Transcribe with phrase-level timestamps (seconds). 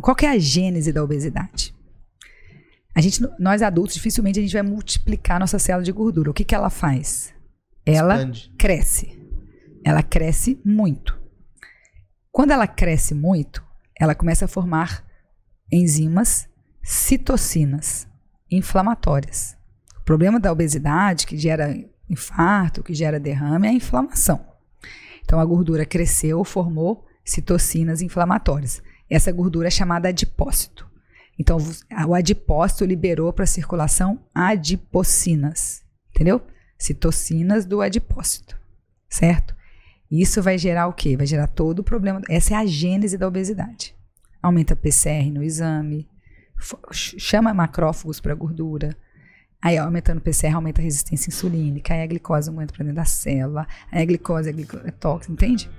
[0.00, 1.74] Qual é a gênese da obesidade?
[2.94, 6.30] A gente, nós adultos, dificilmente a gente vai multiplicar nossa célula de gordura.
[6.30, 7.34] O que, que ela faz?
[7.84, 8.52] Ela Expande.
[8.58, 9.18] cresce.
[9.84, 11.20] Ela cresce muito.
[12.30, 13.62] Quando ela cresce muito,
[13.98, 15.04] ela começa a formar
[15.70, 16.48] enzimas
[16.82, 18.08] citocinas
[18.50, 19.56] inflamatórias.
[19.98, 21.76] O problema da obesidade, que gera
[22.08, 24.44] infarto, que gera derrame, é a inflamação.
[25.22, 28.82] Então a gordura cresceu, formou citocinas inflamatórias.
[29.14, 30.90] Essa gordura é chamada adipócito.
[31.38, 31.58] Então
[32.08, 36.40] o adipócito liberou para circulação adipocinas, entendeu?
[36.78, 38.58] Citocinas do adipócito,
[39.08, 39.54] certo?
[40.10, 41.16] Isso vai gerar o quê?
[41.16, 42.22] Vai gerar todo o problema.
[42.28, 43.94] Essa é a gênese da obesidade.
[44.42, 46.08] Aumenta PCR no exame,
[46.92, 48.96] chama macrófagos para gordura.
[49.60, 51.94] Aí, aumentando o PCR, aumenta a resistência insulínica.
[51.94, 53.66] Aí a glicose aumenta para dentro da célula.
[53.90, 55.70] Aí a glicose glicose, é tóxica, entende?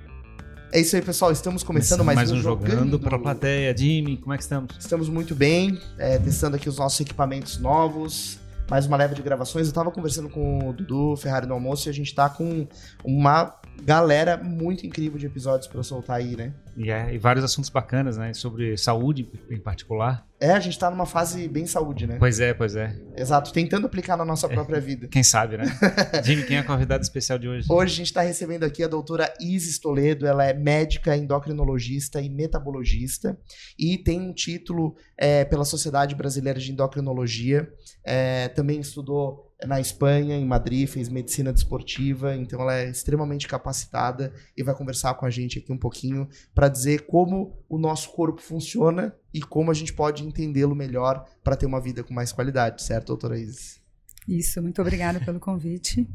[0.74, 1.30] É isso aí, pessoal.
[1.30, 3.76] Estamos começando mais, mais um, um jogando, jogando para a plateia.
[3.76, 4.74] Jimmy, como é que estamos?
[4.76, 8.40] Estamos muito bem, é, testando aqui os nossos equipamentos novos.
[8.68, 9.68] Mais uma leva de gravações.
[9.68, 12.66] Eu tava conversando com o Dudu Ferrari no almoço e a gente tá com
[13.04, 16.52] uma galera muito incrível de episódios para soltar aí, né?
[16.76, 18.32] E, é, e vários assuntos bacanas, né?
[18.34, 20.26] Sobre saúde em particular.
[20.40, 22.16] É, a gente tá numa fase bem saúde, né?
[22.18, 22.94] Pois é, pois é.
[23.16, 25.06] Exato, tentando aplicar na nossa própria vida.
[25.08, 25.64] Quem sabe, né?
[26.24, 27.66] Jimmy, quem é a convidada especial de hoje?
[27.70, 32.28] Hoje a gente está recebendo aqui a doutora Isis Toledo, ela é médica, endocrinologista e
[32.28, 33.38] metabologista
[33.78, 37.72] e tem um título é, pela Sociedade Brasileira de Endocrinologia.
[38.04, 44.32] É, também estudou na Espanha, em Madrid, fez medicina desportiva, então ela é extremamente capacitada
[44.56, 48.40] e vai conversar com a gente aqui um pouquinho para dizer como o nosso corpo
[48.40, 52.82] funciona e como a gente pode entendê-lo melhor para ter uma vida com mais qualidade,
[52.82, 53.80] certo, doutora Isis?
[54.26, 56.08] Isso, muito obrigada pelo convite.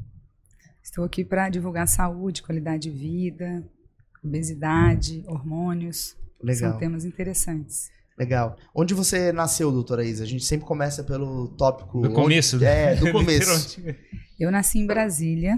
[0.81, 3.64] Estou aqui para divulgar saúde, qualidade de vida,
[4.23, 6.17] obesidade, hormônios.
[6.42, 6.72] Legal.
[6.72, 7.92] São temas interessantes.
[8.20, 8.58] Legal.
[8.75, 10.25] Onde você nasceu, doutora Isa?
[10.25, 12.02] A gente sempre começa pelo tópico.
[12.02, 12.58] Do começo.
[12.58, 12.66] Onde...
[12.66, 13.81] É, do começo.
[14.38, 15.58] eu nasci em Brasília,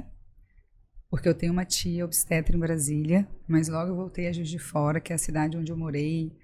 [1.09, 4.59] porque eu tenho uma tia obstetra em Brasília, mas logo eu voltei a Juiz de
[4.59, 6.37] Fora, que é a cidade onde eu morei,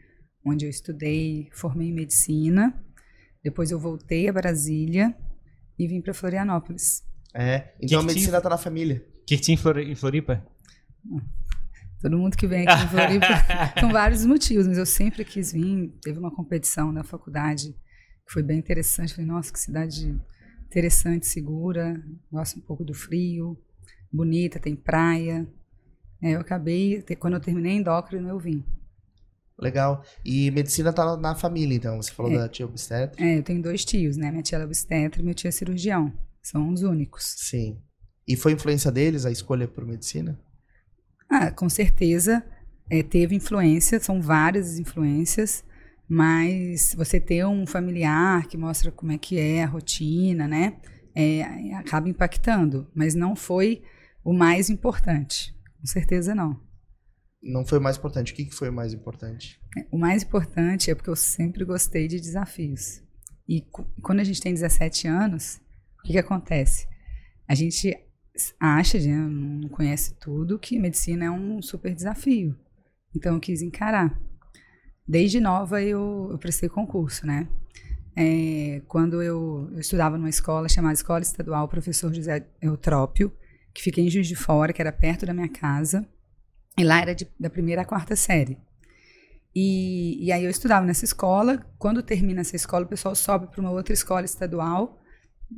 [0.44, 2.74] onde eu estudei, formei em medicina.
[3.44, 5.16] Depois eu voltei a Brasília
[5.78, 7.04] e vim para Florianópolis.
[7.32, 9.06] É, então que a medicina está na família.
[9.22, 10.44] O que, que tinha em Floripa?
[12.02, 13.28] Todo mundo que vem aqui em Floripa
[13.80, 15.92] são vários motivos, mas eu sempre quis vir.
[16.02, 17.74] Teve uma competição na faculdade
[18.26, 19.14] que foi bem interessante.
[19.14, 20.16] Falei, nossa, que cidade
[20.68, 22.02] interessante, segura.
[22.32, 23.58] Gosto um pouco do frio,
[24.12, 25.48] bonita, tem praia.
[26.22, 28.64] É, eu acabei, quando eu terminei endócrino, eu vim.
[29.60, 30.04] Legal.
[30.24, 31.98] E medicina tá na família, então.
[31.98, 33.24] Você falou é, da tia obstetra.
[33.24, 34.30] É, eu tenho dois tios, né?
[34.30, 36.14] Minha tia é obstetra e meu tio é cirurgião.
[36.44, 37.36] São os únicos.
[37.38, 37.82] Sim.
[38.28, 40.40] E foi influência deles a escolha por medicina?
[41.30, 42.44] Ah, com certeza
[42.90, 45.64] é, teve influência, são várias influências,
[46.08, 50.78] mas você ter um familiar que mostra como é que é a rotina, né?
[51.14, 53.82] É, acaba impactando, mas não foi
[54.24, 55.56] o mais importante.
[55.80, 56.60] Com certeza não.
[57.42, 58.34] Não foi o mais importante.
[58.34, 59.60] O que foi o mais importante?
[59.78, 63.02] É, o mais importante é porque eu sempre gostei de desafios.
[63.48, 63.66] E
[64.02, 65.60] quando a gente tem 17 anos,
[66.00, 66.88] o que, que acontece?
[67.48, 67.96] A gente
[68.60, 72.56] acha, né, não conhece tudo, que medicina é um super desafio.
[73.16, 74.20] Então eu quis encarar.
[75.08, 77.48] Desde nova eu, eu prestei concurso, né?
[78.16, 83.32] É, quando eu, eu, estudava numa escola chamada Escola Estadual Professor José Eutrópio,
[83.74, 86.08] que fica em Juiz de Fora, que era perto da minha casa,
[86.78, 88.58] e lá era de, da primeira à quarta série.
[89.56, 91.66] E, e aí eu estudava nessa escola.
[91.80, 95.00] Quando termina essa escola, o pessoal sobe para uma outra escola estadual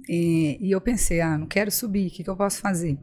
[0.08, 2.98] e, e, eu pensei, ah, não quero subir, o que, que eu posso fazer?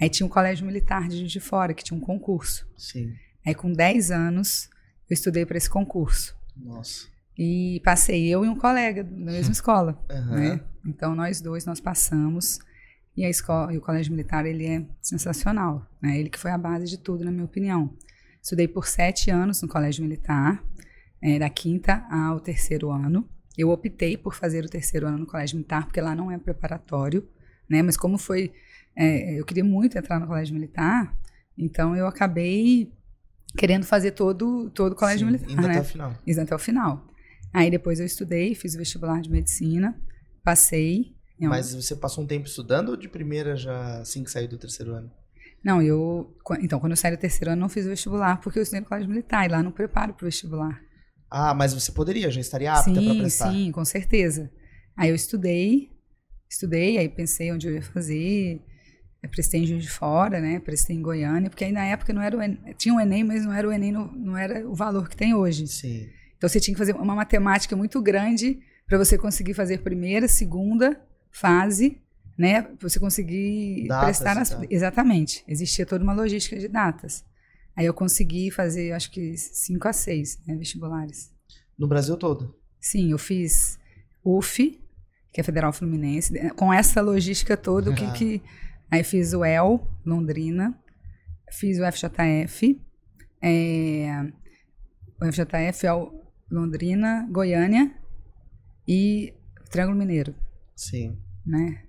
[0.00, 2.66] Aí tinha um colégio militar de Juiz de Fora, que tinha um concurso.
[2.76, 3.12] Sim.
[3.46, 4.68] Aí com 10 anos,
[5.08, 6.34] eu estudei para esse concurso.
[6.56, 7.06] Nossa.
[7.38, 10.34] E passei eu e um colega da mesma escola, uhum.
[10.34, 10.60] né?
[10.86, 12.58] Então nós dois nós passamos
[13.16, 16.18] e a escola e o colégio militar ele é sensacional, né?
[16.18, 17.96] Ele que foi a base de tudo na minha opinião.
[18.42, 20.62] Estudei por sete anos no colégio militar,
[21.22, 23.28] é, da quinta ao terceiro ano.
[23.56, 27.28] Eu optei por fazer o terceiro ano no colégio militar, porque lá não é preparatório,
[27.68, 27.82] né?
[27.82, 28.52] Mas como foi,
[28.96, 31.14] é, eu queria muito entrar no colégio militar,
[31.56, 32.92] então eu acabei
[33.56, 35.70] querendo fazer todo, todo o colégio Sim, militar, indo né?
[35.70, 36.18] até o final.
[36.26, 37.08] Indo até o final.
[37.52, 39.94] Aí depois eu estudei, fiz o vestibular de medicina,
[40.42, 41.14] passei.
[41.38, 44.94] Mas você passou um tempo estudando ou de primeira já assim que saiu do terceiro
[44.94, 45.10] ano?
[45.62, 46.34] Não, eu.
[46.60, 48.86] Então, quando eu saí do terceiro ano, não fiz o vestibular, porque eu estudei no
[48.86, 50.80] colégio militar, e lá não preparo para o vestibular.
[51.32, 53.50] Ah, mas você poderia, já estaria apta para prestar.
[53.50, 54.50] Sim, sim, com certeza.
[54.96, 55.90] Aí eu estudei,
[56.48, 58.60] estudei, aí pensei onde eu ia fazer,
[59.22, 62.20] eu prestei em Juiz de Fora, né, prestei em Goiânia, porque aí na época não
[62.20, 64.74] era o Enem, tinha o Enem, mas não era o Enem, não, não era o
[64.74, 65.66] valor que tem hoje.
[65.66, 66.06] Sim.
[66.36, 71.00] Então você tinha que fazer uma matemática muito grande para você conseguir fazer primeira, segunda
[71.30, 71.98] fase,
[72.36, 72.62] né?
[72.62, 75.44] Pra você conseguir Datas prestar nas, exatamente.
[75.48, 77.24] Existia toda uma logística de datas.
[77.76, 81.32] Aí eu consegui fazer, acho que cinco a seis né, vestibulares.
[81.78, 82.54] No Brasil todo.
[82.80, 83.78] Sim, eu fiz
[84.24, 84.80] UF,
[85.32, 88.12] que é Federal Fluminense, com essa logística toda, o que Ah.
[88.12, 88.42] que...
[88.90, 90.78] Aí fiz o EL, Londrina,
[91.50, 92.78] fiz o FJF,
[93.40, 94.30] é,
[95.18, 96.12] o FJF é o
[96.50, 97.90] Londrina, Goiânia
[98.86, 99.32] e
[99.70, 100.34] Triângulo Mineiro,
[100.76, 101.18] Sim.
[101.46, 101.82] né?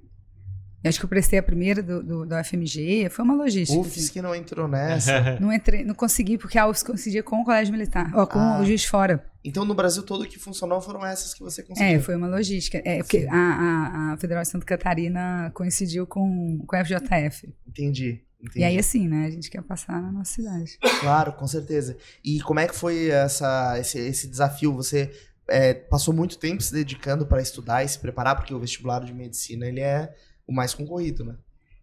[0.84, 3.80] Eu acho que eu prestei a primeira do, do, da UFMG, foi uma logística.
[3.80, 4.12] UFS assim.
[4.14, 5.38] que não entrou nessa.
[5.40, 8.60] Não entrei, não consegui, porque a UFS coincidia com o Colégio Militar, ó, com Ah.
[8.60, 9.24] o Juiz de Fora.
[9.46, 11.96] então no Brasil todo que funcionou foram essas que você conseguiu.
[11.96, 12.82] É, foi uma logística.
[12.84, 17.54] É, porque a, a, a Federal de Santa Catarina coincidiu com, com a FJF.
[17.68, 18.22] Entendi.
[18.42, 18.60] entendi.
[18.60, 19.26] E aí, assim, né?
[19.26, 20.78] A gente quer passar na nossa cidade.
[21.00, 21.96] Claro, com certeza.
[22.24, 24.74] E como é que foi essa, esse, esse desafio?
[24.76, 25.12] Você
[25.48, 29.14] é, passou muito tempo se dedicando para estudar e se preparar, porque o vestibular de
[29.14, 30.14] medicina ele é
[30.48, 31.36] o mais concorrido, né?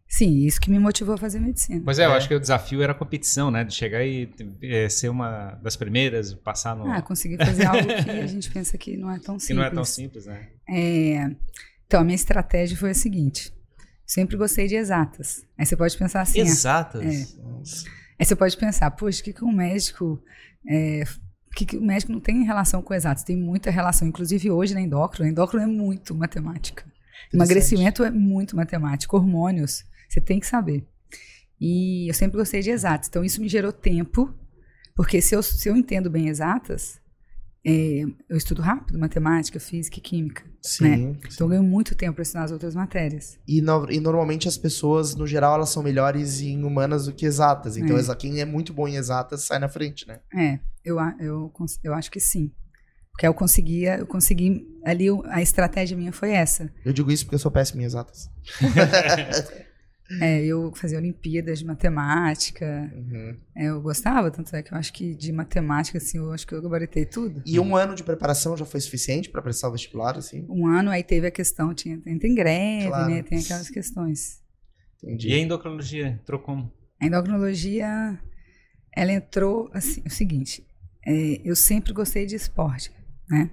[0.08, 1.80] Sim, isso que me motivou a fazer medicina.
[1.84, 2.16] Pois é, eu É.
[2.16, 3.62] acho que o desafio era a competição, né?
[3.62, 4.28] De chegar e
[4.60, 6.90] é, ser uma das primeiras, passar no.
[6.90, 9.46] Ah, consegui fazer algo que a gente pensa que não é tão simples.
[9.46, 10.48] que não é tão simples, né?
[10.68, 11.30] É,
[11.86, 13.52] Então, a minha estratégia foi a seguinte.
[14.04, 15.44] Sempre gostei de exatas.
[15.56, 16.40] Aí você pode pensar assim.
[16.40, 17.02] Exatas.
[17.04, 17.40] É.
[18.18, 20.20] Aí você pode pensar, poxa, o que, que um médico.
[20.68, 21.04] É,
[21.46, 23.22] o que, que o médico não tem relação com exatos?
[23.22, 24.08] Tem muita relação.
[24.08, 26.84] Inclusive hoje na endócrino, a endócrino é muito matemática.
[27.32, 29.16] Emagrecimento é muito matemático.
[29.16, 30.86] Hormônios, você tem que saber.
[31.60, 33.08] E eu sempre gostei de exatas.
[33.08, 34.34] Então isso me gerou tempo,
[34.94, 36.98] porque se eu, se eu entendo bem exatas,
[37.64, 40.42] é, eu estudo rápido matemática, física e química.
[40.62, 40.84] Sim.
[40.84, 40.96] né?
[40.96, 41.16] sim.
[41.34, 43.38] Então eu ganho muito tempo para estudar as outras matérias.
[43.46, 47.26] E, no- e normalmente as pessoas, no geral, elas são melhores em humanas do que
[47.26, 47.76] exatas.
[47.76, 48.14] Então, É.
[48.16, 50.20] quem é muito bom em exatas sai na frente, né?
[50.34, 51.52] É, eu, eu,
[51.84, 52.50] eu acho que sim.
[53.20, 56.72] Porque eu conseguia, eu consegui, ali a estratégia minha foi essa.
[56.82, 58.30] Eu digo isso porque eu sou péssimo em exatas.
[60.20, 63.36] É, eu fazia Olimpíadas de matemática, Uhum.
[63.54, 66.52] é, eu gostava, tanto é que eu acho que de matemática, assim, eu acho que
[66.52, 67.40] eu gabaritei tudo.
[67.46, 70.44] E um ano de preparação já foi suficiente para prestar o vestibular, assim?
[70.48, 73.08] Um ano, aí teve a questão, tinha, entra em greve, Claro.
[73.08, 74.40] né, tem aquelas questões.
[75.00, 75.28] Entendi.
[75.28, 76.72] E a endocrinologia entrou como?
[77.00, 78.18] A endocrinologia,
[78.96, 80.66] ela entrou, assim, o seguinte,
[81.06, 82.90] é, eu sempre gostei de esporte,
[83.30, 83.50] né?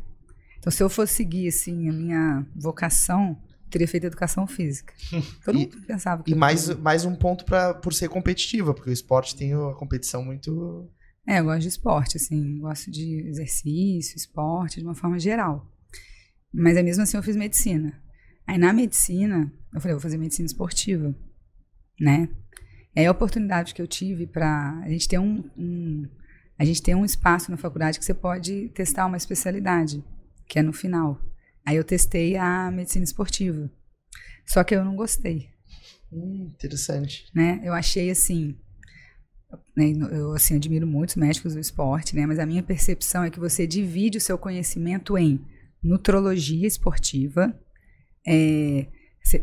[0.59, 4.93] Então, se eu fosse seguir, assim, a minha vocação, eu teria feito educação física.
[5.45, 6.81] Todo E- mundo pensava que E eu mais, queria.
[6.81, 10.89] mais um ponto pra, por ser competitiva, porque o esporte tem a competição muito.
[11.27, 15.69] É, eu gosto de esporte, assim, gosto de exercício, esporte, de uma forma geral.
[16.53, 18.01] Mas é mesmo assim eu fiz medicina.
[18.47, 21.13] Aí na medicina, eu falei, eu vou fazer medicina esportiva,
[21.99, 22.29] né?
[22.95, 26.07] Aí a oportunidade que eu tive para a gente ter um, um-
[26.57, 30.03] a gente tem um espaço na faculdade que você pode testar uma especialidade,
[30.47, 31.21] que é no final.
[31.65, 33.69] Aí eu testei a medicina esportiva.
[34.45, 35.49] Só que eu não gostei
[36.11, 37.25] Hum, interessante.
[37.35, 37.59] né?
[37.63, 38.55] Eu achei assim,
[39.75, 42.25] né, eu assim admiro muitos médicos do esporte, né?
[42.25, 45.45] Mas a minha percepção é que você divide o seu conhecimento em
[45.83, 47.53] nutrologia esportiva,
[48.25, 48.87] é,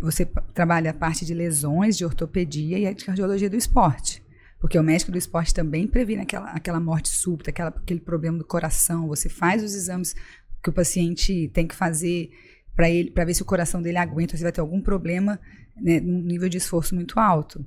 [0.01, 4.24] você, trabalha a parte de lesões, de ortopedia e a de cardiologia do esporte.
[4.61, 8.45] Porque o médico do esporte também previne aquela, aquela morte súbita, aquela, aquele problema do
[8.45, 9.09] coração.
[9.09, 10.15] Você faz os exames
[10.63, 12.31] que o paciente tem que fazer
[12.75, 15.39] para ele, para ver se o coração dele aguenta, se vai ter algum problema,
[15.77, 17.65] né, num nível de esforço muito alto.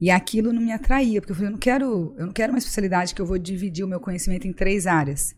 [0.00, 2.58] E aquilo não me atraía, porque eu falei, eu não quero, eu não quero uma
[2.58, 5.34] especialidade que eu vou dividir o meu conhecimento em três áreas.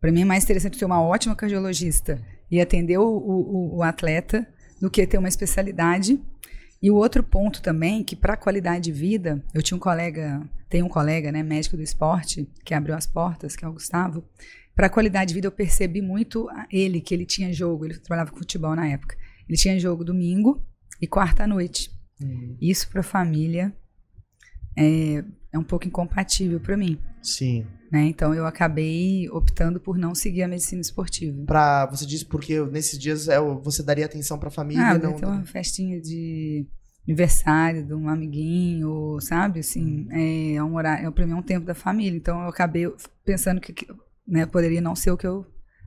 [0.00, 4.46] Para mim é mais interessante ter uma ótima cardiologista e atender o, o, o atleta
[4.80, 6.20] do que ter uma especialidade.
[6.82, 10.82] E o outro ponto também, que para qualidade de vida, eu tinha um colega, tem
[10.82, 14.24] um colega, né, médico do esporte, que abriu as portas, que é o Gustavo.
[14.74, 18.38] Para qualidade de vida, eu percebi muito ele, que ele tinha jogo, ele trabalhava com
[18.38, 19.16] futebol na época.
[19.48, 20.62] Ele tinha jogo domingo
[21.00, 21.90] e quarta à noite.
[22.20, 23.74] Hum, Isso para família
[24.76, 26.98] é, é um pouco incompatível para mim.
[27.22, 27.66] Sim.
[27.90, 28.06] Né?
[28.06, 31.44] Então eu acabei optando por não seguir a medicina esportiva.
[31.46, 35.14] Pra, você disse porque nesses dias é, você daria atenção pra família, Ah, não.
[35.14, 36.66] ter uma festinha de
[37.06, 39.60] aniversário de um amiguinho, sabe?
[39.60, 42.16] Assim, é um horário, é, pra mim é um tempo da família.
[42.16, 42.92] Então eu acabei
[43.24, 43.86] pensando que, que,
[44.26, 45.46] né, poderia não ser o que eu,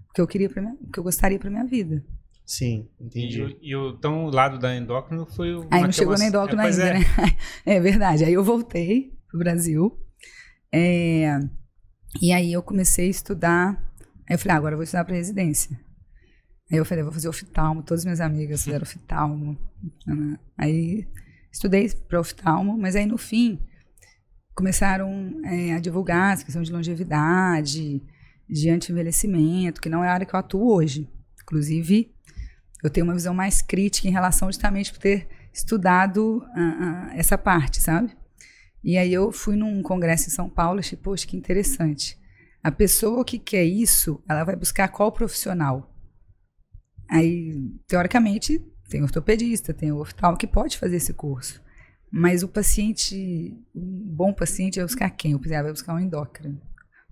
[0.10, 2.02] o que eu queria para o que eu gostaria para minha vida.
[2.46, 3.42] Sim, E, entendi.
[3.44, 5.68] o- e o, então o lado da endócrino foi o.
[5.70, 6.94] Aí não chegou uma- na endócrino é, ainda, é.
[7.00, 7.00] né?
[7.66, 8.24] É verdade.
[8.24, 10.00] Aí eu voltei pro Brasil.
[10.72, 11.40] é,
[12.22, 13.94] e aí eu comecei a estudar.
[14.28, 15.80] Aí eu falei, ah, agora eu vou estudar para residência.
[16.72, 17.84] Aí eu falei, vou fazer oftalmo.
[17.84, 19.58] Todas as minhas amigas fizeram oftalmo.
[20.58, 21.08] Aí
[21.52, 23.60] estudei para oftalmo, mas aí no fim
[24.56, 28.02] começaram é, a divulgar essa questão de longevidade.
[28.50, 31.08] de anti-envelhecimento, que não é a área que eu atuo hoje.
[31.44, 32.12] Inclusive,
[32.84, 37.38] eu tenho uma visão mais crítica em relação justamente por ter estudado uh, uh, essa
[37.38, 38.16] parte, sabe?
[38.84, 42.18] E aí eu fui num congresso em São Paulo e achei, poxa, que interessante.
[42.64, 45.94] A pessoa que quer isso, ela vai buscar qual profissional?
[47.10, 48.60] Aí, teoricamente,
[48.90, 51.62] tem ortopedista, tem oftalmo que pode fazer esse curso.
[52.12, 55.36] Mas o paciente, um bom paciente vai buscar quem?
[55.36, 56.60] O vai buscar um endócrino.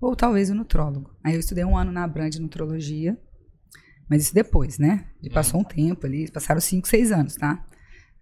[0.02, 1.16] Ou talvez um nutrólogo.
[1.24, 3.18] Aí eu estudei um ano na Brand Nutrologia,
[4.10, 5.08] mas isso depois, né?
[5.22, 7.66] E passou um tempo ali, passaram cinco, seis anos, tá?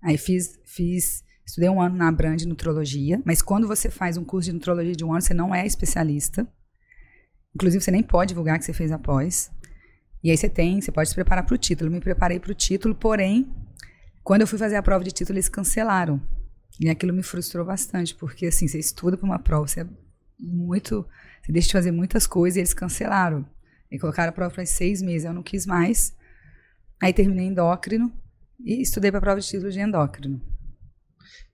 [0.01, 4.49] Aí fiz, fiz, estudei um ano na Brand Nutrologia, mas quando você faz um curso
[4.49, 6.47] de nutrologia de um ano, você não é especialista.
[7.53, 9.51] Inclusive, você nem pode divulgar que você fez após.
[10.23, 11.89] E aí você tem, você pode se preparar para o título.
[11.89, 13.47] Eu me preparei para o título, porém,
[14.23, 16.19] quando eu fui fazer a prova de título, eles cancelaram.
[16.79, 19.87] E aquilo me frustrou bastante, porque assim, você estuda para uma prova, você é
[20.39, 21.07] muito.
[21.41, 23.45] Você deixa de fazer muitas coisas e eles cancelaram.
[23.89, 26.13] E colocaram a prova para seis meses, eu não quis mais.
[27.01, 28.11] Aí terminei endócrino
[28.59, 30.41] e estudei para a prova de título de endócrino.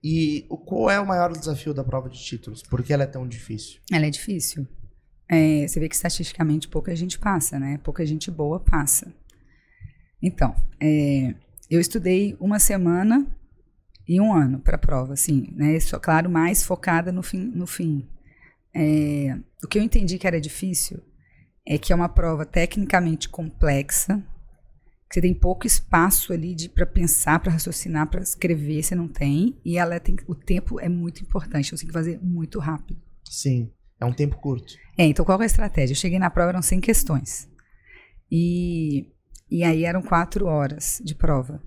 [0.02, 2.62] E qual é o maior desafio da prova de títulos?
[2.62, 3.80] Por que ela é tão difícil?
[3.90, 4.66] Ela é difícil.
[5.30, 7.78] É, você vê que estatisticamente pouca gente passa, né?
[7.82, 9.14] Pouca gente boa passa.
[10.20, 11.34] Então, é,
[11.70, 13.26] eu estudei uma semana
[14.06, 15.78] e um ano para a prova, assim, né?
[15.80, 17.38] Só, claro, mais focada no fim.
[17.54, 18.08] No fim.
[18.74, 21.00] É, o que eu entendi que era difícil
[21.66, 24.22] é que é uma prova tecnicamente complexa,
[25.12, 29.76] você tem pouco espaço ali para pensar, para raciocinar, para escrever, você não tem, e
[29.76, 32.98] ela tem, o tempo é muito importante, você tem que fazer muito rápido.
[33.28, 33.70] Sim.
[34.00, 34.74] É um tempo curto.
[34.96, 35.92] É, então qual é a estratégia?
[35.92, 37.48] Eu cheguei na prova, eram 100 questões.
[38.30, 39.06] E,
[39.50, 41.62] e aí eram quatro horas de prova.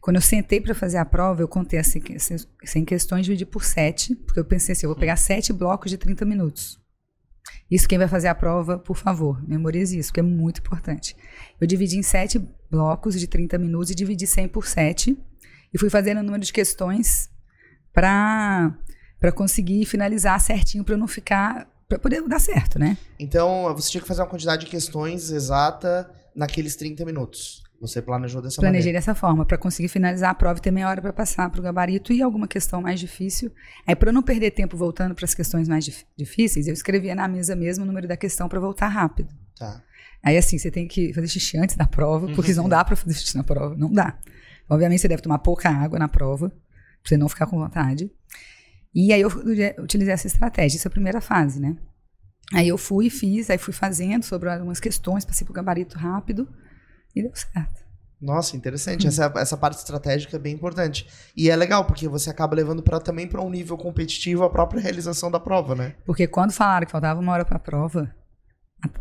[0.00, 4.14] Quando eu sentei para fazer a prova, eu contei as 100 questões, dividi por 7,
[4.14, 6.78] porque eu pensei assim, eu vou pegar 7 blocos de 30 minutos.
[7.70, 11.16] Isso quem vai fazer a prova, por favor, memorize isso, que é muito importante.
[11.60, 15.16] Eu dividi em 7 blocos de 30 minutos e dividi 100 por 7
[15.72, 17.30] e fui fazendo o número de questões
[17.92, 18.76] para
[19.18, 22.96] para conseguir finalizar certinho para não ficar para poder dar certo, né?
[23.18, 27.64] Então, você tinha que fazer uma quantidade de questões exata naqueles 30 minutos.
[27.80, 28.98] Você planejou dessa Planejei maneira?
[28.98, 31.62] dessa forma, para conseguir finalizar a prova e ter meia hora para passar para o
[31.62, 33.50] gabarito e alguma questão mais difícil.
[33.86, 37.26] Aí, para não perder tempo voltando para as questões mais dif difíceis, eu escrevia na
[37.26, 39.34] mesa mesmo o número da questão para voltar rápido.
[39.58, 39.82] Tá.
[40.22, 43.14] Aí, assim, você tem que fazer xixi antes da prova, porque não dá para fazer
[43.14, 43.74] xixi na prova.
[43.74, 44.18] Não dá.
[44.68, 46.58] Obviamente, você deve tomar pouca água na prova, para
[47.02, 48.12] você não ficar com vontade.
[48.94, 49.30] E aí eu
[49.82, 51.76] utilizei essa estratégia, essa é a primeira fase, né?
[52.52, 56.46] Aí eu fui e fiz, aí fui fazendo sobre algumas questões, passei pro gabarito rápido
[57.14, 57.80] e deu certo.
[58.20, 59.06] Nossa, interessante.
[59.06, 59.08] Hum.
[59.08, 61.06] Essa, essa parte estratégica é bem importante.
[61.34, 64.80] E é legal, porque você acaba levando pra, também para um nível competitivo a própria
[64.80, 65.94] realização da prova, né?
[66.04, 68.14] Porque quando falaram que faltava uma hora para a prova,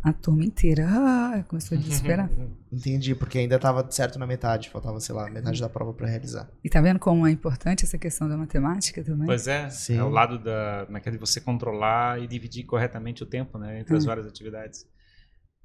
[0.04, 2.30] a, turma inteira ah, começou a desesperar.
[2.72, 6.50] Entendi, porque ainda estava certo na metade, faltava, sei lá, metade da prova para realizar.
[6.64, 9.26] E tá vendo como é importante essa questão da matemática também?
[9.26, 9.98] Pois é, Sim.
[9.98, 13.58] é o lado da, naquele é é de você controlar e dividir corretamente o tempo,
[13.58, 14.86] né, entre as várias atividades.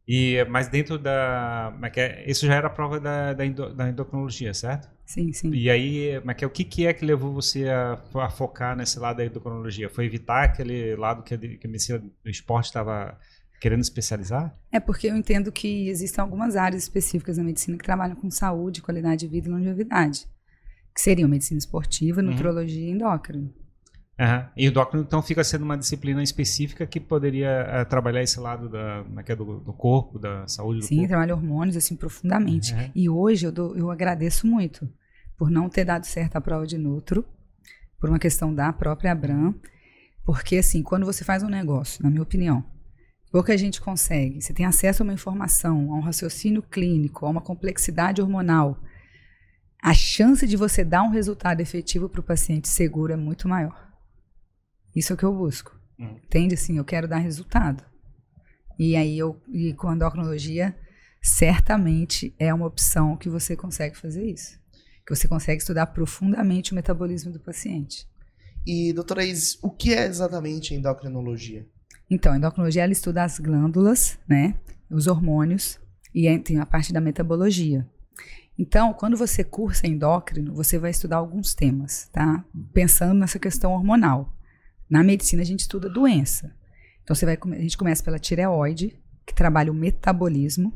[0.06, 1.72] E, mas dentro da.
[1.96, 4.90] É isso já era a prova da, da, da, endocrinologia, certo?
[5.06, 5.50] Sim, sim.
[5.50, 9.16] E aí, mas o que, que é que levou você a, a, focar nesse lado
[9.16, 9.88] da endocrinologia?
[9.88, 13.18] Foi evitar aquele lado que a, que a medicina do esporte estava
[13.58, 14.54] querendo especializar?
[14.70, 18.82] É porque eu entendo que existem algumas áreas específicas da medicina que trabalham com saúde,
[18.82, 20.26] qualidade de vida e longevidade.
[20.94, 22.26] Que seriam medicina esportiva, uhum.
[22.26, 23.52] nutrologia e endócrino.
[24.18, 24.46] Uhum.
[24.56, 28.68] E o endócrino, então, fica sendo uma disciplina específica que poderia uh, trabalhar esse lado
[28.68, 31.02] da, é do, do, corpo, da saúde do Sim, corpo.
[31.02, 32.72] Sim, trabalha hormônios, assim, profundamente.
[32.72, 32.90] Uhum.
[32.94, 34.88] E hoje eu, dou, eu agradeço muito
[35.36, 37.24] por não ter dado certo a prova de Nutro,
[37.98, 39.54] por uma questão da própria Abram,
[40.24, 42.64] porque, assim, quando você faz um negócio, na minha opinião,
[43.34, 44.40] Pouca gente consegue.
[44.40, 48.78] Você tem acesso a uma informação, a um raciocínio clínico, a uma complexidade hormonal.
[49.82, 53.92] A chance de você dar um resultado efetivo para o paciente seguro é muito maior.
[54.94, 55.78] Isso é o que eu busco.
[55.98, 56.16] Hum.
[56.24, 56.54] Entende?
[56.54, 57.84] Assim, eu quero dar resultado.
[58.78, 60.76] E aí, eu, e com a endocrinologia,
[61.22, 64.58] certamente é uma opção que você consegue fazer isso.
[65.06, 68.08] Que você consegue estudar profundamente o metabolismo do paciente.
[68.66, 71.66] E, doutora Isis, o que é exatamente a endocrinologia?
[72.10, 74.54] Então, a endocrinologia ela estuda as glândulas, né,
[74.90, 75.78] os hormônios
[76.14, 77.86] e tem a parte da metabologia.
[78.58, 82.44] Então, quando você cursa endócrino, você vai estudar alguns temas, tá?
[82.72, 84.32] Pensando nessa questão hormonal.
[84.88, 86.54] Na medicina a gente estuda doença.
[87.02, 90.72] Então você vai a gente começa pela tireoide, que trabalha o metabolismo,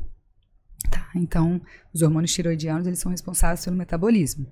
[0.89, 1.09] tá?
[1.15, 1.61] Então,
[1.93, 4.51] os hormônios tiroidianos, eles são responsáveis pelo metabolismo.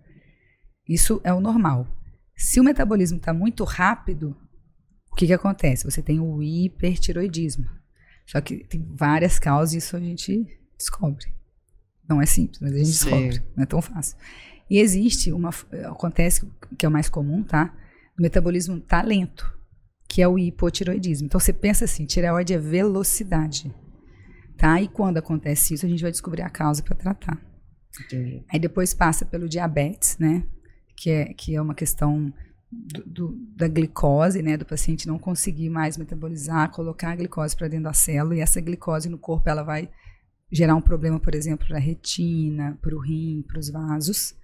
[0.88, 1.88] Isso é o normal.
[2.36, 4.36] Se o metabolismo está muito rápido,
[5.18, 5.84] que, que acontece?
[5.84, 7.68] Você tem o hipertiroidismo.
[8.26, 10.48] Só que tem várias causas e isso a gente
[10.78, 11.26] descobre.
[12.08, 13.10] Não é simples, mas a gente Sim.
[13.10, 13.44] descobre.
[13.56, 14.16] Não é tão fácil.
[14.70, 15.50] E existe uma.
[15.86, 16.48] Acontece,
[16.78, 17.74] que é o mais comum, tá?
[18.18, 19.52] O metabolismo tá lento,
[20.10, 21.28] que é o hipotiroidismo.
[21.28, 23.74] Então você pensa assim: tireoide é velocidade.
[24.58, 24.82] Tá?
[24.82, 27.40] E quando acontece isso, a gente vai descobrir a causa para tratar.
[28.06, 28.44] Entendi.
[28.52, 30.44] Aí depois passa pelo diabetes, né?
[30.96, 32.34] Que é, que é uma questão
[32.72, 34.58] do- do- da glicose, né?
[34.58, 38.60] Do paciente não conseguir mais metabolizar, colocar a glicose para dentro da célula e essa
[38.60, 39.90] glicose no corpo ela vai
[40.52, 44.36] gerar um problema, por exemplo, para a retina, para o rim, para os vasos.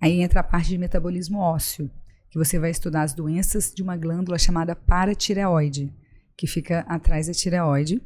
[0.00, 1.90] Aí entra a parte de metabolismo ósseo,
[2.32, 5.92] que você vai estudar as doenças de uma glândula chamada paratireoide,
[6.36, 8.00] que fica atrás da tireoide.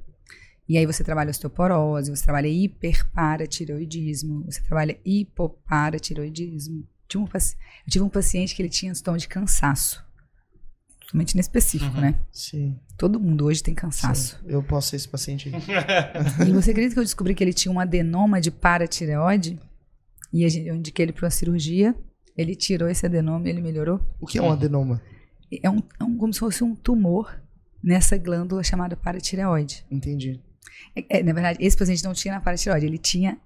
[0.68, 6.85] E aí você trabalha osteoporose, você trabalha hiperparatireoidismo, você trabalha hipoparatireoidismo.
[7.09, 10.04] Tive um Eu tive um paciente que ele tinha sintoma de cansaço.
[11.00, 12.00] Totalmente inespecífico, Uhum.
[12.00, 12.18] né?
[12.33, 12.76] Sim.
[12.99, 14.37] Todo mundo hoje tem cansaço.
[14.40, 14.45] Sim.
[14.49, 15.54] Eu posso ser esse paciente aí.
[16.49, 19.56] E você acredita que eu descobri que ele tinha um adenoma de paratireoide?
[20.33, 21.95] E gente- eu indiquei ele para uma cirurgia.
[22.36, 24.00] Ele tirou esse adenoma e ele melhorou.
[24.20, 25.00] O que é um adenoma?
[25.62, 27.40] É, um, é um- como se fosse um tumor
[27.82, 29.84] nessa glândula chamada paratireoide.
[29.90, 30.40] Entendi.
[30.94, 33.38] É, é, na verdade, esse paciente não tinha na paratireoide, ele tinha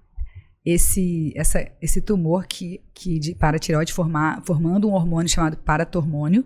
[0.65, 6.45] esse, essa, esse tumor que, que de paratireoide formar, formando um hormônio chamado paratormônio,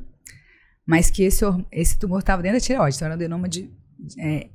[0.86, 3.70] mas que esse, esse tumor estava dentro da tireoide, então era um adenoma de,
[4.20, 4.50] é,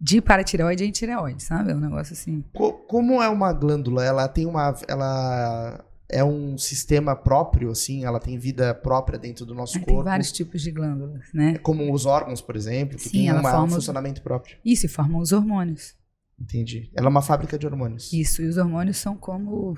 [0.00, 1.72] de paratireoide em tireoide, sabe?
[1.72, 2.44] É um negócio assim.
[2.52, 4.04] Co- como é uma glândula?
[4.04, 4.74] Ela tem uma.
[4.86, 8.04] Ela é um sistema próprio, assim?
[8.04, 10.00] Ela tem vida própria dentro do nosso Aí corpo?
[10.02, 11.52] tem vários tipos de glândulas, né?
[11.54, 14.22] É como os órgãos, por exemplo, que Sim, tem ela uma- um forma os- funcionamento
[14.22, 14.56] próprio.
[14.64, 15.94] Isso, e formam os hormônios.
[16.38, 16.90] Entendi.
[16.94, 18.12] Ela é uma fábrica de hormônios.
[18.12, 19.76] Isso, e os hormônios são como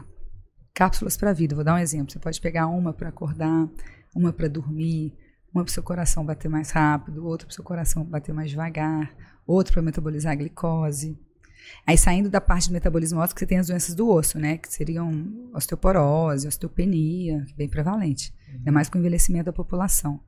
[0.75, 1.54] cápsulas para a vida.
[1.54, 2.11] Vou dar um exemplo.
[2.12, 3.68] Você pode pegar uma para acordar,
[4.14, 5.12] uma para dormir,
[5.54, 8.50] uma para o seu coração bater mais rápido, outra para o seu coração bater mais
[8.50, 9.14] devagar,
[9.47, 11.18] outra para metabolizar a glicose.
[11.87, 14.58] Aí saindo da parte do metabolismo ósseo, que você tem as doenças do osso, né?
[14.58, 18.34] Que seriam osteoporose, osteopenia, que é bem prevalente.
[18.52, 20.21] Ainda mais com o envelhecimento da população.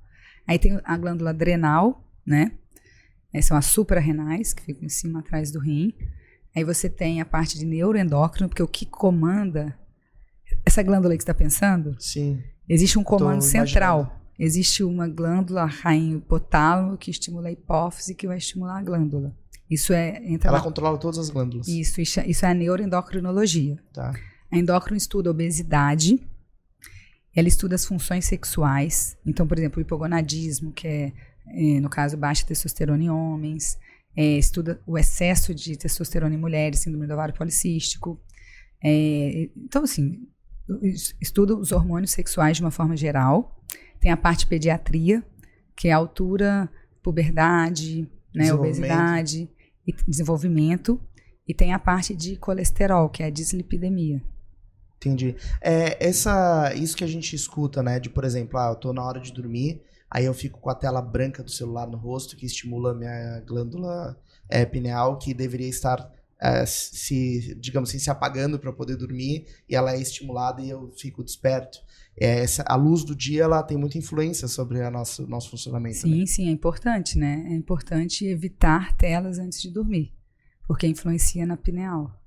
[0.47, 2.53] Aí tem a glândula adrenal, né?
[3.35, 5.93] Aí são as suprarrenais, que ficam em cima atrás do rim.
[6.57, 9.77] Aí você tem a parte de neuroendócrino, porque o que comanda
[10.65, 12.43] essa glândula aí que você está pensando, Sim.
[12.69, 13.69] existe um comando imaginando.
[13.69, 14.21] central.
[14.39, 19.37] Existe uma glândula rainha hipotálamo que estimula a hipófise que vai estimular a glândula.
[19.71, 21.69] Isso é entra Ela na- controla todas as glândulas.
[21.69, 23.79] isso, isso é- é a neuroendocrinologia.
[23.93, 24.15] Tá.
[24.51, 26.19] A endócrino estuda a obesidade,
[27.37, 29.17] ela estuda as funções sexuais.
[29.27, 31.13] Então, por exemplo, o hipogonadismo, que é,
[31.49, 33.79] eh, no caso, baixa testosterona em homens.
[34.17, 38.19] Eh, estuda o excesso de testosterona em mulheres, síndrome do ovário policístico.
[38.83, 40.27] Eh, então, assim,
[40.83, 43.63] es- estuda os hormônios sexuais de uma forma geral.
[44.01, 45.23] Tem a parte pediatria,
[45.77, 46.69] que é a altura,
[47.03, 49.49] puberdade, né, obesidade
[49.89, 51.01] e desenvolvimento.
[51.47, 54.23] E tem a parte de colesterol, que é a dislipidemia.
[54.97, 55.35] Entendi.
[55.63, 57.99] É, essa, isso que a gente escuta, né?
[57.99, 60.75] De, por exemplo, ah, eu tô na hora de dormir, aí eu fico com a
[60.75, 65.69] tela branca do celular no rosto, que estimula a minha glândula é, pineal, que deveria
[65.69, 70.69] estar é, se, digamos assim, se apagando para poder dormir, e ela é estimulada e
[70.69, 71.79] eu fico desperto.
[72.21, 76.07] É, essa, a luz do dia, ela tem muita influência sobre o nosso, nosso funcionamento.
[76.07, 76.17] né?
[76.17, 77.47] Sim, sim, é importante, né?
[77.49, 80.13] É importante evitar telas antes de dormir,
[80.67, 82.19] porque influencia na pineal.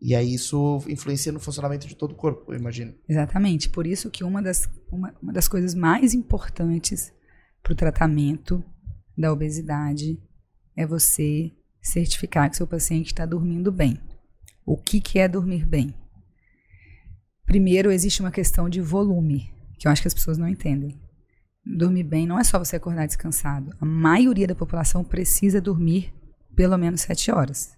[0.00, 2.94] E aí isso influencia no funcionamento de todo o corpo, eu imagino.
[3.08, 3.68] Exatamente.
[3.68, 7.12] Por isso que uma das, uma, uma das coisas mais importantes
[7.62, 8.62] para o tratamento
[9.16, 10.20] da obesidade
[10.76, 13.98] é você certificar que seu paciente está dormindo bem.
[14.64, 15.94] O que, que é dormir bem?
[17.46, 21.00] Primeiro, existe uma questão de volume, que eu acho que as pessoas não entendem.
[21.64, 23.72] Dormir bem não é só você acordar descansado.
[23.80, 26.12] A maioria da população precisa dormir
[26.56, 27.76] pelo menos sete horas.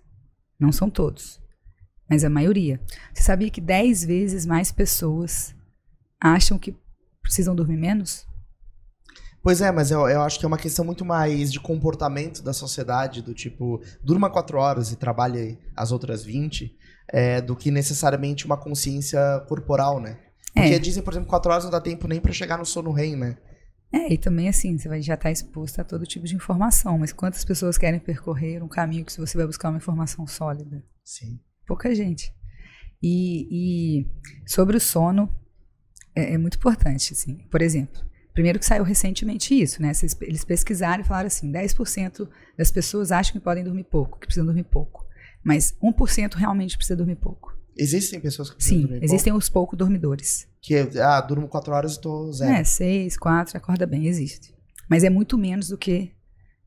[0.59, 1.41] Não são todos,
[2.09, 2.81] mas a maioria.
[3.13, 5.55] Você sabia que 10 vezes mais pessoas
[6.19, 6.75] acham que
[7.23, 8.27] precisam dormir menos?
[9.43, 12.53] Pois é, mas eu, eu acho que é uma questão muito mais de comportamento da
[12.53, 16.77] sociedade, do tipo, durma quatro horas e trabalhe as outras 20,
[17.13, 20.19] é, do que necessariamente uma consciência corporal, né?
[20.55, 20.79] Porque É.
[20.79, 23.37] dizem, por exemplo, quatro horas não dá tempo nem pra chegar no sono REM, né?
[23.93, 27.13] É, e também assim, você vai já estar exposto a todo tipo de informação, mas
[27.13, 30.83] quantas pessoas querem percorrer um caminho que você vai buscar uma informação sólida?
[31.03, 31.41] Sim.
[31.67, 32.33] Pouca gente.
[33.03, 34.07] E, e
[34.47, 35.35] sobre o sono,
[36.15, 37.39] é, é muito importante, assim.
[37.51, 38.03] Por exemplo,
[38.35, 39.93] primeiro que saiu recentemente isso, né?
[40.23, 44.47] Eles pesquisaram e falaram assim, 10% das pessoas acham que podem dormir pouco, que precisam
[44.47, 45.07] dormir pouco.
[45.49, 47.57] Mas 1% realmente precisa dormir pouco.
[47.75, 50.47] Existem pessoas que precisam Sim, dormir existem os pouco dormidores.
[50.61, 52.53] que, ah, durmo quatro horas e tô zero.
[52.53, 54.55] É, seis, quatro, acorda bem, existe.
[54.91, 56.13] Mas é muito menos do que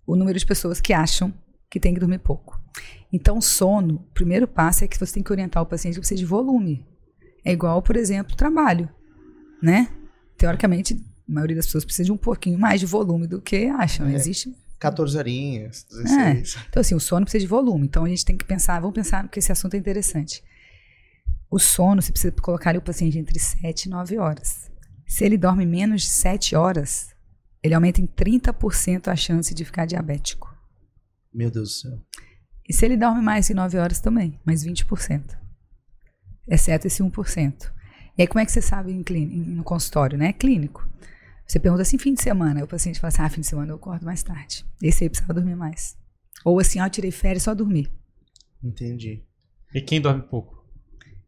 [0.03, 1.31] o número de pessoas que acham
[1.69, 2.59] que tem que dormir pouco.
[3.13, 6.17] Então, sono, o primeiro passo é que você tem que orientar o paciente que precisa
[6.17, 6.83] de volume.
[7.45, 8.89] É igual, por exemplo, trabalho,
[9.61, 9.89] né?
[10.39, 10.95] Teoricamente,
[11.29, 14.07] a maioria das pessoas precisa de um pouquinho mais de volume do que acham.
[14.07, 14.15] É.
[14.15, 16.57] Existe 14 horinhas, 16.
[16.67, 17.85] Então, assim, o sono precisa de volume.
[17.85, 20.43] Então, a gente tem que pensar, vamos pensar que esse assunto é interessante.
[21.51, 24.71] O sono, você precisa colocar o paciente entre 7 e 9 horas.
[25.05, 27.13] Se ele dorme menos de 7 horas,
[27.61, 30.51] ele aumenta em 30% a chance de ficar diabético.
[31.31, 31.99] Meu Deus do céu.
[32.67, 35.37] E se ele dorme mais de 9 horas também, mais 20%.
[36.47, 37.71] Exceto esse 1%.
[38.17, 40.29] E aí, como é que você sabe em clínico, no consultório, né?
[40.29, 40.89] É clínico.
[41.51, 42.63] Você pergunta assim, fim de semana.
[42.63, 44.65] O paciente fala assim, ah, fim de semana eu acordo mais tarde.
[44.81, 45.97] Esse aí precisava dormir mais.
[46.45, 47.91] Ou assim, ah, eu tirei férias só dormir.
[48.63, 49.25] Entendi.
[49.75, 50.65] E quem dorme pouco?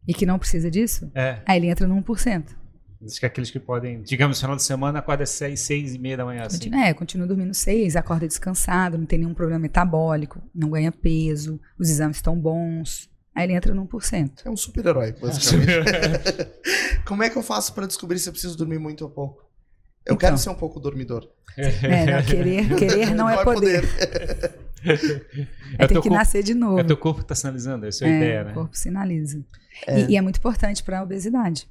[0.08, 1.42] E que não precisa disso, É.
[1.44, 2.56] aí ele entra no 1%.
[3.02, 5.98] Diz que aqueles que podem, digamos, no final de semana, acorda às seis, seis e
[5.98, 6.56] meia da manhã, assim.
[6.56, 11.60] Continua, é, continua dormindo seis, acorda descansado, não tem nenhum problema metabólico, não ganha peso,
[11.78, 13.10] os exames estão bons.
[13.34, 14.40] Aí ele entra no 1%.
[14.46, 15.68] É um super-herói, basicamente.
[17.04, 19.43] Como é que eu faço pra descobrir se eu preciso dormir muito ou pouco?
[20.06, 20.16] Eu Então.
[20.18, 21.28] quero ser um pouco dormidor.
[21.56, 23.82] É, não, querer, querer não é poder.
[24.86, 26.78] É É ter teu que corpo- nascer de novo.
[26.78, 28.52] É teu corpo que tá sinalizando, essa é a É, ideia, o né?
[28.52, 29.42] corpo sinaliza.
[29.86, 30.00] É.
[30.02, 31.66] E, e é muito importante para a obesidade.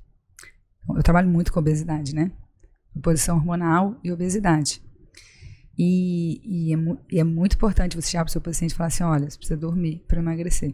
[0.89, 2.31] Eu trabalho muito com obesidade, né?
[3.03, 4.81] Posição hormonal e obesidade.
[5.77, 6.41] E,
[6.71, 6.77] e é,
[7.11, 9.37] e é muito importante você chegar para o seu paciente e falar assim: olha, você
[9.37, 10.73] precisa dormir para emagrecer.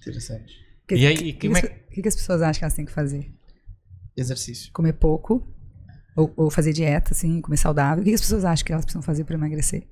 [0.00, 0.54] Interessante.
[0.80, 2.64] Porque E aí, o que, como é que, as- que que as pessoas acham que
[2.64, 3.32] elas têm que fazer?
[4.16, 4.72] Exercício.
[4.72, 5.44] Comer pouco,
[6.16, 8.02] ou, ou fazer dieta, assim, comer saudável.
[8.02, 9.86] O que as pessoas acham que elas precisam fazer para emagrecer?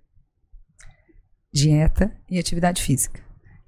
[1.53, 3.21] Dieta e atividade física.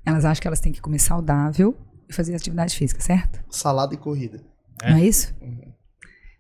[0.05, 1.77] Elas acham que elas têm que comer saudável
[2.09, 3.43] e fazer atividade física, certo?
[3.51, 4.45] Salada e corrida.
[4.83, 4.91] É.
[4.91, 5.35] Não é isso?
[5.41, 5.73] Uhum.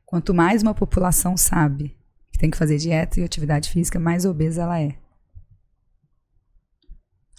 [0.04, 1.96] Quanto mais uma população sabe
[2.30, 4.98] que tem que fazer dieta e atividade física, mais obesa ela é.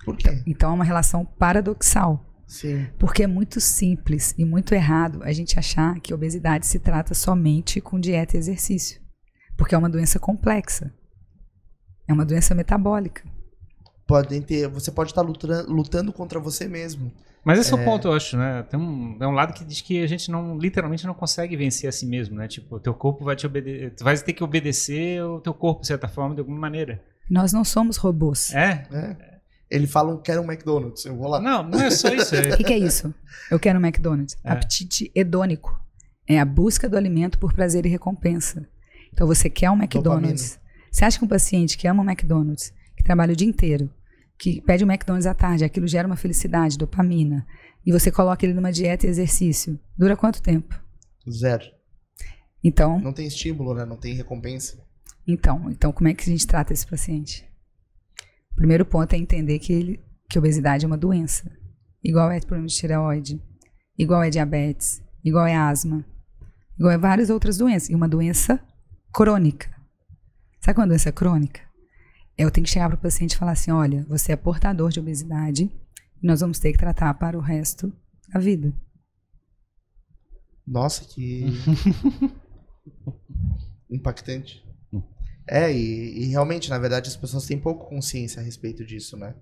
[0.03, 0.43] Por quê?
[0.45, 2.23] Então é uma relação paradoxal.
[2.53, 2.85] Sim.
[2.99, 7.81] Porque é muito simples e muito errado a gente achar que obesidade se trata somente
[7.81, 9.01] com dieta e exercício.
[9.57, 10.93] Porque é uma doença complexa.
[12.07, 13.23] É uma doença metabólica.
[14.05, 14.67] Podem ter.
[14.67, 17.11] Você pode estar lutando, lutando contra você mesmo.
[17.43, 17.75] Mas esse é.
[17.75, 18.61] o ponto, eu acho, né?
[18.69, 21.89] Tem um, é um lado que diz que a gente não, literalmente não consegue vencer
[21.89, 22.47] a si mesmo, né?
[22.47, 25.81] Tipo, o teu corpo vai te obedecer, tu vai ter que obedecer o teu corpo,
[25.81, 27.01] de certa forma, de alguma maneira.
[27.27, 28.53] Nós não somos robôs.
[28.53, 28.87] É?
[28.91, 29.32] Né?
[29.73, 31.03] Eles falam quero um McDonald's.
[31.05, 31.41] Eu vou lá.
[31.41, 32.35] Não, não é só isso.
[32.35, 32.57] O É...
[32.57, 33.13] que, que é isso?
[33.49, 34.37] Eu quero um McDonald's.
[34.43, 34.51] É.
[34.51, 35.79] Apetite hedônico.
[36.27, 38.67] É a busca do alimento por prazer e recompensa.
[39.11, 40.59] Então você quer um McDonald's.
[40.91, 43.89] Você acha que um paciente que ama um McDonald's, que trabalha o dia inteiro,
[44.37, 47.45] que pede um McDonald's à tarde, aquilo gera uma felicidade, dopamina,
[47.85, 50.79] e você coloca ele numa dieta e exercício, dura quanto tempo?
[51.29, 51.63] Zero.
[52.63, 53.85] Então, Não tem estímulo, né?
[53.85, 54.77] Não tem recompensa.
[55.27, 57.43] então, então como é que a gente trata esse paciente?
[58.53, 61.51] O primeiro ponto é entender que, ele, que obesidade é uma doença.
[62.03, 63.41] Igual é problema de tireoide,
[63.97, 66.05] igual é diabetes, igual é asma,
[66.77, 67.89] igual é várias outras doenças.
[67.89, 68.59] E uma doença
[69.13, 69.69] crônica.
[70.59, 71.61] Sabe qual é uma doença crônica?
[72.37, 74.99] Eu tenho que chegar para o paciente e falar assim: olha, você é portador de
[74.99, 75.71] obesidade
[76.21, 77.93] e nós vamos ter que tratar para o resto
[78.33, 78.73] da vida.
[80.65, 81.45] Nossa, que.
[83.89, 84.63] Impactante.
[85.47, 89.35] É, e, e realmente, na verdade, as pessoas têm pouco consciência a respeito disso, né?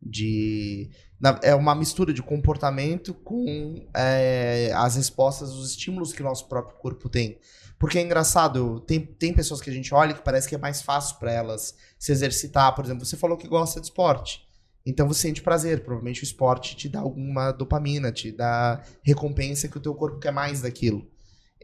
[0.00, 0.88] De.
[1.20, 6.48] na- é uma mistura de comportamento com é, as respostas, os estímulos que o nosso
[6.48, 7.38] próprio corpo tem.
[7.78, 10.82] Porque é engraçado, tem, tem pessoas que a gente olha que parece que é mais
[10.82, 12.74] fácil para elas se exercitar.
[12.74, 14.46] Por exemplo, você falou que gosta de esporte.
[14.86, 15.80] Então você sente prazer.
[15.84, 20.32] Provavelmente o esporte te dá alguma dopamina, te dá recompensa que o teu corpo quer
[20.32, 21.06] mais daquilo.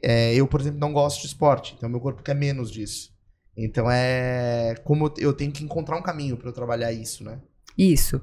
[0.03, 3.14] É, eu, por exemplo, não gosto de esporte, então meu corpo quer menos disso.
[3.57, 7.41] Então é como eu tenho que encontrar um caminho para eu trabalhar isso, né?
[7.77, 8.17] Isso.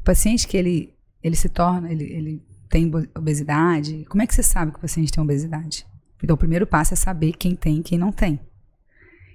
[0.00, 4.42] O paciente que ele, ele se torna, ele, ele tem obesidade, como é que você
[4.42, 5.86] sabe que o paciente tem obesidade?
[6.22, 8.40] Então, o primeiro passo é saber quem tem e quem não tem.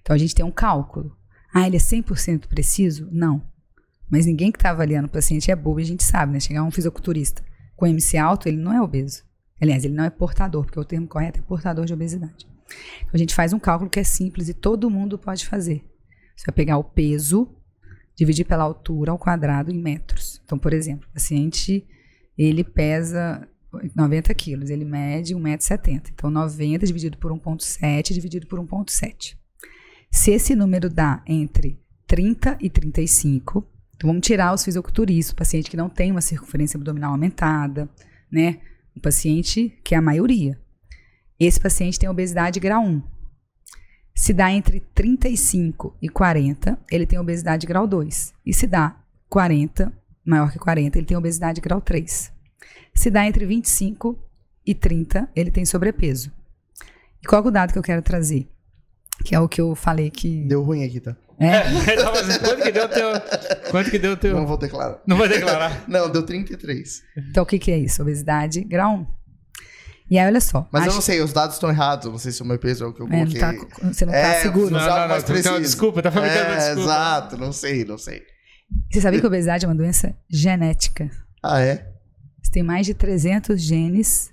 [0.02, 1.16] Então, a gente tem um cálculo.
[1.54, 3.08] Ah, ele é 100% preciso?
[3.12, 3.42] Não.
[4.10, 6.40] Mas ninguém que está avaliando o paciente é bobo, a gente sabe, né?
[6.40, 7.44] Chegar um fisiculturista
[7.76, 9.24] com MC alto, ele não é obeso.
[9.62, 12.48] Aliás, ele não é portador, porque o termo correto é portador de obesidade.
[13.00, 15.84] Então, a gente faz um cálculo que é simples e todo mundo pode fazer.
[16.36, 17.48] Você vai pegar o peso,
[18.16, 20.42] dividir pela altura ao quadrado em metros.
[20.44, 21.86] Então, por exemplo, o paciente,
[22.38, 23.48] ele pesa
[23.96, 26.12] 90 quilos, ele mede 1,70m.
[26.14, 29.38] Então, 90 dividido por 1,7 dividido por 1,7.
[30.12, 35.70] Se esse número dá entre 30 e 35, então vamos tirar os fisiculturistas, o paciente
[35.70, 37.88] que não tem uma circunferência abdominal aumentada,
[38.32, 38.60] né?
[38.96, 40.60] O paciente que é a maioria.
[41.40, 43.02] Esse paciente tem obesidade grau 1.
[44.14, 48.34] Se dá entre 35 e 40, ele tem obesidade grau 2.
[48.46, 48.98] E se dá
[49.30, 49.94] 40
[50.26, 52.32] maior que 40, ele tem obesidade grau 3.
[52.94, 54.18] Se dá entre 25
[54.66, 56.32] e 30, ele tem sobrepeso.
[57.24, 58.48] E qual é o dado que eu quero trazer?
[59.24, 60.44] Que é o que eu falei que.
[60.44, 61.16] Deu ruim aqui, tá?
[61.40, 61.64] É,
[62.44, 63.10] quanto que deu o teu.
[63.72, 64.36] Quanto que deu o teu.
[64.36, 65.02] Não vou declarar.
[65.08, 65.84] Não vai declarar.
[65.88, 67.04] Não, deu 33.
[67.18, 68.02] então o que, que é isso?
[68.02, 69.19] Obesidade grau 1.
[70.10, 70.68] E aí, olha só.
[70.72, 72.06] Mas eu acho- não sei, os dados estão errados.
[72.06, 73.40] Eu não sei se o meu peso é o que eu é, não coloquei.
[73.40, 73.54] tá-
[73.94, 74.70] você não tá É, seguro.
[74.72, 75.08] não, Não, não, não.
[75.08, 75.60] mais uma preciso.
[75.62, 76.82] desculpa, tá fabricando É, desculpa.
[76.82, 78.24] exato, não sei, não sei.
[78.92, 81.10] Você sabia que a obesidade é uma doença genética?
[81.44, 81.88] Ah, é?
[82.42, 84.32] Você tem mais de 300 genes,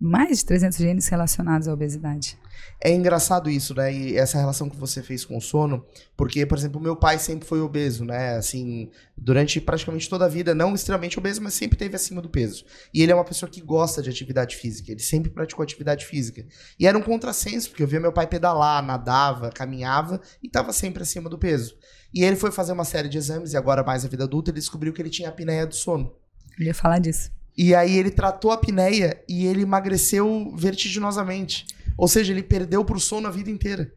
[0.00, 2.36] mais de 300 genes relacionados à obesidade.
[2.80, 3.92] É engraçado isso, né?
[3.92, 5.84] E essa relação que você fez com o sono,
[6.16, 8.36] porque, por exemplo, meu pai sempre foi obeso, né?
[8.36, 12.64] Assim, durante praticamente toda a vida, não extremamente obeso, mas sempre teve acima do peso.
[12.92, 16.44] E ele é uma pessoa que gosta de atividade física, ele sempre praticou atividade física.
[16.78, 21.02] E era um contrassenso, porque eu via meu pai pedalar, nadava, caminhava e estava sempre
[21.02, 21.76] acima do peso.
[22.12, 24.58] E ele foi fazer uma série de exames, e agora mais a vida adulta, ele
[24.58, 26.12] descobriu que ele tinha apneia do sono.
[26.58, 27.30] Eu ia falar disso.
[27.56, 31.66] E aí ele tratou a apneia e ele emagreceu vertiginosamente.
[31.96, 33.92] Ou seja, ele perdeu pro sono a vida inteira.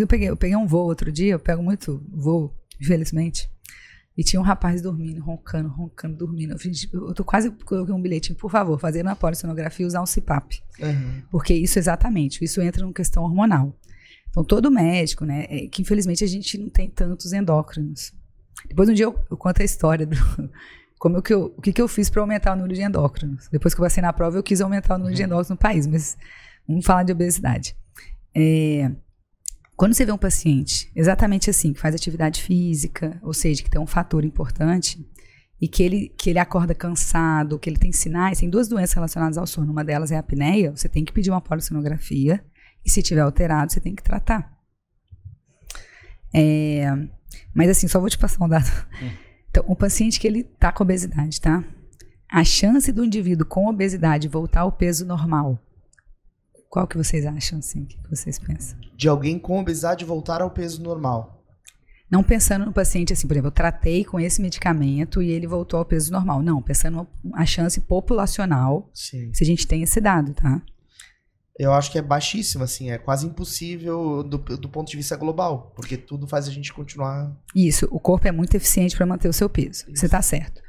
[0.00, 3.50] Eu peguei, eu peguei um voo outro dia, eu pego muito voo, infelizmente.
[4.16, 6.52] E tinha um rapaz dormindo, roncando, roncando, dormindo.
[6.54, 10.02] Eu, fiz- eu tô quase coloquei um bilhete, por favor, fazer uma polissonografia e usar
[10.02, 10.60] um CPAP.
[11.30, 13.76] Porque isso exatamente, isso entra numa questão hormonal.
[14.30, 18.12] Então, todo médico, né, é que infelizmente a gente não tem tantos endócrinos.
[18.68, 20.16] Depois um dia eu, eu conto a história do
[20.98, 23.48] como que eu, o que, que eu fiz para aumentar o número de endócrinos.
[23.52, 25.86] Depois que eu passei na prova, eu quis aumentar o número de endócrinos no país,
[25.86, 26.16] mas
[26.68, 27.74] vamos falar de obesidade.
[28.34, 28.90] É,
[29.76, 33.80] quando você vê um paciente exatamente assim, que faz atividade física, ou seja, que tem
[33.80, 35.08] um fator importante,
[35.60, 39.36] e que ele, que ele acorda cansado, que ele tem sinais, tem duas doenças relacionadas
[39.36, 39.72] ao sono.
[39.72, 42.44] Uma delas é a apneia, você tem que pedir uma polissonografia,
[42.84, 44.56] e se tiver alterado, você tem que tratar.
[46.32, 46.86] É,
[47.52, 48.70] mas assim, só vou te passar um dado.
[49.50, 51.64] Então, um paciente que ele tá com obesidade, tá?
[52.30, 55.58] A chance do indivíduo com obesidade voltar ao peso normal,
[56.68, 57.82] qual que vocês acham, assim?
[57.82, 58.78] O que vocês pensam?
[58.96, 61.38] De alguém com obesidade voltar ao peso normal.
[62.10, 65.78] Não pensando no paciente assim, por exemplo, eu tratei com esse medicamento e ele voltou
[65.78, 66.42] ao peso normal.
[66.42, 69.32] Não, pensando a chance populacional, Sim.
[69.34, 70.62] se a gente tem esse dado, tá?
[71.58, 75.72] Eu acho que é baixíssimo, assim, é quase impossível do, do ponto de vista global,
[75.74, 77.36] porque tudo faz a gente continuar.
[77.54, 79.84] Isso, o corpo é muito eficiente para manter o seu peso.
[79.92, 80.62] Você está certo.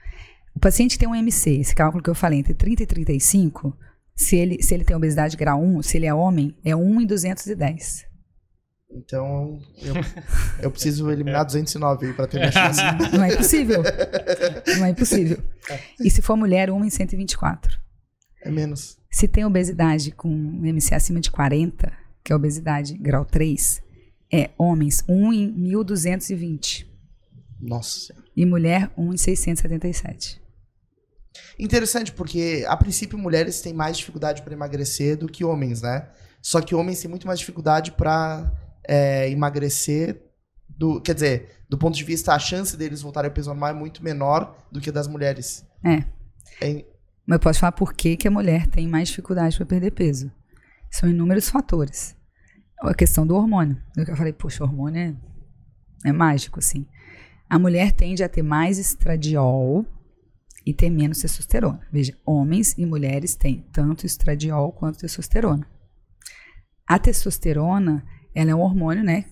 [0.55, 3.77] O paciente tem um MC, esse cálculo que eu falei, entre 30 e 35,
[4.19, 7.05] se ele, se ele tem obesidade grau 1, se ele é homem, é 1 em
[7.05, 8.05] 210.
[8.91, 9.93] Então, eu,
[10.63, 12.82] eu preciso eliminar 209 aí pra ter minha chance.
[13.15, 13.82] Não é impossível.
[14.77, 15.38] Não é impossível.
[16.01, 17.79] E se for mulher, 1 em 124.
[18.43, 18.97] É menos.
[19.10, 23.82] Se tem obesidade com um MC acima de 40, que é obesidade grau 3,
[24.34, 26.86] é homens 1 em 1220
[27.62, 28.25] Nossa Senhora.
[28.36, 30.41] e mulher 1 em 677.
[31.57, 36.09] Interessante, porque a princípio mulheres têm mais dificuldade para emagrecer do que homens, né?
[36.41, 38.51] Só que homens têm muito mais dificuldade para
[39.29, 40.21] emagrecer.
[40.67, 43.73] Do, quer dizer, do ponto de vista, a chance deles voltarem ao peso normal é
[43.73, 45.65] muito menor do que a das mulheres.
[45.83, 46.03] É.
[46.61, 46.85] É,
[47.27, 50.31] Mas eu posso falar por que, que a mulher tem mais dificuldade para perder peso.
[50.89, 52.15] São inúmeros fatores.
[52.81, 53.77] A questão do hormônio.
[53.95, 55.01] Eu falei, poxa, o hormônio
[56.05, 56.87] é, é mágico, assim.
[57.49, 59.85] A mulher tende a ter mais estradiol
[60.69, 61.82] e ter menos testosterona.
[61.91, 65.67] Veja, homens e mulheres têm tanto estradiol quanto testosterona.
[66.88, 68.05] A testosterona,
[68.36, 69.25] ela é um hormônio, né,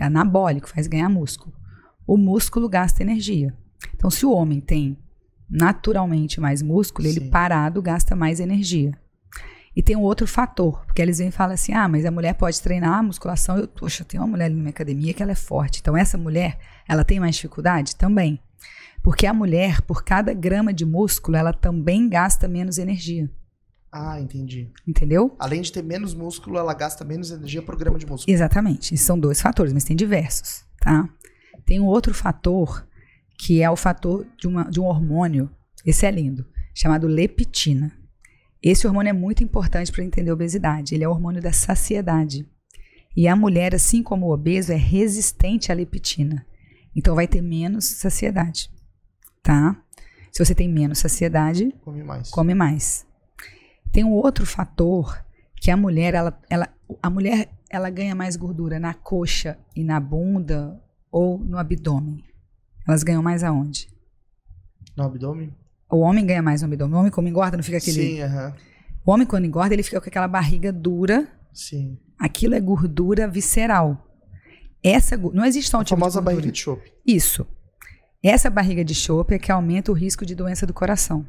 [0.00, 1.52] anabólico, faz ganhar músculo.
[2.06, 3.52] O músculo gasta energia.
[3.96, 4.96] Então, se o homem tem
[5.48, 7.30] naturalmente mais músculo, ele Sim.
[7.30, 8.96] parado gasta mais energia.
[9.80, 12.34] E tem um outro fator, porque eles vêm e falam assim: ah, mas a mulher
[12.34, 13.56] pode treinar a musculação.
[13.56, 15.80] Eu, poxa, tenho uma mulher na minha academia que ela é forte.
[15.80, 17.96] Então, essa mulher, ela tem mais dificuldade?
[17.96, 18.38] Também.
[19.02, 23.30] Porque a mulher, por cada grama de músculo, ela também gasta menos energia.
[23.90, 24.70] Ah, entendi.
[24.86, 25.34] Entendeu?
[25.38, 28.30] Além de ter menos músculo, ela gasta menos energia por grama de músculo.
[28.30, 28.94] Exatamente.
[28.98, 31.08] São dois fatores, mas tem diversos, tá?
[31.64, 32.86] Tem um outro fator
[33.38, 35.48] que é o fator de, uma, de um hormônio,
[35.86, 37.98] esse é lindo, chamado leptina.
[38.62, 40.94] Esse hormônio é muito importante para entender a obesidade.
[40.94, 42.46] Ele é o hormônio da saciedade.
[43.16, 46.46] E a mulher, assim como o obeso, é resistente à leptina.
[46.94, 48.70] Então vai ter menos saciedade,
[49.42, 49.80] tá?
[50.32, 52.30] Se você tem menos saciedade, Come mais.
[52.30, 53.06] come mais.
[53.90, 55.24] Tem um outro fator
[55.56, 56.68] que a mulher, ela, ela,
[57.02, 62.24] a mulher, ela ganha mais gordura na coxa e na bunda ou no abdômen.
[62.86, 63.88] Elas ganham mais aonde?
[64.96, 65.52] No abdômen?
[65.90, 66.94] O homem ganha mais no abdômen.
[66.94, 68.02] O homem como engorda não fica aquele.
[68.16, 68.54] Sim, aham.
[69.04, 71.26] O homem quando engorda ele fica com aquela barriga dura.
[71.52, 71.98] Sim.
[72.18, 74.06] Aquilo é gordura visceral.
[74.82, 76.36] Essa não existe só um A tipo de famosa gordura.
[76.36, 76.92] barriga de chope.
[77.06, 77.46] Isso.
[78.22, 81.24] Essa barriga de chope é que aumenta o risco de doença do coração,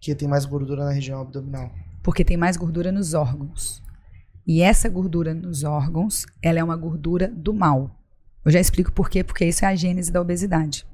[0.00, 1.70] Que tem mais gordura na região abdominal.
[2.02, 3.80] porque tem mais gordura nos órgãos.
[4.46, 7.98] E essa gordura nos órgãos, ela é uma gordura do mal.
[8.44, 10.84] Eu já explico por quê, porque isso é a gênese da obesidade.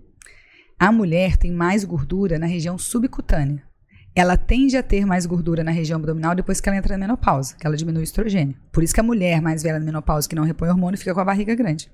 [0.81, 3.63] A mulher tem mais gordura na região subcutânea.
[4.15, 7.55] Ela tende a ter mais gordura na região abdominal depois que ela entra na menopausa,
[7.55, 8.57] que ela diminui o estrogênio.
[8.73, 11.21] Por isso que a mulher mais velha na menopausa que não repõe hormônio fica com
[11.21, 11.91] a barriga grande.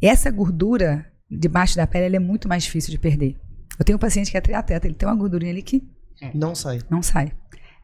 [0.00, 3.36] Essa gordura debaixo da pele é muito mais difícil de perder.
[3.78, 5.82] Eu tenho um paciente que é triatleta, ele tem uma gordurinha ali que
[6.32, 6.80] Não sai.
[6.88, 7.32] não sai.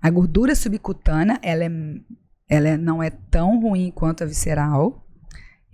[0.00, 1.70] A gordura subcutânea, ela, é,
[2.48, 5.04] ela é- não é tão ruim quanto a visceral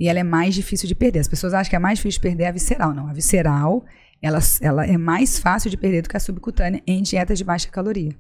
[0.00, 1.20] e ela é mais difícil de perder.
[1.20, 2.94] As pessoas acham que é mais difícil de perder a visceral.
[2.94, 3.84] Não, a visceral,
[4.22, 7.68] ela, ela é mais fácil de perder do que a subcutânea em dietas de baixa
[7.68, 8.16] caloria.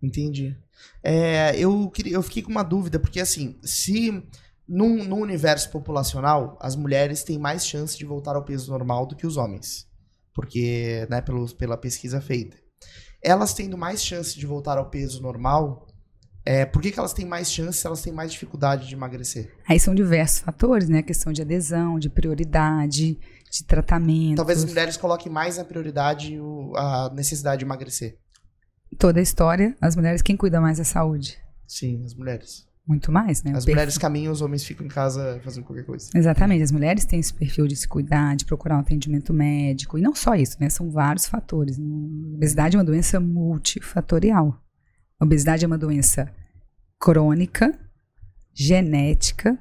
[0.00, 0.56] Entendi.
[1.02, 4.22] É, eu, eu fiquei com uma dúvida, porque assim, se
[4.68, 9.26] num universo populacional, as mulheres têm mais chance de voltar ao peso normal do que
[9.26, 9.88] os homens.
[10.32, 12.56] Porque, né, pelo, pela pesquisa feita.
[13.22, 15.85] Elas tendo mais chance de voltar ao peso normal,
[16.46, 19.52] é, por que, que elas têm mais chance elas têm mais dificuldade de emagrecer?
[19.68, 20.98] Aí são diversos fatores, né?
[21.00, 23.18] A questão de adesão, de prioridade,
[23.50, 24.36] de tratamento.
[24.36, 28.16] Talvez as mulheres coloquem mais na prioridade o- a necessidade de emagrecer.
[28.98, 31.36] Toda a história, as mulheres, quem cuida mais da saúde?
[31.66, 32.64] Sim, as mulheres.
[32.86, 33.50] Muito mais, né?
[33.50, 36.08] As perfil- mulheres caminham, os homens ficam em casa fazendo qualquer coisa.
[36.14, 40.00] Exatamente, as mulheres têm esse perfil de se cuidar, de procurar um atendimento médico, e
[40.00, 40.68] não só isso, né?
[40.70, 41.76] São vários fatores.
[41.80, 41.82] A
[42.36, 44.56] obesidade é uma doença multifatorial.
[45.18, 46.32] A obesidade é uma doença
[47.00, 47.78] crônica,
[48.54, 49.58] genética,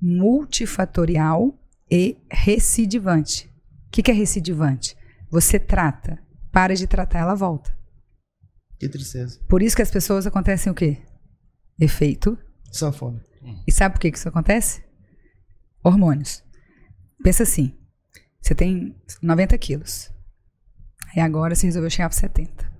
[0.00, 1.58] multifatorial
[1.90, 3.46] e recidivante.
[3.86, 4.96] O que, que é recidivante?
[5.30, 7.76] Você trata, para de tratar, ela volta.
[8.78, 9.40] Que tristeza.
[9.48, 11.02] Por isso que as pessoas acontecem o quê?
[11.78, 12.38] Efeito
[12.70, 13.20] Sanfona.
[13.66, 14.84] e sabe por que que isso acontece?
[15.82, 16.42] Hormônios.
[17.22, 17.76] Pensa assim:
[18.40, 20.10] você tem 90 quilos.
[21.14, 22.72] Aí agora você resolveu chegar para 70.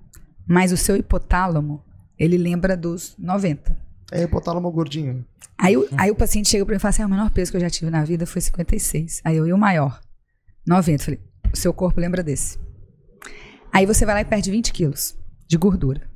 [0.47, 1.83] Mas o seu hipotálamo,
[2.17, 3.75] ele lembra dos 90.
[4.11, 5.25] É hipotálamo gordinho.
[5.57, 7.51] Aí, o- aí o paciente chega para mim e fala assim: ah, o menor peso
[7.51, 9.21] que eu já tive na vida foi 56.
[9.23, 9.99] Aí eu, e o maior?
[10.67, 11.01] 90.
[11.01, 11.19] Eu falei:
[11.53, 12.59] o seu corpo lembra desse.
[13.73, 16.09] Aí você vai lá e perde 20 quilos de gordura.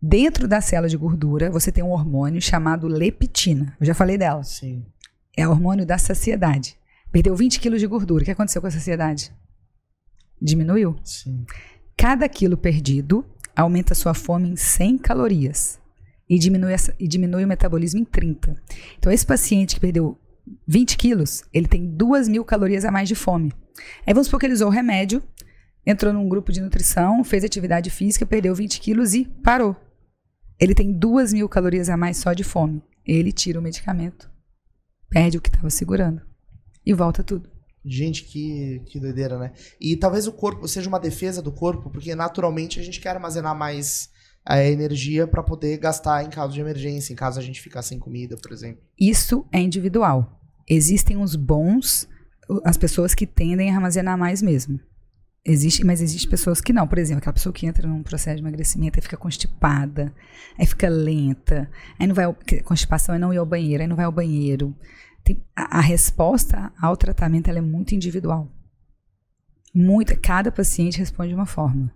[0.00, 3.76] Dentro da célula de gordura, você tem um hormônio chamado leptina.
[3.80, 4.42] Eu já falei dela.
[4.42, 4.84] Sim.
[5.36, 6.76] É o hormônio da saciedade.
[7.10, 8.22] Perdeu 20 quilos de gordura.
[8.22, 9.32] O que aconteceu com a saciedade?
[10.40, 10.96] Diminuiu.
[11.04, 11.44] Sim.
[11.96, 15.80] Cada quilo perdido aumenta sua fome em 100 calorias
[16.28, 18.56] e diminui, e diminui o metabolismo em 30.
[18.98, 20.18] Então, esse paciente que perdeu
[20.66, 23.52] 20 quilos, ele tem 2 mil calorias a mais de fome.
[24.06, 25.22] Aí vamos supor que ele usou o remédio,
[25.84, 29.76] entrou num grupo de nutrição, fez atividade física, perdeu 20 quilos e parou.
[30.58, 32.82] Ele tem 2 mil calorias a mais só de fome.
[33.04, 34.30] Ele tira o medicamento,
[35.10, 36.22] perde o que estava segurando
[36.86, 37.51] e volta tudo.
[37.84, 39.52] Gente, que, que doideira, né?
[39.80, 43.56] E talvez o corpo seja uma defesa do corpo, porque naturalmente a gente quer armazenar
[43.56, 44.10] mais
[44.44, 47.98] a energia para poder gastar em caso de emergência, em caso a gente ficar sem
[47.98, 48.82] comida, por exemplo.
[48.98, 50.40] Isso é individual.
[50.68, 52.08] Existem os bons,
[52.64, 54.80] as pessoas que tendem a armazenar mais mesmo.
[55.44, 56.86] Existe, mas existe pessoas que não.
[56.86, 60.14] Por exemplo, aquela pessoa que entra num processo de emagrecimento e fica constipada,
[60.56, 61.68] aí fica lenta,
[61.98, 62.32] aí não vai
[62.64, 64.74] constipação é não ir ao banheiro, aí não vai ao banheiro.
[65.24, 68.50] Tem- a, a resposta ao tratamento é muito individual.
[69.74, 71.92] Muita, cada paciente responde de uma forma.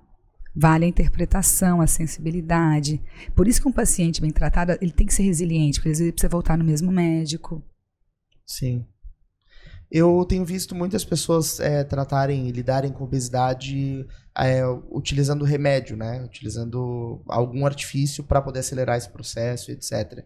[0.55, 3.03] Vale a interpretação, a sensibilidade.
[3.35, 6.01] Por isso que um paciente bem tratado, ele tem que ser resiliente, porque às vezes
[6.01, 7.63] ele precisa voltar no mesmo médico.
[8.47, 8.87] Sim.
[9.91, 16.23] Eu tenho visto muitas pessoas é, tratarem lidarem com obesidade é, utilizando remédio, né?
[16.25, 20.25] Utilizando algum artifício para poder acelerar esse processo, etc.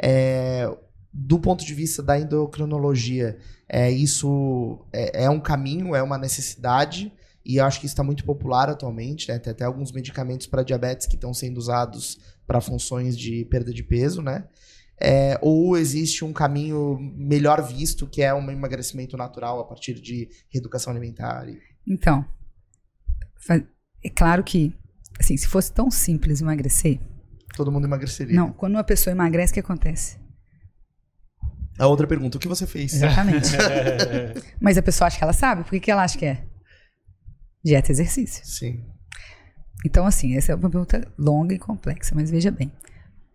[0.00, 0.66] É,
[1.12, 3.36] do ponto de vista da endocrinologia,
[3.68, 7.12] é, isso é, é um caminho, é uma necessidade,
[7.44, 9.38] e eu acho que isso está muito popular atualmente, né?
[9.38, 13.82] Tem até alguns medicamentos para diabetes que estão sendo usados para funções de perda de
[13.82, 14.44] peso, né?
[15.00, 20.28] É, ou existe um caminho melhor visto, que é um emagrecimento natural a partir de
[20.48, 21.48] reeducação alimentar?
[21.48, 22.24] e- Então,
[24.04, 24.72] é claro que,
[25.18, 27.00] assim, se fosse tão simples emagrecer,
[27.56, 28.34] Todo mundo emagreceria.
[28.34, 30.16] não, quando uma pessoa emagrece, o que acontece?
[31.78, 32.94] A outra pergunta, o que você fez?
[32.94, 33.48] Exatamente.
[34.60, 36.44] Mas a pessoa acha que ela sabe, por que, ela acha que é?
[37.64, 38.44] Dieta e exercício.
[38.44, 38.84] Sim.
[39.84, 42.72] Então, assim, essa é uma pergunta longa e complexa, mas veja bem.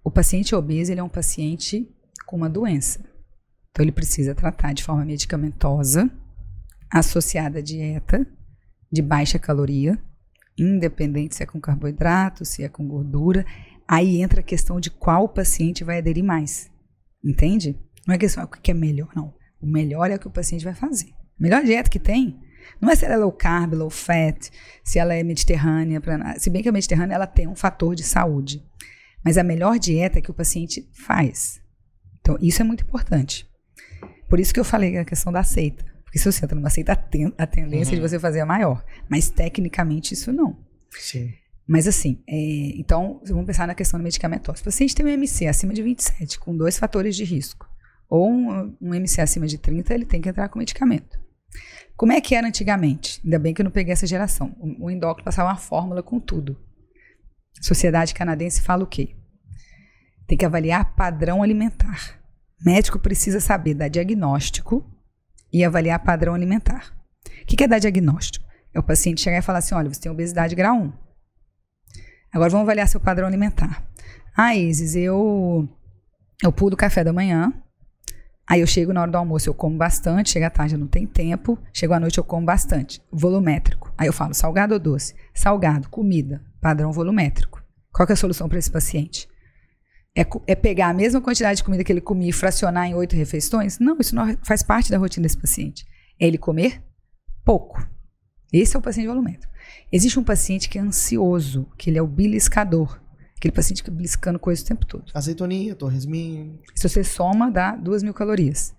[0.03, 1.89] O paciente obeso, ele é um paciente
[2.25, 2.99] com uma doença.
[3.71, 6.09] Então, ele precisa tratar de forma medicamentosa,
[6.89, 8.25] associada à dieta,
[8.89, 10.01] de baixa caloria,
[10.57, 13.45] independente se é com carboidrato, se é com gordura.
[13.87, 16.71] Aí entra a questão de qual paciente vai aderir mais.
[17.23, 17.77] Entende?
[18.07, 19.33] Não é questão ah, o que é melhor, não.
[19.61, 21.09] O melhor é o que o paciente vai fazer.
[21.09, 22.39] A melhor dieta que tem.
[22.79, 24.49] Não é se ela é low carb, low fat,
[24.83, 25.99] se ela é mediterrânea.
[25.99, 28.63] Pra, se bem que a mediterrânea ela tem um fator de saúde.
[29.23, 31.61] Mas a melhor dieta é que o paciente faz.
[32.21, 33.45] Então, isso é muito importante.
[34.29, 35.85] Por isso que eu falei a questão da seita.
[36.03, 36.93] Porque se você entra numa seita,
[37.37, 38.01] a tendência uhum.
[38.01, 38.85] de você fazer é maior.
[39.09, 40.57] Mas tecnicamente isso não.
[40.91, 41.33] Sim.
[41.67, 42.35] Mas assim, é,
[42.77, 44.57] então, vamos pensar na questão da medicamentosa.
[44.57, 47.66] Se o paciente tem um MC acima de 27, com dois fatores de risco,
[48.09, 51.19] ou um, um MC acima de 30, ele tem que entrar com medicamento.
[51.95, 53.19] Como é que era antigamente?
[53.23, 54.55] Ainda bem que eu não peguei essa geração.
[54.79, 56.55] O, endócrino passava uma fórmula com tudo.
[57.59, 59.15] A sociedade canadense fala o quê?
[60.27, 62.21] Tem que avaliar padrão alimentar.
[62.63, 64.85] Médico precisa saber dar diagnóstico
[65.51, 66.95] e avaliar padrão alimentar.
[67.41, 68.45] O que é dar diagnóstico?
[68.73, 70.93] É o paciente chegar e falar assim: olha, você tem obesidade grau 1.
[72.31, 73.83] Agora vamos avaliar seu padrão alimentar.
[74.35, 75.67] Ah, Isis, eu,
[76.43, 77.51] eu pulo o café da manhã,
[78.49, 80.87] Aí eu chego na hora do almoço, eu como bastante, chega à tarde eu não
[80.87, 83.01] tenho tempo, chego à noite eu como bastante.
[83.11, 83.93] Volumétrico.
[83.97, 85.13] Aí eu falo salgado ou doce?
[85.33, 87.61] Salgado, comida, padrão volumétrico.
[87.91, 89.27] Qual é a solução para esse paciente?
[90.15, 93.15] É, é, pegar a mesma quantidade de comida que ele comia e fracionar em oito
[93.15, 93.79] refeições?
[93.79, 95.85] Não, isso não faz parte da rotina desse paciente.
[96.19, 96.81] É ele comer
[97.43, 97.85] pouco.
[98.51, 99.53] Esse é o paciente volumétrico.
[99.91, 102.99] Existe um paciente que é ansioso, que ele é o beliscador.
[103.37, 105.11] Aquele paciente que beliscando coisas o tempo todo.
[105.13, 106.59] Azeitoninha, torresminho.
[106.73, 108.75] Se você soma, dá duas mil calorias.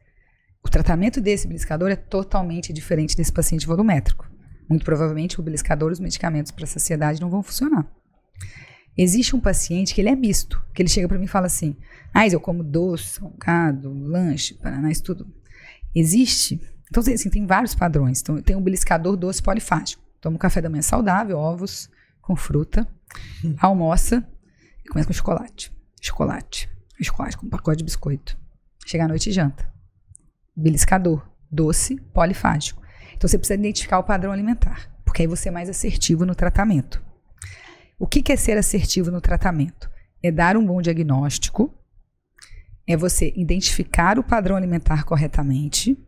[0.64, 4.28] O tratamento desse beliscador é totalmente diferente desse paciente volumétrico.
[4.68, 7.86] Muito provavelmente o beliscador, os medicamentos para saciedade não vão funcionar.
[8.96, 11.76] Existe um paciente que ele é misto, que ele chega para mim e fala assim:
[12.12, 15.32] "Ah, eu como doce, salgado, lanche, paraná, isso tudo".
[15.94, 16.60] Existe.
[16.90, 18.20] Então assim, tem vários padrões.
[18.20, 20.02] Então tem um beliscador doce polifágico.
[20.20, 21.88] Toma um café da manhã saudável, ovos
[22.20, 22.86] com fruta,
[23.44, 23.54] hum.
[23.60, 24.26] almoça
[24.90, 25.72] Começa com chocolate.
[26.00, 26.70] Chocolate.
[27.00, 28.38] Chocolate com um pacote de biscoito.
[28.86, 29.70] Chega à noite e janta.
[30.56, 31.26] Beliscador.
[31.50, 32.82] Doce, polifágico.
[33.14, 34.90] Então você precisa identificar o padrão alimentar.
[35.04, 37.02] Porque aí você é mais assertivo no tratamento.
[37.98, 39.90] O que, é ser assertivo no tratamento?
[40.22, 41.74] É dar um bom diagnóstico,
[42.86, 45.98] é você identificar o padrão alimentar corretamente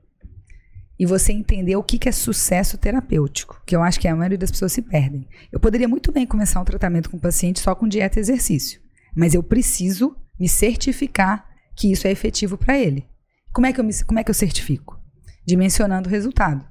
[1.01, 4.37] e você entender o que, que é sucesso terapêutico, que eu acho que a maioria
[4.37, 5.27] das pessoas se perdem.
[5.51, 8.83] Eu poderia muito bem começar um tratamento com o paciente só com dieta e exercício,
[9.17, 13.09] mas eu preciso me certificar que isso é efetivo para ele.
[13.51, 15.01] Como é, que eu me, como é que eu certifico?
[15.47, 16.67] Dimensionando o resultado.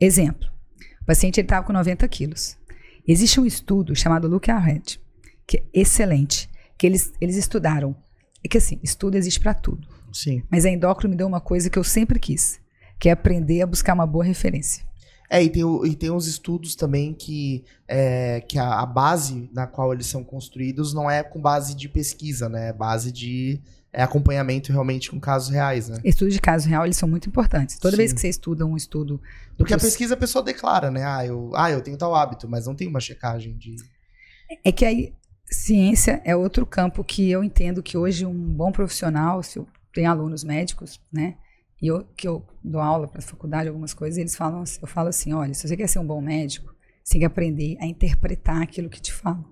[0.00, 0.48] Exemplo:
[1.02, 2.56] o paciente estava com 90 quilos.
[3.06, 4.98] Existe um estudo chamado Look Ahead,
[5.46, 6.48] que é excelente,
[6.78, 7.94] que eles, eles estudaram.
[8.42, 9.86] É que assim, estudo existe para tudo.
[10.14, 10.42] Sim.
[10.50, 12.64] Mas a endócrino me deu uma coisa que eu sempre quis
[12.98, 14.84] que é aprender a buscar uma boa referência.
[15.28, 19.66] É, e tem, e tem uns estudos também que, é, que a, a, base na
[19.66, 22.68] qual eles são construídos não é com base de pesquisa, né?
[22.68, 23.60] É base de
[23.92, 25.98] é, acompanhamento realmente com casos reais, né?
[26.04, 27.76] Estudos de casos real, eles são muito importantes.
[27.78, 27.96] Toda Sim.
[27.98, 29.20] vez que você estuda um estudo...
[29.58, 31.04] Porque a pesquisa a pessoa declara, né?
[31.04, 33.74] Ah eu, ah, eu tenho tal hábito, mas não tem uma checagem de...
[34.64, 35.12] É que aí,
[35.50, 40.08] ciência é outro campo que eu entendo que hoje um bom profissional, se eu tenho
[40.08, 41.34] alunos médicos, né?
[41.80, 44.88] E eu, que eu dou aula para a faculdade, algumas coisas, e eles falam, eu
[44.88, 46.74] falo assim, olha, se você quer ser um bom médico,
[47.04, 49.44] você tem que aprender a interpretar aquilo que te falam.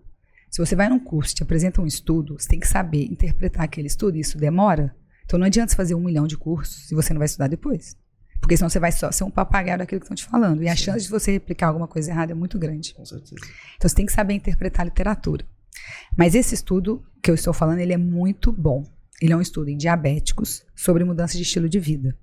[0.50, 3.88] Se você vai num curso, te apresenta um estudo, você tem que saber interpretar aquele
[3.88, 4.94] estudo, e isso demora.
[5.24, 7.96] Então não adianta você fazer um milhão de cursos se você não vai estudar depois.
[8.40, 10.62] Porque senão você vai só ser um papagaio daquilo que estão te falando.
[10.62, 10.84] E a Sim.
[10.84, 12.94] chance de você replicar alguma coisa errada é muito grande.
[12.94, 13.40] Com certeza.
[13.76, 15.46] Então você tem que saber interpretar a literatura.
[16.16, 18.84] Mas esse estudo que eu estou falando, ele é muito bom.
[19.24, 22.14] Ele é um estudo em diabéticos sobre mudança de estilo de vida.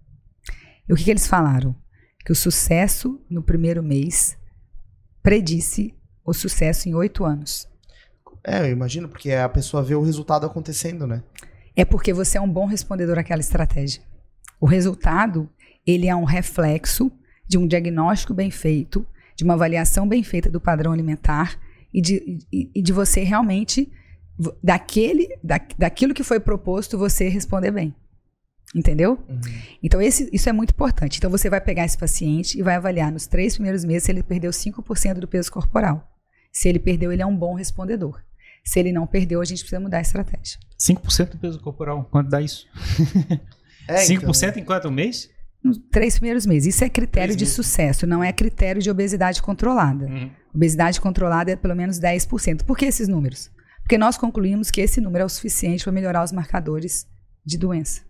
[0.88, 1.76] E o que, que eles falaram?
[2.24, 4.38] Que o sucesso no primeiro mês
[5.24, 7.68] predisse o sucesso em oito anos.
[8.44, 11.24] É, eu imagino, porque a pessoa vê o resultado acontecendo, né?
[11.76, 14.04] É porque você é um bom respondedor àquela estratégia.
[14.60, 15.50] O resultado,
[15.88, 17.12] ele é um reflexo
[17.48, 19.04] de um diagnóstico bem feito,
[19.36, 21.60] de uma avaliação bem feita do padrão alimentar
[21.92, 23.92] e de, e, e de você realmente
[24.64, 27.96] daquele, da, daquilo que foi proposto, você responder bem.
[28.74, 29.20] Entendeu?
[29.28, 29.42] Uhum.
[29.84, 31.18] Então, esse, isso é muito importante.
[31.18, 34.24] Então, você vai pegar esse paciente e vai avaliar nos três primeiros meses se ele
[34.24, 36.10] perdeu 5% do peso corporal.
[36.52, 38.22] Se ele perdeu, ele é um bom respondedor.
[38.64, 40.60] Se ele não perdeu, a gente precisa mudar a estratégia.
[40.80, 42.68] 5% do peso corporal, quanto dá isso?
[43.88, 44.62] É, 5% então...
[44.62, 45.30] em quanto mês?
[45.62, 46.76] Nos três primeiros meses.
[46.76, 50.06] Isso é critério de sucesso, não é critério de obesidade controlada.
[50.06, 50.30] Uhum.
[50.54, 52.64] Obesidade controlada é pelo menos 10%.
[52.64, 53.50] Por que esses números?
[53.92, 57.06] Porque nós concluímos que esse número é o suficiente para melhorar os marcadores
[57.46, 58.04] de doença.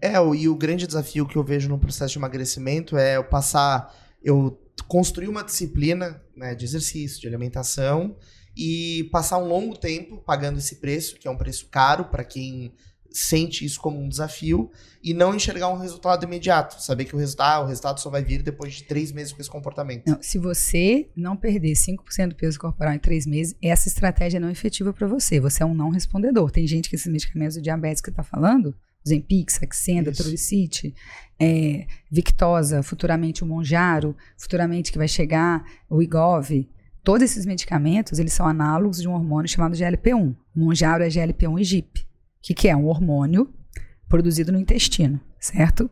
[0.00, 3.92] É, e o grande desafio que eu vejo no processo de emagrecimento é eu passar,
[4.22, 8.16] eu construir uma disciplina né, de exercício, de alimentação
[8.56, 12.72] e passar um longo tempo pagando esse preço, que é um preço caro para quem
[13.12, 14.70] sente isso como um desafio
[15.02, 16.82] e não enxergar um resultado imediato.
[16.82, 19.50] Saber que o resultado, o resultado só vai vir depois de três meses com esse
[19.50, 20.06] comportamento.
[20.06, 24.48] Não, se você não perder 5% do peso corporal em três meses, essa estratégia não
[24.48, 25.40] é efetiva para você.
[25.40, 26.50] Você é um não respondedor.
[26.50, 28.74] Tem gente que esses medicamentos do diabetes que está falando,
[29.06, 30.94] Zempic, Saxenda, Trulicite,
[31.38, 36.68] é, Victosa, futuramente o Monjaro, futuramente que vai chegar o Igov,
[37.02, 40.36] todos esses medicamentos, eles são análogos de um hormônio chamado GLP-1.
[40.54, 42.06] O Monjaro é GLP-1 e GIP,
[42.42, 43.52] que, que é um hormônio
[44.08, 45.90] produzido no intestino, certo?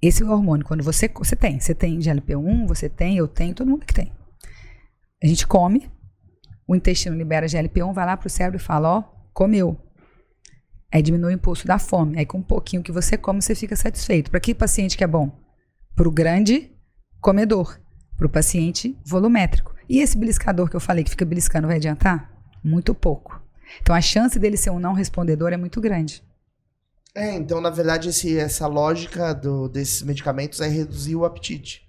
[0.00, 3.86] Esse hormônio, quando você, você tem, você tem GLP-1, você tem, eu tenho, todo mundo
[3.86, 4.12] que tem.
[5.22, 5.90] A gente come,
[6.66, 9.76] o intestino libera GLP-1, vai lá para o cérebro e fala, ó, comeu.
[10.92, 12.18] Aí diminui o impulso da fome.
[12.18, 14.30] Aí com um pouquinho que você come, você fica satisfeito.
[14.30, 15.30] Para que paciente que é bom?
[15.94, 16.70] Para o grande
[17.20, 17.78] comedor.
[18.16, 19.74] Para o paciente volumétrico.
[19.88, 22.30] E esse beliscador que eu falei que fica beliscando vai adiantar?
[22.62, 23.40] Muito pouco.
[23.80, 26.22] Então a chance dele ser um não respondedor é muito grande.
[27.14, 31.86] É, então na verdade esse, essa lógica do, desses medicamentos é reduzir o apetite.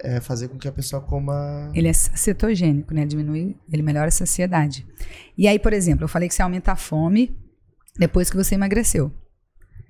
[0.00, 1.72] É fazer com que a pessoa coma.
[1.74, 3.04] Ele é cetogênico, né?
[3.04, 4.86] Diminui, ele melhora a saciedade.
[5.36, 7.36] E aí, por exemplo, eu falei que você aumenta a fome
[7.98, 9.12] depois que você emagreceu.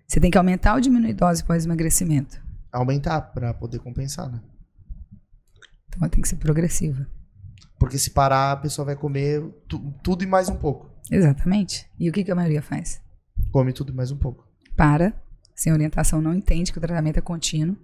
[0.07, 2.41] Você tem que aumentar ou diminuir dose pós emagrecimento?
[2.73, 4.41] Aumentar para poder compensar, né?
[5.89, 7.07] Então tem que ser progressiva.
[7.79, 10.88] Porque se parar, a pessoa vai comer tu, tudo e mais um pouco.
[11.11, 11.89] Exatamente.
[11.99, 13.01] E o que, que a maioria faz?
[13.51, 14.47] Come tudo mais um pouco.
[14.77, 15.15] Para,
[15.55, 17.77] sem orientação, não entende que o tratamento é contínuo,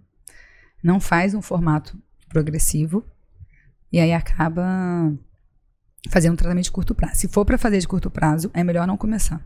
[0.83, 1.99] não faz um formato
[2.29, 3.05] progressivo
[3.91, 5.13] e aí acaba
[6.11, 7.17] fazendo um tratamento de curto prazo.
[7.17, 9.45] Se for para fazer de curto prazo, é melhor não começar.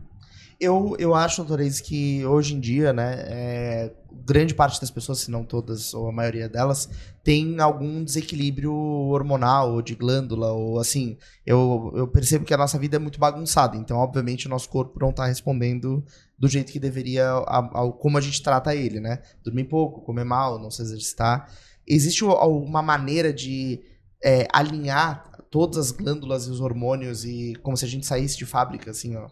[0.59, 3.93] Eu, eu acho, doutorês, que hoje em dia, né, é,
[4.25, 6.89] grande parte das pessoas, se não todas, ou a maioria delas,
[7.23, 11.17] tem algum desequilíbrio hormonal, ou de glândula, ou assim.
[11.45, 14.99] Eu, eu percebo que a nossa vida é muito bagunçada, então, obviamente, o nosso corpo
[14.99, 16.03] não está respondendo
[16.37, 19.21] do jeito que deveria, ao, como a gente trata ele, né?
[19.43, 21.49] Dormir pouco, comer mal, não se exercitar.
[21.87, 23.81] Existe uma maneira de
[24.23, 28.45] é, alinhar todas as glândulas e os hormônios e como se a gente saísse de
[28.45, 29.27] fábrica, assim, ó.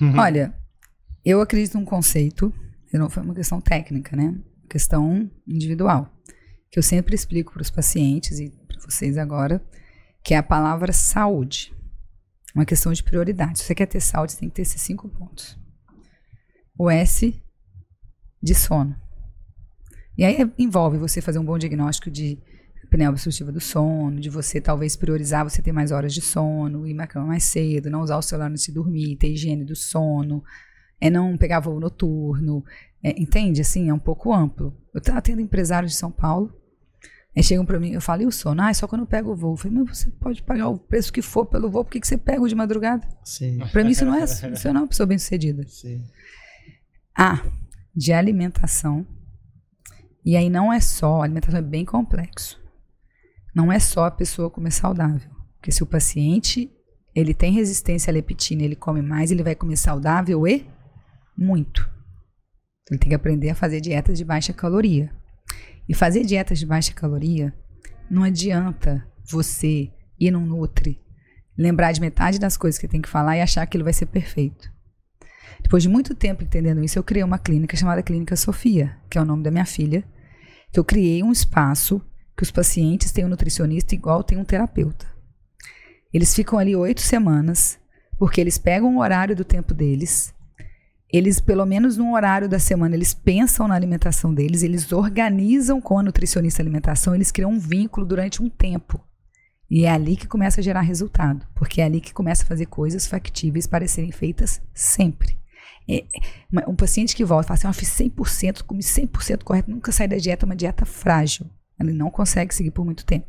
[0.18, 0.54] Olha,
[1.24, 2.52] eu acredito num conceito,
[2.92, 4.34] não foi uma questão técnica, né?
[4.68, 6.12] Questão individual,
[6.70, 9.62] que eu sempre explico para os pacientes e para vocês agora,
[10.24, 11.74] que é a palavra saúde.
[12.54, 13.58] Uma questão de prioridade.
[13.58, 15.58] Se você quer ter saúde, tem que ter esses cinco pontos.
[16.78, 17.40] O S
[18.42, 18.94] de sono.
[20.16, 22.38] E aí envolve você fazer um bom diagnóstico de
[22.84, 26.92] apneia obstrutiva do sono, de você talvez priorizar você ter mais horas de sono, ir
[26.92, 30.42] na cama mais cedo, não usar o celular antes de dormir, ter higiene do sono,
[31.02, 32.64] é não pegar voo noturno,
[33.02, 33.60] é, entende?
[33.60, 34.72] Assim, é um pouco amplo.
[34.94, 36.54] Eu estava tendo empresários de São Paulo,
[37.36, 38.62] aí chegam para mim, eu falo, e o sono?
[38.62, 39.54] Ah, é só quando eu pego o voo.
[39.54, 42.06] Eu falei, mas você pode pagar o preço que for pelo voo, por que, que
[42.06, 43.04] você pega o de madrugada?
[43.24, 43.58] Sim.
[43.72, 45.64] Para mim isso não é, isso não é uma pessoa bem sucedida.
[45.66, 46.04] Sim.
[47.18, 47.42] Ah,
[47.92, 49.04] de alimentação.
[50.24, 52.62] E aí não é só, a alimentação é bem complexo.
[53.52, 55.32] Não é só a pessoa comer saudável.
[55.56, 56.70] Porque se o paciente
[57.12, 60.64] ele tem resistência à leptina, ele come mais, ele vai comer saudável e
[61.36, 61.88] muito.
[62.90, 65.10] Ele tem que aprender a fazer dietas de baixa caloria.
[65.88, 67.52] E fazer dietas de baixa caloria
[68.10, 71.00] não adianta você ir num Nutri,
[71.56, 74.06] lembrar de metade das coisas que tem que falar e achar que ele vai ser
[74.06, 74.70] perfeito.
[75.62, 79.20] Depois de muito tempo entendendo isso, eu criei uma clínica chamada Clínica Sofia, que é
[79.20, 80.04] o nome da minha filha,
[80.72, 82.00] que eu criei um espaço
[82.36, 85.06] que os pacientes têm um nutricionista igual tem um terapeuta.
[86.12, 87.78] Eles ficam ali oito semanas,
[88.18, 90.34] porque eles pegam o horário do tempo deles,
[91.12, 95.98] eles, pelo menos num horário da semana, eles pensam na alimentação deles, eles organizam com
[95.98, 98.98] a nutricionista a alimentação, eles criam um vínculo durante um tempo.
[99.70, 102.66] E é ali que começa a gerar resultado, porque é ali que começa a fazer
[102.66, 105.36] coisas factíveis para serem feitas sempre.
[105.88, 106.04] É,
[106.66, 110.08] um paciente que volta e fala assim, eu fiz 100%, comi 100% correto, nunca sai
[110.08, 111.46] da dieta, uma dieta frágil.
[111.78, 113.26] Ele não consegue seguir por muito tempo.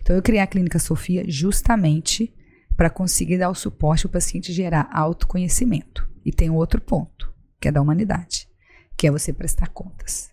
[0.00, 2.32] Então, eu criei a Clínica Sofia justamente
[2.76, 6.09] para conseguir dar o suporte para o paciente gerar autoconhecimento.
[6.24, 8.48] E tem outro ponto, que é da humanidade,
[8.96, 10.30] que é você prestar contas.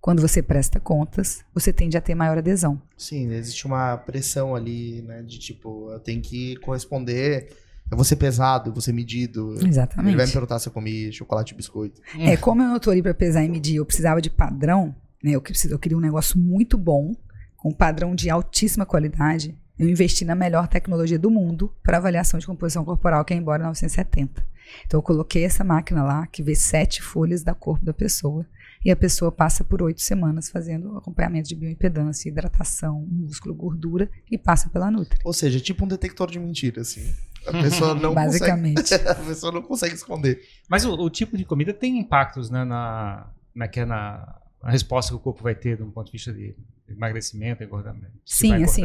[0.00, 2.80] Quando você presta contas, você tende a ter maior adesão.
[2.96, 5.22] Sim, existe uma pressão ali, né?
[5.22, 7.52] De tipo, eu tenho que corresponder.
[7.90, 9.54] Eu vou ser pesado, eu vou ser medido.
[9.66, 10.10] Exatamente.
[10.10, 12.00] Ele vai me perguntar se eu comi chocolate e biscoito.
[12.20, 15.32] É, como eu não tô ali para pesar e medir, eu precisava de padrão, né?
[15.32, 17.12] Eu, eu queria um negócio muito bom,
[17.56, 19.58] com um padrão de altíssima qualidade.
[19.76, 23.64] Eu investi na melhor tecnologia do mundo para avaliação de composição corporal, que é embora
[23.64, 24.46] 970.
[24.86, 28.46] Então eu coloquei essa máquina lá que vê sete folhas da corpo da pessoa
[28.84, 34.38] e a pessoa passa por oito semanas fazendo acompanhamento de bioimpedância, hidratação, músculo, gordura e
[34.38, 35.18] passa pela Nutri.
[35.24, 37.12] Ou seja, tipo um detector de mentira, assim.
[37.46, 38.80] A pessoa não Basicamente.
[38.82, 39.08] consegue.
[39.08, 40.40] A pessoa não consegue esconder.
[40.68, 44.70] Mas o, o tipo de comida tem impactos né, na, na, que é na, na
[44.70, 46.54] resposta que o corpo vai ter, de um ponto de vista de
[46.88, 48.12] emagrecimento, engordamento.
[48.24, 48.84] Sim, assim,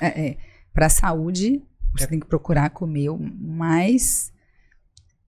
[0.00, 0.36] é, é,
[0.72, 1.62] para a saúde,
[1.94, 2.06] você É.
[2.06, 4.32] tem que procurar comer o mais,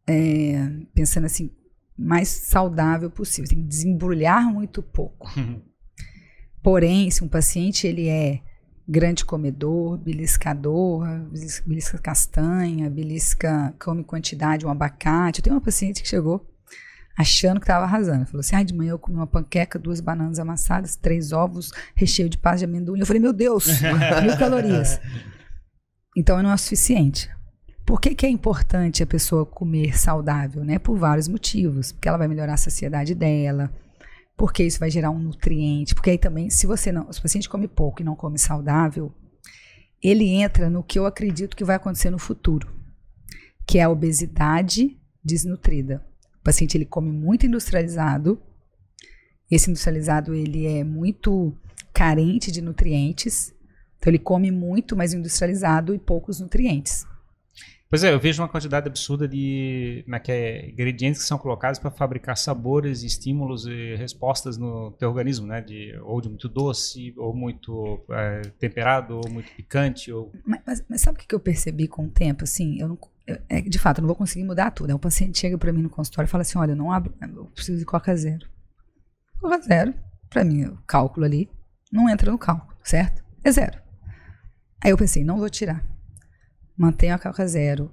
[0.07, 1.50] é, pensando assim,
[1.96, 3.48] mais saudável possível.
[3.48, 5.30] Tem que desembrulhar muito pouco.
[6.62, 8.40] Porém, se um paciente ele é
[8.88, 15.40] grande comedor, beliscador, belis- belisca castanha, belisca, come quantidade, um abacate.
[15.40, 16.46] Eu tenho uma paciente que chegou
[17.16, 18.26] achando que estava arrasando.
[18.26, 22.28] Falou assim, ai, de manhã eu comi uma panqueca, duas bananas amassadas, três ovos, recheio
[22.28, 22.98] de pasta de amendoim.
[23.00, 23.66] Eu falei, meu Deus,
[24.22, 25.00] mil calorias.
[26.16, 27.30] Então, não é o suficiente.
[27.85, 30.64] Por que, que é importante a pessoa comer saudável?
[30.64, 30.78] Né?
[30.78, 31.93] Por vários motivos.
[31.93, 33.70] Porque ela vai melhorar a saciedade dela,
[34.37, 35.95] porque isso vai gerar um nutriente.
[35.95, 39.12] Porque aí também, se você não, se o paciente come pouco e não come saudável,
[40.03, 42.68] ele entra no que eu acredito que vai acontecer no futuro,
[43.66, 46.05] que é a obesidade desnutrida.
[46.41, 48.41] O paciente ele come muito industrializado.
[49.51, 51.55] Esse industrializado ele é muito
[51.93, 53.55] carente de nutrientes.
[53.99, 57.07] Então ele come muito, mas industrializado e poucos nutrientes.
[57.95, 61.38] Pois é, eu vejo uma quantidade absurda de como é que é, ingredientes que são
[61.38, 65.61] colocados para fabricar sabores, estímulos e respostas no teu organismo, né?
[65.61, 70.11] De, ou de muito doce, ou muito é, temperado, ou muito picante.
[70.11, 70.32] Ou...
[70.45, 72.42] Mas, mas- mas sabe o que eu percebi com o tempo?
[72.42, 74.90] Assim, eu não, eu- é, de fato, eu não vou conseguir mudar tudo.
[74.90, 77.14] Aí o paciente chega para mim no consultório e fala assim: olha, eu não abro,
[77.22, 78.45] eu preciso de Coca Zero.
[79.40, 79.95] Coca Zero,
[80.28, 81.49] para mim, o cálculo ali
[81.92, 83.22] não entra no cálculo, certo?
[83.45, 83.78] É zero.
[84.82, 85.93] Aí eu pensei: não vou tirar.
[86.77, 87.91] Mantenho a Coca Zero.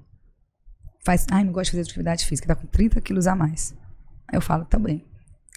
[1.04, 3.76] Faz, ai, não gosto de fazer atividade física, tá com 30 quilos a mais.
[4.28, 5.06] Aí eu falo: também.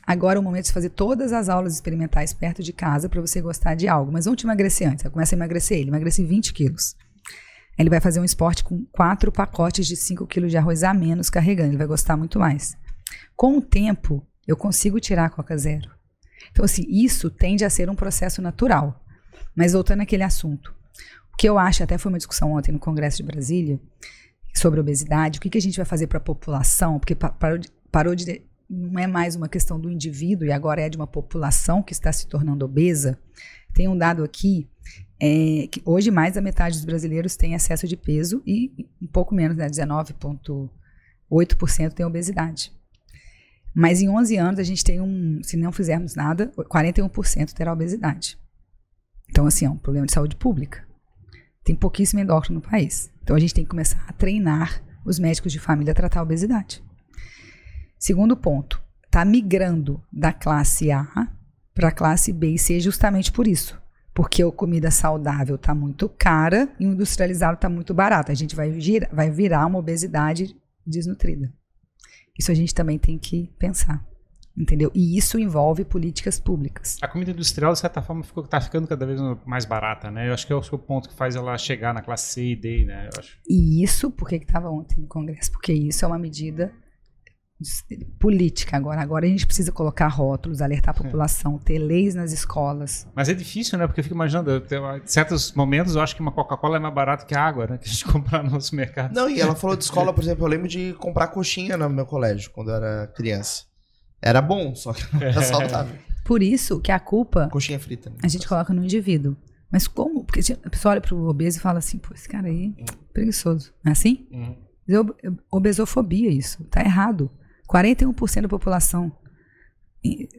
[0.07, 3.41] Agora é o momento de fazer todas as aulas experimentais perto de casa para você
[3.41, 4.12] gostar de algo.
[4.12, 5.05] Mas vamos te emagrecer antes.
[5.05, 6.95] Aí começa a emagrecer ele, emagrece 20 quilos.
[7.79, 11.31] Ele vai fazer um esporte com quatro pacotes de 5 quilos de arroz a menos
[11.31, 11.70] carregando.
[11.70, 12.77] Ele vai gostar muito mais.
[13.35, 15.91] Com o tempo, eu consigo tirar a Coca Zero.
[16.53, 19.03] Então, assim, isso tende a ser um processo natural.
[19.57, 20.75] Mas voltando àquele assunto.
[21.37, 23.78] Que eu acho, até foi uma discussão ontem no Congresso de Brasília,
[24.55, 27.59] sobre obesidade, o que, que a gente vai fazer para a população, porque pa- parou
[27.59, 28.43] de, parou de.
[28.70, 32.11] Não é mais uma questão do indivíduo e agora é de uma população que está
[32.12, 33.18] se tornando obesa.
[33.74, 34.68] Tem um dado aqui
[35.20, 38.72] é, que hoje mais da metade dos brasileiros tem excesso de peso e
[39.03, 42.72] um pouco menos, né, 19,8% tem obesidade.
[43.74, 48.39] Mas em 11 anos a gente tem um, se não fizermos nada, 41% terá obesidade.
[49.28, 50.87] Então, assim, é um problema de saúde pública.
[51.64, 53.10] Tem pouquíssimo endócrino no país.
[53.22, 56.22] Então, a gente tem que começar a treinar os médicos de família a tratar a
[56.22, 56.82] obesidade.
[57.98, 61.06] Segundo ponto, está migrando da classe A
[61.74, 63.80] para a classe B e C justamente por isso.
[64.12, 68.30] Porque a comida saudável está muito cara e o industrializado está muito barato.
[68.30, 68.70] A gente vai,
[69.12, 70.54] vai virar uma obesidade
[70.86, 71.52] desnutrida.
[72.38, 74.04] Isso a gente também tem que pensar.
[74.57, 74.90] Entendeu?
[74.94, 76.96] E isso envolve políticas públicas.
[77.02, 80.28] A comida industrial, de certa forma, ficou, tá ficando cada vez mais barata, né?
[80.28, 82.57] Eu acho que é o seu ponto que faz ela chegar na classe C e
[82.57, 83.09] D, né?
[83.12, 83.36] Eu acho.
[83.48, 85.50] E isso, por que estava ontem no Congresso?
[85.50, 86.72] Porque isso é uma medida
[88.18, 89.00] política agora.
[89.00, 93.07] Agora a gente precisa colocar rótulos, alertar a população, ter leis nas escolas.
[93.14, 93.86] Mas é difícil, né?
[93.86, 96.80] Porque eu fico imaginando, eu tenho- em certos momentos eu acho que uma Coca-Cola é
[96.80, 97.78] mais barata que a água, né?
[97.78, 99.14] Que a gente compra no nosso mercado.
[99.14, 102.07] Não, e ela falou de escola, por exemplo, eu lembro de comprar coxinha no meu
[102.07, 103.64] colégio, quando eu era criança.
[104.25, 105.97] Era bom, só que não era saudável.
[106.25, 108.09] Por isso que a culpa Coxinha frita.
[108.09, 108.16] né?
[108.22, 109.37] a gente coloca no indivíduo.
[109.70, 110.25] Mas como?
[110.25, 113.72] Porque a pessoa olha pro obeso e fala assim, pô, esse cara aí é preguiçoso.
[113.85, 114.27] Não é assim?
[114.89, 115.14] É ob-
[115.51, 116.64] Obesofobia isso.
[116.64, 117.31] Tá errado.
[117.68, 119.12] 41% da população.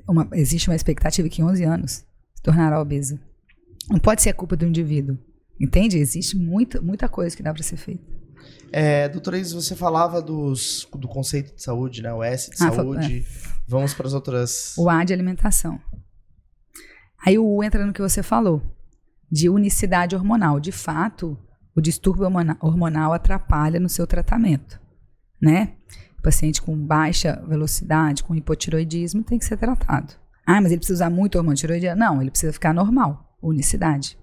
[0.08, 1.92] uma- existe uma expectativa que em 11 anos
[2.34, 3.20] se tornará obesa.
[3.90, 5.18] Não pode ser a culpa do indivíduo.
[5.60, 5.98] Entende?
[5.98, 8.04] Existe muita, muita coisa que dá para ser feita.
[8.72, 12.14] É, doutora Isis, você falava dos, do conceito de saúde, né?
[12.14, 13.26] O S de Ah, fa- saúde.
[13.68, 14.76] Vamos para as outras.
[14.78, 15.80] O A de alimentação.
[17.26, 18.62] Aí o U entra no que você falou,
[19.32, 20.60] de unicidade hormonal.
[20.60, 21.38] De fato,
[21.76, 24.80] o distúrbio hormona- hormonal atrapalha no seu tratamento,
[25.42, 25.74] né?
[26.20, 30.14] O paciente com baixa velocidade, com hipotiroidismo, tem que ser tratado.
[30.46, 31.96] Ah, mas ele precisa usar muito hormônio de tiroidia?
[31.96, 34.18] Não, ele precisa ficar normal, unicidade.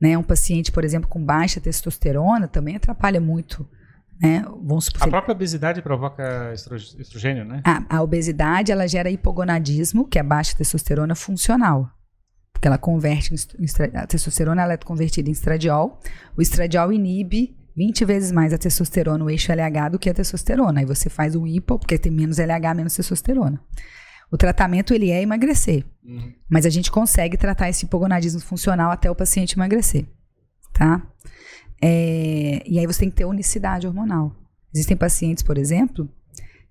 [0.00, 0.18] Né?
[0.18, 3.66] Um paciente, por exemplo, com baixa testosterona também atrapalha muito,
[4.20, 4.44] né?
[4.62, 7.60] Vamos supor, A própria obesidade provoca estro- estrogênio, né?
[7.64, 11.90] a, a obesidade ela gera hipogonadismo, que é baixa testosterona funcional.
[12.52, 16.00] Porque ela converte em a testosterona ela é convertida em estradiol.
[16.36, 20.80] O estradiol inibe 20 vezes mais a testosterona, o eixo LH, do que a testosterona.
[20.80, 23.60] Aí você faz o hipo, porque tem menos LH, menos testosterona.
[24.30, 26.32] O tratamento ele é emagrecer, Uhum.
[26.48, 30.06] mas a gente consegue tratar esse hipogonadismo funcional até o paciente emagrecer,
[30.72, 31.02] tá?
[31.86, 34.34] É, e aí você tem que ter unicidade hormonal.
[34.74, 36.08] Existem pacientes, por exemplo,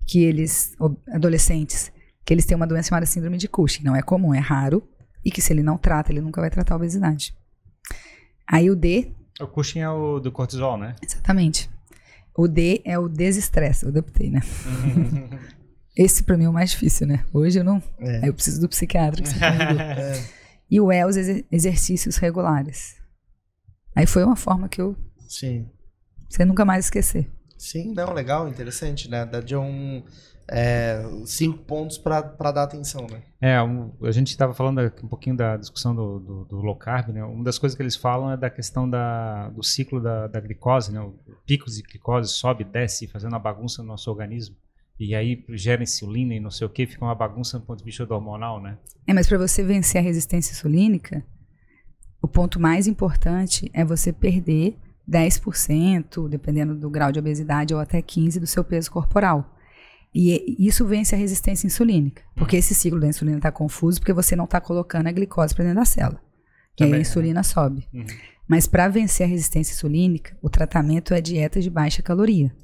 [0.06, 0.74] que eles,
[1.12, 1.92] adolescentes,
[2.24, 3.84] que eles têm uma doença chamada síndrome de Cushing.
[3.84, 4.82] Não é comum, é raro.
[5.24, 7.34] E que se ele não trata, ele nunca vai tratar a obesidade.
[8.46, 10.96] Aí o D, O Cushing é o do cortisol, né?
[11.02, 11.70] exatamente.
[12.36, 14.40] O D é o desestresse, eu adaptei, né?
[15.96, 17.24] Esse pra mim é o mais difícil, né?
[17.32, 17.80] Hoje eu não.
[18.00, 18.16] É.
[18.22, 19.22] Aí eu preciso do psiquiatra.
[19.22, 20.34] Que você convidou.
[20.70, 22.96] E o E, os exer- exercícios regulares.
[23.94, 24.96] Aí foi uma forma que eu.
[25.28, 25.68] Sim.
[26.28, 27.30] Você nunca mais esquecer.
[27.56, 29.24] Sim, não, legal, interessante, né?
[29.24, 30.02] Dá de um.
[30.46, 33.22] é, cinco pontos pra pra dar atenção, né?
[33.40, 36.76] É, um- a gente estava falando aqui um pouquinho da discussão do, do, do low
[36.76, 37.24] carb, né?
[37.24, 40.92] Uma das coisas que eles falam é da questão da, do ciclo da, da glicose,
[40.92, 41.00] né?
[41.00, 41.14] O
[41.46, 44.54] pico de glicose sobe, desce, fazendo uma bagunça no nosso organismo.
[45.00, 47.84] E aí gera insulina e não sei o que, fica uma bagunça do ponto de
[47.84, 48.76] vista do hormonal, né?
[49.06, 51.24] É, mas para você vencer a resistência insulínica,
[52.24, 54.76] o ponto mais importante é você perder
[55.08, 59.50] 10%, dependendo do grau de obesidade, ou até 15% do seu peso corporal.
[60.14, 62.22] E isso vence a resistência insulínica.
[62.36, 65.64] Porque esse ciclo da insulina está confuso porque você não está colocando a glicose para
[65.64, 66.20] dentro da célula.
[66.78, 67.88] E aí a insulina sobe.
[67.92, 68.06] Uhum.
[68.48, 72.54] Mas para vencer a resistência insulínica, o tratamento é dieta de baixa caloria.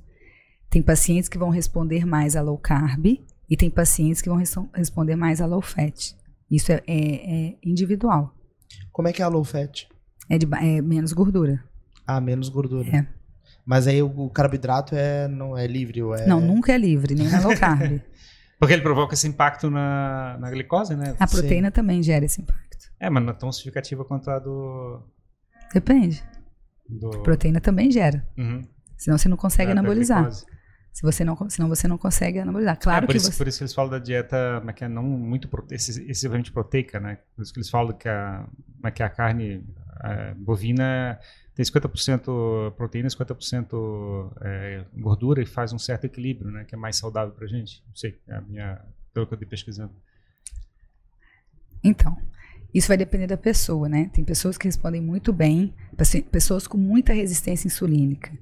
[0.69, 3.05] Tem pacientes que vão responder mais a low carb
[3.49, 6.15] e tem pacientes que vão res- responder mais a low fat.
[6.49, 8.33] Isso é, é- é individual.
[9.01, 9.89] Como é que é a low fat?
[10.29, 11.65] É, de, é menos gordura.
[12.07, 12.87] Ah, menos gordura.
[12.95, 13.07] É.
[13.65, 16.27] Mas aí o, o carboidrato é, não é livre ou é.
[16.27, 17.99] Não, nunca é livre, nem na low carb.
[18.59, 21.17] Porque ele provoca esse impacto na, na glicose, né?
[21.19, 22.93] A proteína também gera esse impacto.
[23.01, 25.01] É, mas não é tão significativa quanto a do.
[25.73, 26.23] Depende.
[26.87, 27.09] do...
[27.09, 28.23] A proteína também gera.
[28.37, 28.61] Uhum.
[28.99, 30.31] Senão você não consegue da anabolizar.
[30.93, 32.79] Se você não, senão você não consegue anabolizar.
[32.79, 33.39] Claro é, por que isso, você.
[33.39, 36.99] por isso que eles falam da dieta, como é que é, não muito excessivamente proteica,
[36.99, 37.19] né?
[37.35, 38.45] Por isso que eles falam que a,
[38.77, 39.65] como é que é a carne
[40.03, 41.19] eh, bovina
[41.55, 46.65] tem 50% proteína, 50% eh, gordura e faz um certo equilíbrio, né?
[46.65, 47.83] Que é mais saudável pra gente.
[47.87, 48.81] Não sei, é a minha,
[49.13, 49.93] pelo que eu estou pesquisando.
[51.83, 52.17] Então,
[52.73, 54.11] isso vai depender da pessoa, né?
[54.13, 55.75] Tem pessoas que respondem muito bem,
[56.31, 58.33] pessoas com muita resistência insulínica,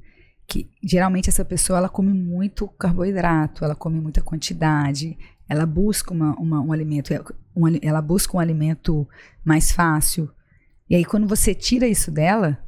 [0.49, 5.17] que geralmente essa pessoa ela come muito carboidrato, ela come muita quantidade,
[5.49, 7.11] ela busca uma, uma- um alimento,
[7.55, 9.07] um ali- ela busca um alimento
[9.45, 10.31] mais fácil.
[10.89, 12.59] E aí quando você tira isso dela,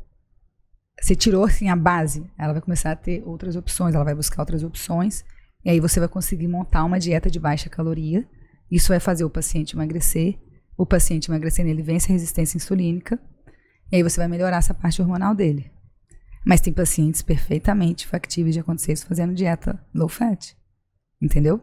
[1.01, 4.43] você tirou assim a base, ela vai começar a ter outras opções, ela vai buscar
[4.43, 5.25] outras opções,
[5.65, 8.29] e aí você vai conseguir montar uma dieta de baixa caloria.
[8.71, 10.39] Isso vai fazer o paciente emagrecer.
[10.77, 13.19] O paciente emagrecendo, ele vence a resistência insulínica.
[13.91, 15.71] E aí você vai melhorar essa parte hormonal dele.
[16.45, 20.55] Mas tem pacientes perfeitamente factíveis de acontecer isso fazendo dieta low fat.
[21.21, 21.63] Entendeu?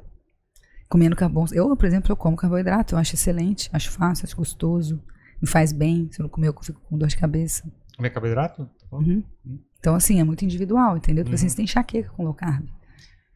[0.87, 1.47] Comendo carbono.
[1.53, 2.95] Eu, por exemplo, eu como carboidrato.
[2.95, 5.01] Eu acho excelente, acho fácil, acho gostoso.
[5.41, 6.09] Me faz bem.
[6.11, 7.69] Se eu não comer, eu fico com dor de cabeça.
[7.95, 8.65] Comer carboidrato?
[8.65, 9.07] Tá falando?
[9.45, 9.59] Uhum.
[9.79, 11.23] Então, assim, é muito individual, entendeu?
[11.23, 12.67] Tem pacientes que têm enxaqueca com low carb.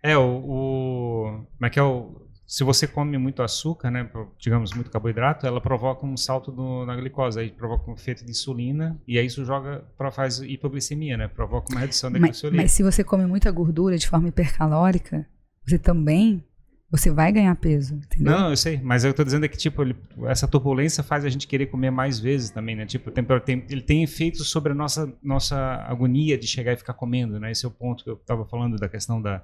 [0.04, 1.46] É, o, o.
[1.56, 2.28] Como é que é o.
[2.52, 6.98] Se você come muito açúcar, né, digamos, muito carboidrato, ela provoca um salto do- na
[6.98, 11.30] glicose, aí provoca um efeito de insulina, e aí isso joga, pra, faz hipoglicemia, né,
[11.30, 12.58] provoca uma redução da Mas, glicemia.
[12.64, 15.26] mas se você come muita gordura de forma hipercalórica,
[15.66, 16.44] você também
[16.92, 18.34] você vai ganhar peso, entendeu?
[18.38, 19.96] Não, eu sei, mas eu tô dizendo é que, tipo, ele-
[20.26, 22.86] essa turbulência faz a gente querer comer mais vezes também, né?
[22.86, 26.96] Tipo, tem, tem- ele tem efeitos sobre a nossa, nossa agonia de chegar e ficar
[26.96, 27.50] comendo, né?
[27.50, 29.42] Esse é o ponto que eu tava falando da questão da.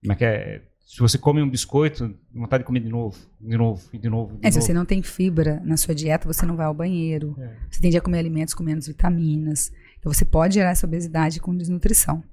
[0.00, 0.62] Como é que é?
[0.92, 4.36] Se você come um biscoito, vontade de comer de novo, de novo, e de novo.
[4.38, 4.66] De É, se novo.
[4.66, 7.36] você não tem fibra na sua dieta, você não vai ao banheiro.
[7.38, 7.54] É.
[7.70, 9.70] Você tende a comer alimentos com menos vitaminas.
[10.00, 12.24] Então você pode gerar essa obesidade com desnutrição.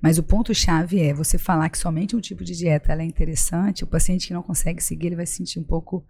[0.00, 3.86] Mas o ponto-chave é você falar que somente um tipo de dieta é interessante, o
[3.86, 6.02] paciente que não consegue seguir, ele vai se sentir um pouco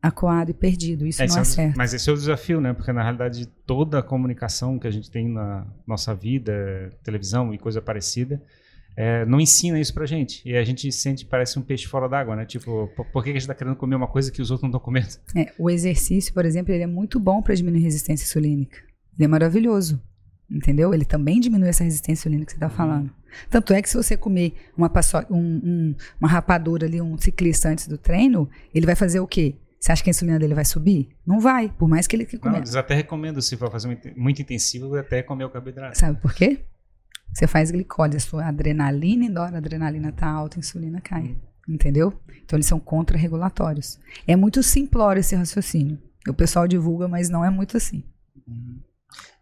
[0.00, 1.04] acuado e perdido.
[1.08, 1.76] Isso É, não esse é o- certo.
[1.76, 2.72] Mas esse é o desafio, né?
[2.72, 7.58] Porque na realidade toda a comunicação que a gente tem na nossa vida, televisão e
[7.58, 8.40] coisa parecida,
[8.96, 10.42] é, não ensina isso pra gente.
[10.48, 12.46] E a gente sente, parece um peixe fora d'água, né?
[12.46, 14.80] Tipo, por, que a gente tá querendo comer uma coisa que os outros não estão
[14.80, 15.08] comendo?
[15.36, 18.78] É, o exercício, por exemplo, ele é muito bom para diminuir a resistência insulínica.
[19.16, 20.02] Ele é maravilhoso.
[20.48, 20.94] Entendeu?
[20.94, 23.10] Ele também diminui essa resistência insulínica que você está falando.
[23.50, 24.88] Tanto é que se você comer uma,
[25.28, 29.56] um- um- uma rapadura ali, um ciclista antes do treino, ele vai fazer o quê?
[29.80, 31.08] Você acha que a insulina dele vai subir?
[31.26, 32.58] Não vai, por mais que ele que Não, come.
[32.58, 35.98] eles até recomendam, se for fazer muito- muito intensivo, até comer o carboidrato.
[35.98, 36.60] Sabe por quê?
[37.36, 41.36] Você faz glicose, a sua adrenalina e noradrenalina tá alta, a insulina cai.
[41.68, 42.18] Entendeu?
[42.42, 43.98] Então eles são contra-regulatórios.
[44.26, 46.00] É muito simplório esse raciocínio.
[46.26, 48.02] O pessoal divulga, mas não é muito assim.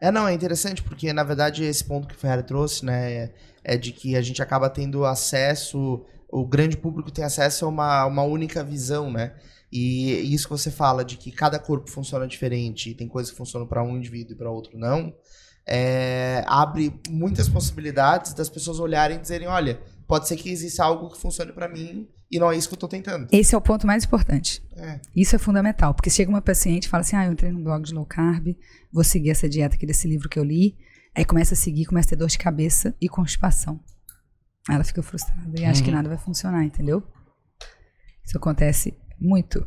[0.00, 3.34] É, não, é interessante porque, na verdade, esse ponto que o Ferrari trouxe, né, é,
[3.62, 8.06] é de que a gente acaba tendo acesso, o grande público tem acesso a uma,
[8.06, 9.36] uma única visão, né?
[9.70, 13.38] E isso que você fala de que cada corpo funciona diferente, e tem coisas que
[13.38, 15.14] funcionam para um indivíduo e para outro não,
[15.66, 21.10] é, abre muitas possibilidades das pessoas olharem e dizerem, olha, pode ser que exista algo
[21.10, 23.28] que funcione para mim e não é isso que eu tô tentando.
[23.32, 24.62] Esse é o ponto mais importante.
[24.76, 25.00] É.
[25.14, 27.84] Isso é fundamental, porque chega uma paciente e fala assim: ah, eu entrei no blog
[27.84, 28.48] de low carb,
[28.92, 30.76] vou seguir essa dieta aqui desse livro que eu li.
[31.16, 33.78] Aí começa a seguir, começa a ter dor de cabeça e constipação.
[34.68, 35.96] Aí ela fica frustrada e acha que Uhum.
[35.96, 37.02] nada vai funcionar, entendeu?
[38.24, 39.66] Isso acontece muito.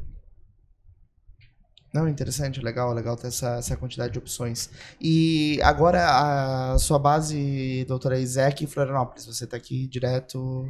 [1.93, 4.69] Não, interessante, legal, legal ter essa, essa quantidade de opções.
[4.99, 10.69] E agora a sua base, doutora Isaac, em Florianópolis, você tá aqui direto.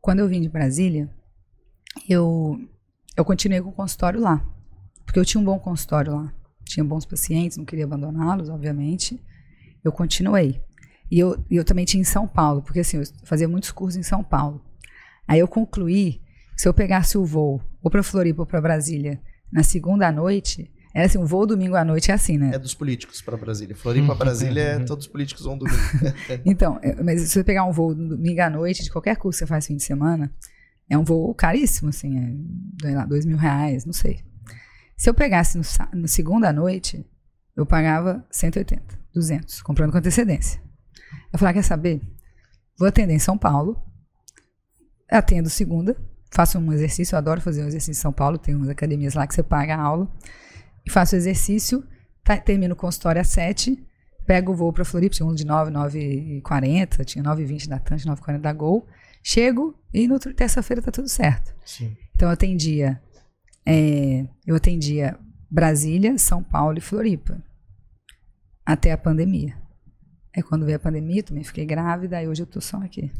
[0.00, 1.08] Quando eu vim de Brasília,
[2.08, 2.58] eu,
[3.16, 4.44] eu continuei com o consultório lá.
[5.04, 6.34] Porque eu tinha um bom consultório lá.
[6.64, 9.22] Tinha bons pacientes, não queria abandoná-los, obviamente.
[9.84, 10.60] Eu continuei.
[11.10, 14.02] E eu, eu também tinha em São Paulo, porque assim, eu fazia muitos cursos em
[14.02, 14.64] São Paulo.
[15.28, 16.20] Aí eu concluí
[16.54, 19.20] que se eu pegasse o voo ou para Floripa ou para Brasília
[19.52, 22.52] na segunda noite, era assim, um voo domingo à noite é assim, né?
[22.54, 23.74] É dos políticos para Brasília.
[23.74, 25.78] Floripa, Brasília, todos os políticos vão domingo.
[26.44, 29.38] Então, é, mas se você pegar um voo no domingo à noite, de qualquer curso
[29.38, 30.32] que você faz fim de semana,
[30.88, 34.20] é um voo caríssimo, assim, é, sei lá, dois mil reais, não sei.
[34.96, 37.04] Se eu pegasse no, no segunda à noite,
[37.56, 40.60] eu pagava 180, 200, comprando com antecedência.
[41.32, 42.00] Eu falei, ah, quer saber?
[42.78, 43.82] Vou atender em São Paulo,
[45.10, 45.96] atendo segunda,
[46.34, 49.26] faço um exercício, eu adoro fazer um exercício em São Paulo, tem umas academias lá
[49.26, 50.10] que você paga a aula,
[50.84, 51.84] e faço o exercício,
[52.24, 53.78] tá- termino o consultório às 7,
[54.26, 58.40] pego o voo para Floripa, tinha um de 9, 9h40, tinha 9h20 da Tante, 9h40
[58.40, 58.86] da Gol,
[59.22, 61.54] chego e no terça-feira tá tudo certo.
[61.64, 61.96] Sim.
[62.14, 63.00] Então eu atendia,
[63.66, 65.18] é, eu atendia
[65.50, 67.42] Brasília, São Paulo e Floripa
[68.64, 69.54] até a pandemia.
[70.34, 73.12] É quando veio a pandemia, também fiquei grávida, e hoje eu tô só aqui.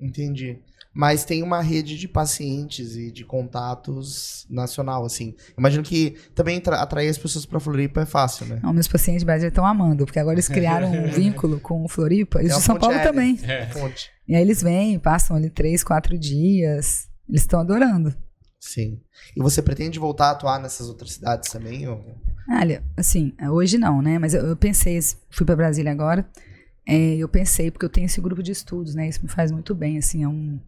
[0.00, 0.58] Entendi.
[0.98, 5.34] Mas tem uma rede de pacientes e de contatos nacional, assim.
[5.58, 8.60] Imagino que também tra- atrair as pessoas para Floripa é fácil, né?
[8.62, 11.88] Não, meus pacientes de Brasília estão amando, porque agora eles criaram um vínculo com o
[11.88, 13.12] Floripa, e É de São Paulo aérea.
[13.12, 13.38] também.
[13.42, 13.66] É.
[13.66, 14.10] Fonte.
[14.26, 18.14] E aí eles vêm, passam ali três, quatro dias, eles estão adorando.
[18.58, 18.98] Sim.
[19.36, 21.86] E você pretende voltar a atuar nessas outras cidades também?
[21.86, 22.02] Ou...
[22.48, 24.18] Olha, assim, hoje não, né?
[24.18, 24.98] Mas eu, eu pensei,
[25.30, 26.26] fui para Brasília agora,
[26.88, 29.06] é, eu pensei, porque eu tenho esse grupo de estudos, né?
[29.08, 30.58] Isso me faz muito bem, assim, é, um,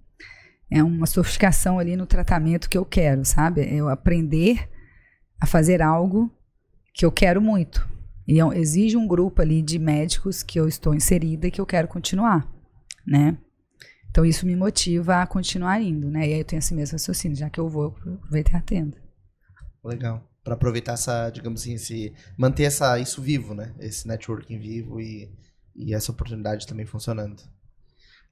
[0.70, 3.62] é uma sofisticação ali no tratamento que eu quero, sabe?
[3.62, 4.68] É Eu aprender
[5.40, 6.30] a fazer algo
[6.92, 7.88] que eu quero muito.
[8.26, 11.60] E é um- exige um grupo ali de médicos que eu estou inserida e que
[11.60, 12.46] eu quero continuar,
[13.06, 13.38] né?
[14.10, 16.28] Então isso me motiva a continuar indo, né?
[16.28, 18.96] E aí eu tenho esse mesmo raciocínio, já que eu vou, eu aproveito e atendo.
[19.84, 20.24] Legal.
[20.42, 23.74] Para aproveitar essa, digamos assim, esse, manter essa, isso vivo, né?
[23.78, 25.30] Esse networking vivo e,
[25.76, 27.42] e essa oportunidade também funcionando.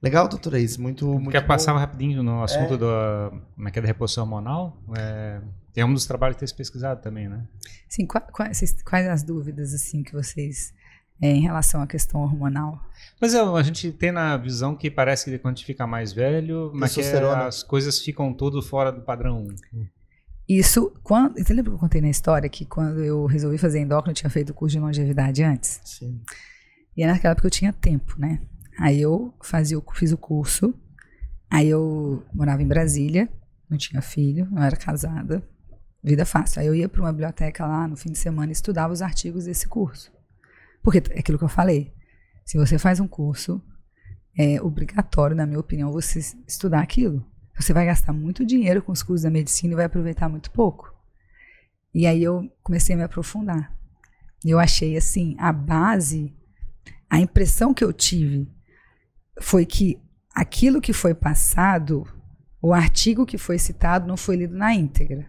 [0.01, 0.77] Legal, doutora Is.
[0.77, 1.47] Muito, muito Quer bom.
[1.47, 4.81] passar rapidinho no assunto da, como é que é, da reposição hormonal?
[4.97, 5.41] É,
[5.73, 7.47] tem um dos trabalhos que tem pesquisado também, né?
[7.89, 10.71] Sim, qua- quais, vocês- quais as dúvidas assim que vocês
[11.19, 12.79] é, em relação à questão hormonal?
[13.19, 16.13] Mas é, a gente tem na visão que parece que quando a gente fica mais
[16.13, 17.45] velho, mas que é, Testosterona.
[17.47, 19.47] as coisas ficam tudo fora do padrão.
[20.47, 24.11] Isso, quando, você lembra que eu contei na história que quando eu resolvi fazer endócrino,
[24.11, 25.81] eu tinha feito o curso de longevidade antes?
[25.83, 26.21] Sim.
[26.95, 28.39] E naquela época eu tinha tempo, né?
[28.79, 30.73] Aí eu fazia, fiz o curso,
[31.49, 33.27] aí eu morava em Brasília,
[33.69, 35.43] não tinha filho, não era casada,
[36.03, 36.61] vida fácil.
[36.61, 39.45] Aí eu ia para uma biblioteca lá no fim de semana e estudava os artigos
[39.45, 40.11] desse curso.
[40.83, 41.93] Porque é aquilo que eu falei,
[42.45, 43.61] se você faz um curso,
[44.37, 47.25] é obrigatório, na minha opinião, você estudar aquilo.
[47.59, 50.93] Você vai gastar muito dinheiro com os cursos da medicina e vai aproveitar muito pouco.
[51.93, 53.75] E aí eu comecei a me aprofundar.
[54.45, 56.31] E eu achei assim, a base,
[57.09, 58.47] a impressão que eu tive
[59.41, 59.99] foi que
[60.33, 62.05] aquilo que foi passado,
[62.61, 65.27] o artigo que foi citado não foi lido na íntegra.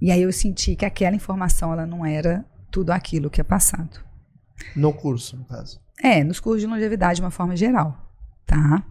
[0.00, 4.00] E aí eu senti que aquela informação ela não era tudo aquilo que é passado.
[4.74, 5.80] No curso, no caso.
[6.02, 7.96] É, nos cursos de longevidade de uma forma geral,
[8.44, 8.84] tá?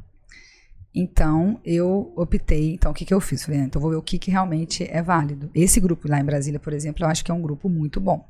[0.94, 3.44] Então, eu optei, então o que, que eu fiz?
[3.44, 5.50] Falei, ah, então vou ver o que, que realmente é válido.
[5.56, 8.28] Esse grupo lá em Brasília, por exemplo, eu acho que é um grupo muito bom.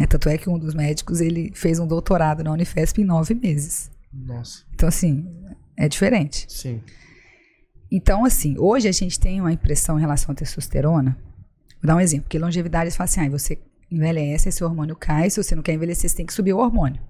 [0.00, 3.34] É, tanto é que um dos médicos, ele fez um doutorado na Unifesp em nove
[3.34, 3.90] meses.
[4.12, 4.64] Nossa.
[4.74, 5.26] Então, assim,
[5.76, 6.46] é diferente.
[6.48, 6.82] Sim.
[7.90, 11.16] Então, assim, hoje a gente tem uma impressão em relação à testosterona.
[11.82, 13.58] Vou dar um exemplo, porque longevidade eles falam assim, ah, você
[13.90, 17.00] envelhece, esse hormônio cai, se você não quer envelhecer, você tem que subir o hormônio.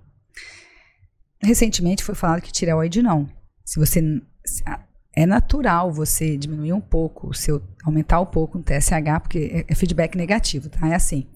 [1.43, 3.29] Recentemente foi falado que tireoide não.
[3.65, 4.23] Se você
[5.15, 9.73] é natural você diminuir um pouco, o seu aumentar um pouco no TSH, porque é,
[9.73, 10.89] é feedback negativo, tá?
[10.89, 11.27] É assim.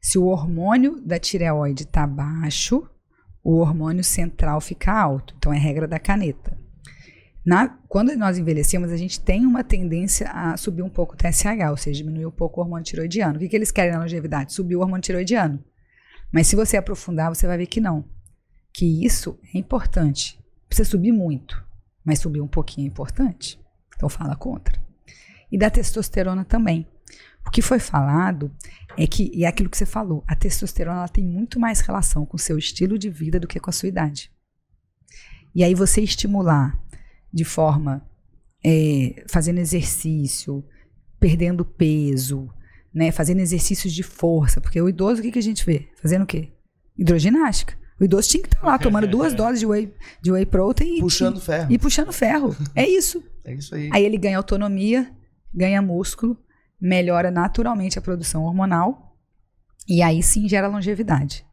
[0.00, 2.88] Se o hormônio da tireoide está baixo,
[3.50, 5.34] o hormônio central fica alto.
[5.38, 6.54] Então é regra da caneta.
[7.46, 11.70] Na- quando nós envelhecemos, a gente tem uma tendência a subir um pouco o TSH,
[11.70, 13.36] ou seja, diminuir um pouco o hormônio tiroidiano.
[13.36, 14.52] O que, que eles querem na longevidade?
[14.52, 15.64] Subir o hormônio tiroidiano.
[16.30, 18.04] Mas se você aprofundar, você vai ver que não.
[18.70, 20.38] Que isso é importante.
[20.68, 21.64] Precisa subir muito,
[22.04, 23.58] mas subir um pouquinho é importante.
[23.96, 24.78] Então fala contra.
[25.50, 26.86] E da testosterona também.
[27.48, 28.52] O que foi falado
[28.96, 32.26] é que, e é aquilo que você falou, a testosterona ela tem muito mais relação
[32.26, 34.30] com o seu estilo de vida do que com a sua idade.
[35.54, 36.78] E aí você estimular
[37.32, 38.06] de forma
[38.62, 40.62] é, fazendo exercício,
[41.18, 42.50] perdendo peso,
[42.92, 45.88] né, fazendo exercícios de força, porque o idoso o que, que a gente vê?
[46.02, 46.52] Fazendo o quê?
[46.98, 47.78] Hidroginástica.
[47.98, 49.90] O idoso tinha que estar lá tomando duas doses de whey,
[50.20, 51.72] de whey protein puxando e, ferro.
[51.72, 52.56] E puxando ferro.
[52.76, 53.24] É isso.
[53.42, 53.88] É isso aí.
[53.90, 55.10] Aí ele ganha autonomia,
[55.54, 56.36] ganha músculo,
[56.80, 59.16] melhora naturalmente a produção hormonal
[59.88, 61.44] e aí sim gera longevidade.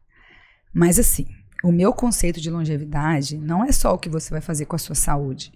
[0.72, 1.26] Mas assim,
[1.64, 4.78] o meu conceito de longevidade não é só o que você vai fazer com a
[4.78, 5.52] sua saúde,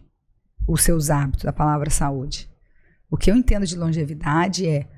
[0.67, 2.51] os seus hábitos, a palavra saúde.
[3.11, 4.89] O que eu entendo de longevidade é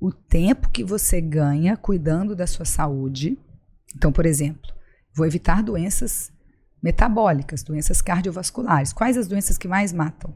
[0.00, 3.38] o tempo que você ganha cuidando da sua saúde.
[3.94, 4.72] Então, por exemplo,
[5.14, 6.32] vou evitar doenças
[6.82, 8.92] metabólicas, doenças cardiovasculares.
[8.92, 10.34] Quais as doenças que mais matam?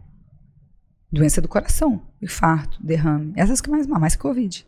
[1.11, 3.33] Doença do coração, infarto, derrame.
[3.37, 4.67] Essas que mais mais que Covid.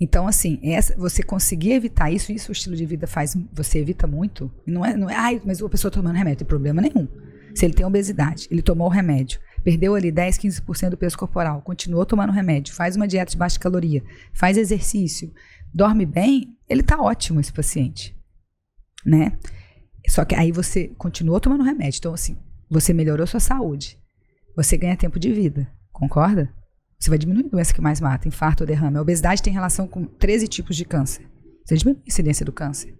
[0.00, 4.06] Então, assim, essa, você conseguir evitar isso, isso o estilo de vida faz, você evita
[4.06, 4.52] muito.
[4.66, 7.08] Não é, não é, ai, mas a pessoa tomando remédio, tem problema nenhum.
[7.54, 11.62] Se ele tem obesidade, ele tomou o remédio, perdeu ali 10, 15% do peso corporal,
[11.62, 15.32] continuou tomando remédio, faz uma dieta de baixa caloria, faz exercício,
[15.72, 18.16] dorme bem, ele tá ótimo esse paciente,
[19.06, 19.38] né?
[20.08, 22.36] Só que aí você continuou tomando remédio, então assim,
[22.68, 23.96] você melhorou sua saúde,
[24.56, 26.52] você ganha tempo de vida, concorda?
[26.98, 28.96] Você vai diminuir a doença que mais mata, infarto ou derrame.
[28.96, 31.28] A obesidade tem relação com 13 tipos de câncer.
[31.64, 32.98] Você diminui a incidência do câncer.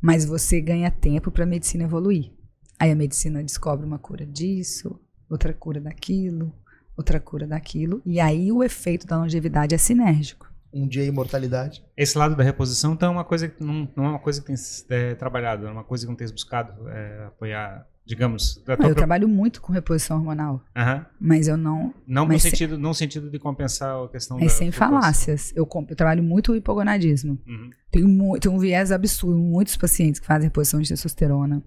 [0.00, 2.32] Mas você ganha tempo para a medicina evoluir.
[2.78, 4.98] Aí a medicina descobre uma cura disso,
[5.28, 6.54] outra cura daquilo,
[6.96, 8.00] outra cura daquilo.
[8.06, 10.50] E aí o efeito da longevidade é sinérgico.
[10.72, 11.84] Um dia a imortalidade.
[11.96, 14.46] Esse lado da reposição então é uma coisa que não, não é uma coisa que
[14.46, 14.56] tem
[14.88, 18.60] é, trabalhado, é uma coisa que não tem buscado é, apoiar digamos.
[18.66, 18.94] eu pro...
[18.94, 20.64] trabalho muito com reposição hormonal.
[20.76, 21.04] Uhum.
[21.20, 21.94] Mas eu não.
[22.06, 22.82] Não no sentido, sem...
[22.82, 24.48] no sentido de compensar a questão é da.
[24.48, 25.52] sem falácias.
[25.54, 27.38] Eu, eu, trabalho muito o hipogonadismo.
[27.46, 27.70] Uhum.
[27.90, 29.38] Tenho, tenho um viés absurdo.
[29.38, 31.62] Muitos pacientes que fazem reposição de testosterona.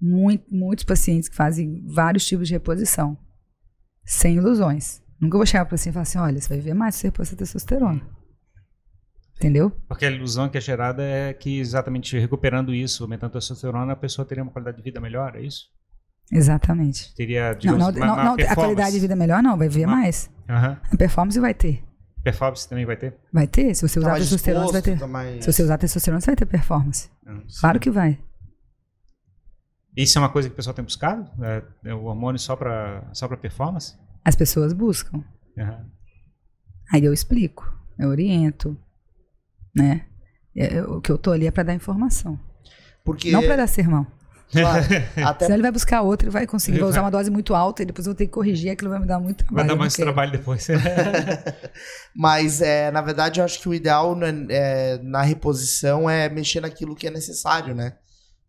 [0.00, 3.18] Muito, muitos pacientes que fazem vários tipos de reposição.
[4.04, 5.02] Sem ilusões.
[5.20, 7.06] Nunca vou chegar para você e falar assim: olha, você vai ver mais se você
[7.08, 8.00] repor essa testosterona.
[9.36, 9.70] Entendeu?
[9.88, 13.96] Porque a ilusão que é gerada é que exatamente recuperando isso, aumentando a testosterona, a
[13.96, 15.70] pessoa teria uma qualidade de vida melhor, é isso?
[16.32, 17.14] Exatamente.
[17.14, 19.96] Teria, digamos, não, não, não, a qualidade de vida melhor não, vai ver uma...
[19.96, 20.30] mais.
[20.48, 20.76] Uhum.
[20.92, 21.82] A performance vai ter.
[22.22, 23.16] Performance também vai ter?
[23.32, 23.74] Vai ter.
[23.74, 24.98] Se você usar tá testosterona, você vai ter.
[24.98, 25.44] Tá mais...
[25.44, 27.10] Se você usar testosterona, você vai ter performance.
[27.26, 28.18] Uhum, claro que vai.
[29.96, 31.28] Isso é uma coisa que o pessoal tem buscado?
[31.42, 33.94] É, é o hormônio só para só performance?
[34.24, 35.24] As pessoas buscam.
[35.56, 35.84] Uhum.
[36.92, 38.76] Aí eu explico, eu oriento,
[39.74, 40.06] né?
[40.54, 42.38] É, o que eu tô ali é para dar informação.
[43.04, 43.30] Porque...
[43.30, 44.06] Não para dar sermão.
[44.52, 44.84] Claro,
[45.24, 45.44] até...
[45.44, 46.78] Senão ele vai buscar outro e vai conseguir.
[46.78, 48.98] Vai usar uma dose muito alta e depois eu vou ter que corrigir, aquilo vai
[48.98, 49.56] me dar muito trabalho.
[49.56, 50.66] Vai dar mais trabalho depois.
[52.14, 56.60] Mas, é, na verdade, eu acho que o ideal na, é, na reposição é mexer
[56.60, 57.94] naquilo que é necessário, né?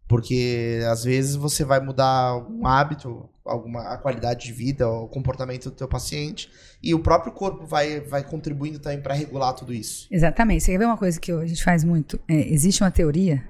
[0.08, 5.70] Porque às vezes você vai mudar um hábito, alguma a qualidade de vida, o comportamento
[5.70, 6.50] do teu paciente,
[6.84, 10.08] e o próprio corpo vai, vai contribuindo também para regular tudo isso.
[10.12, 10.66] Exatamente.
[10.66, 12.20] Você quer ver uma coisa que a gente faz muito?
[12.28, 13.42] É, existe uma teoria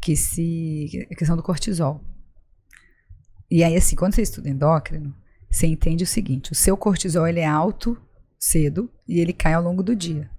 [0.00, 2.04] que se a questão do cortisol.
[3.50, 5.14] E aí assim, quando você estuda endócrino,
[5.50, 8.00] você entende o seguinte: o seu cortisol ele é alto
[8.38, 10.30] cedo e ele cai ao longo do dia.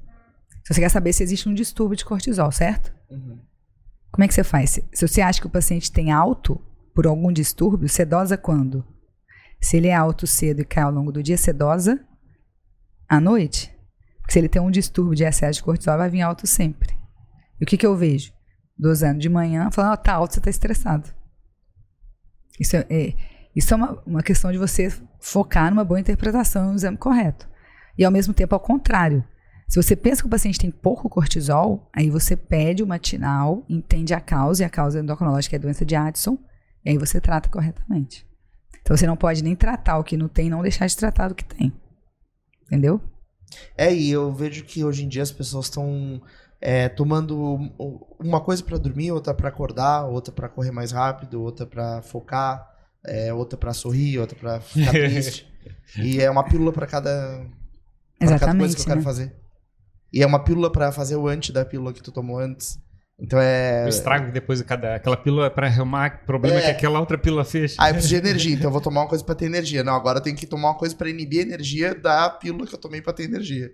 [0.64, 2.94] Se você quer saber se existe um distúrbio de cortisol, certo?
[3.10, 3.40] Uhum.
[4.12, 4.70] Como é que você faz?
[4.72, 6.62] Se, se você acha que o paciente tem alto
[6.94, 8.86] por algum distúrbio, você dosa quando?
[9.60, 12.00] Se ele é alto cedo e cai ao longo do dia, você dosa
[13.08, 13.76] à noite.
[14.20, 16.96] Porque se ele tem um distúrbio de excesso de cortisol, vai vir alto sempre.
[17.60, 18.32] E o que, que eu vejo?
[18.80, 21.10] Dosando de manhã, falando, oh, tá alto, você tá estressado.
[22.58, 23.14] Isso é, é
[23.56, 27.48] isso é uma, uma questão de você focar numa boa interpretação e um exame correto.
[27.98, 29.24] E ao mesmo tempo, ao contrário.
[29.68, 34.14] Se você pensa que o paciente tem pouco cortisol, aí você pede o matinal, entende
[34.14, 36.40] a causa, e a causa endocrinológica é a doença de Addison,
[36.84, 38.26] e aí você trata corretamente.
[38.82, 41.36] Então você não pode nem tratar o que não tem não deixar de tratar o
[41.36, 41.72] que tem.
[42.64, 43.00] Entendeu?
[43.78, 46.22] É, e eu vejo que hoje em dia as pessoas estão
[46.62, 47.56] é, tomando
[48.20, 52.68] uma coisa para dormir, outra para acordar, outra para correr mais rápido, outra para focar,
[53.06, 55.48] é, outra para sorrir, outra para ficar triste.
[55.98, 57.46] e é uma pílula para cada,
[58.20, 59.04] pra cada coisa que eu quero né?
[59.04, 59.36] fazer.
[60.12, 62.80] E é uma pílula para fazer o anti da pílula que tu tomou antes.
[63.22, 63.86] Então é.
[63.86, 64.96] O estrago depois de cada.
[64.96, 66.62] Aquela pílula é para arrumar problema é.
[66.62, 67.76] que aquela outra pílula fez.
[67.78, 69.84] Ah, eu preciso de energia, então eu vou tomar uma coisa para ter energia.
[69.84, 72.74] Não, agora eu tenho que tomar uma coisa para inibir a energia da pílula que
[72.74, 73.72] eu tomei para ter energia.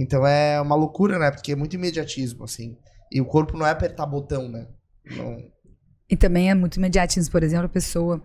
[0.00, 1.30] Então é uma loucura, né?
[1.30, 2.76] Porque é muito imediatismo, assim.
[3.10, 4.68] E o corpo não é apertar botão, né?
[5.16, 5.36] Não...
[6.10, 8.22] E também é muito imediatismo, por exemplo, a pessoa.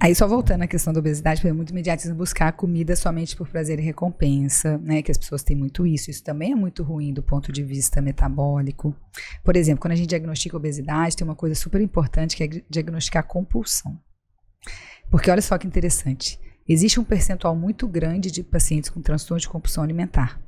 [0.00, 3.78] Aí só voltando à questão da obesidade, é muito imediatismo buscar comida somente por prazer
[3.78, 5.02] e recompensa, né?
[5.02, 6.10] Que as pessoas têm muito isso.
[6.10, 8.94] Isso também é muito ruim do ponto de vista metabólico.
[9.44, 13.26] Por exemplo, quando a gente diagnostica obesidade, tem uma coisa super importante que é diagnosticar
[13.26, 13.98] compulsão.
[15.10, 16.40] Porque olha só que interessante.
[16.68, 20.40] Existe um percentual muito grande de pacientes com transtorno de compulsão alimentar.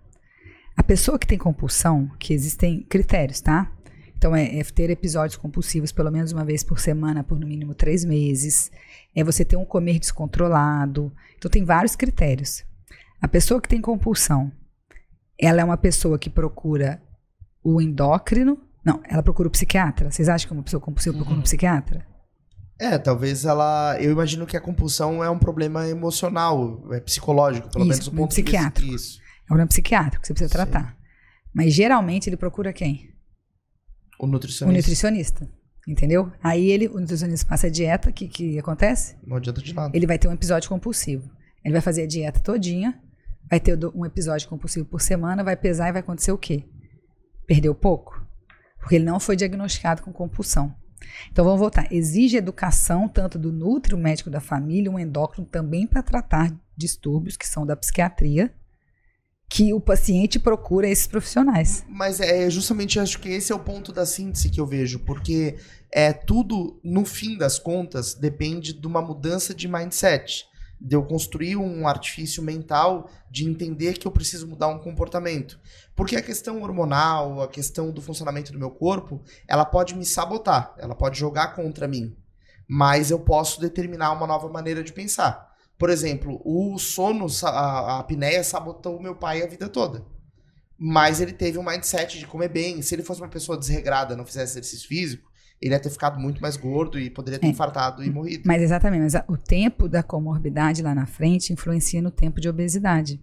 [0.79, 3.69] A pessoa que tem compulsão, que existem critérios, tá?
[4.17, 7.75] Então, é, é, ter episódios compulsivos pelo menos uma vez por semana, por no mínimo
[7.75, 8.71] três meses.
[9.13, 11.13] É você ter um comer descontrolado.
[11.37, 12.63] Então, tem vários critérios.
[13.21, 14.53] A pessoa que tem compulsão,
[15.37, 17.03] ela é uma pessoa que procura
[17.61, 18.57] o endócrino.
[18.85, 20.13] Não, ela procura o psiquiatra.
[20.13, 21.43] Vocês acham que uma pessoa compulsiva procura um uhum.
[21.43, 22.07] psiquiatra?
[22.79, 24.01] É, talvez ela.
[24.01, 28.13] Eu imagino que a compulsão é um problema emocional, é psicológico, pelo Isso, menos o
[28.13, 28.87] ponto psiquiátrico.
[28.87, 29.19] de vista.
[29.19, 29.28] Isso.
[29.49, 30.91] É um problema psiquiátrico que você precisa tratar.
[30.91, 30.97] Sim.
[31.55, 33.11] Mas geralmente ele procura quem?
[34.19, 34.73] O nutricionista.
[34.73, 35.49] O nutricionista.
[35.87, 36.31] Entendeu?
[36.43, 39.17] Aí ele, o nutricionista passa a dieta, o que, que acontece?
[39.27, 39.97] Não adianta de nada.
[39.97, 41.31] Ele vai ter um episódio compulsivo.
[41.65, 43.01] Ele vai fazer a dieta todinha,
[43.49, 46.65] vai ter um episódio compulsivo por semana, vai pesar e vai acontecer o quê?
[47.47, 48.23] Perdeu pouco.
[48.79, 50.75] Porque ele não foi diagnosticado com compulsão.
[51.33, 51.91] Então vamos voltar.
[51.93, 57.37] Exige educação tanto do nutri, o médico da família, um endócrino também para tratar distúrbios
[57.37, 58.53] que são da psiquiatria,
[59.49, 61.85] que o paciente procura esses profissionais.
[61.89, 65.57] Mas é justamente acho que esse é o ponto da síntese que eu vejo, porque
[65.91, 70.47] é tudo no fim das contas depende de uma mudança de mindset
[70.81, 75.59] de eu construir um artifício mental de entender que eu preciso mudar um comportamento.
[75.95, 80.75] Porque a questão hormonal, a questão do funcionamento do meu corpo, ela pode me sabotar,
[80.79, 82.17] ela pode jogar contra mim.
[82.69, 85.48] Mas eu posso determinar uma nova maneira de pensar.
[85.79, 90.05] Por exemplo, o sono, a, a apneia sabotou o meu pai a vida toda.
[90.77, 92.83] Mas ele teve um mindset de comer bem.
[92.83, 95.29] Se ele fosse uma pessoa desregrada, não fizesse exercício físico,
[95.61, 97.51] ele ia ter ficado muito mais gordo e poderia ter é.
[97.51, 98.45] infartado e morrido.
[98.47, 103.21] Mas exatamente, mas o tempo da comorbidade lá na frente influencia no tempo de obesidade.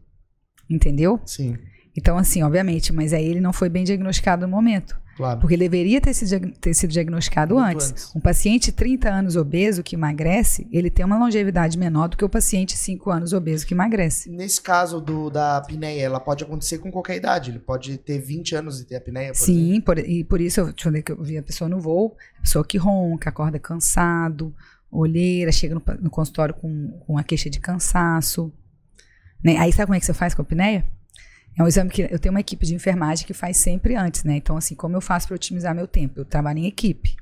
[0.70, 1.20] Entendeu?
[1.26, 1.58] Sim.
[1.96, 5.00] Então, assim, obviamente, mas aí ele não foi bem diagnosticado no momento.
[5.16, 5.40] Claro.
[5.40, 7.90] Porque deveria ter sido, ter sido diagnosticado antes.
[7.90, 8.16] antes.
[8.16, 12.26] Um paciente de 30 anos obeso que emagrece, ele tem uma longevidade menor do que
[12.26, 14.30] o paciente de 5 anos obeso que emagrece.
[14.30, 17.52] Nesse caso do, da apneia, ela pode acontecer com qualquer idade.
[17.52, 20.92] Ele pode ter 20 anos e ter apneia, por Sim, por, e por isso, eu,
[20.92, 24.54] ver que eu vi a pessoa no voo, a pessoa que ronca, acorda cansado,
[24.92, 28.52] olheira, chega no, no consultório com, com uma queixa de cansaço.
[29.42, 29.56] Né?
[29.58, 30.86] Aí sabe como é que você faz com a apneia?
[31.58, 34.36] É um exame que eu tenho uma equipe de enfermagem que faz sempre antes, né?
[34.36, 36.20] Então, assim, como eu faço para otimizar meu tempo?
[36.20, 37.16] Eu trabalho em equipe.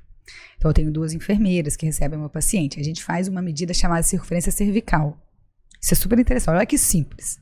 [0.58, 2.80] Então, eu tenho duas enfermeiras que recebem meu paciente.
[2.80, 5.18] A gente faz uma medida chamada circunferência cervical.
[5.80, 6.56] Isso é super interessante.
[6.56, 7.40] Olha que simples.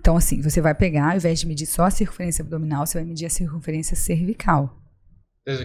[0.00, 3.04] Então, assim, você vai pegar, ao invés de medir só a circunferência abdominal, você vai
[3.04, 4.74] medir a circunferência cervical.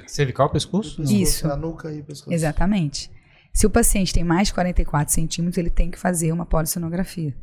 [0.08, 1.02] Cervical, pescoço?
[1.02, 1.50] Isso.
[1.50, 2.34] A nuca e pescoço.
[2.34, 3.10] Exatamente.
[3.54, 7.36] Se o paciente tem mais de 44 centímetros, ele tem que fazer uma polissonografia.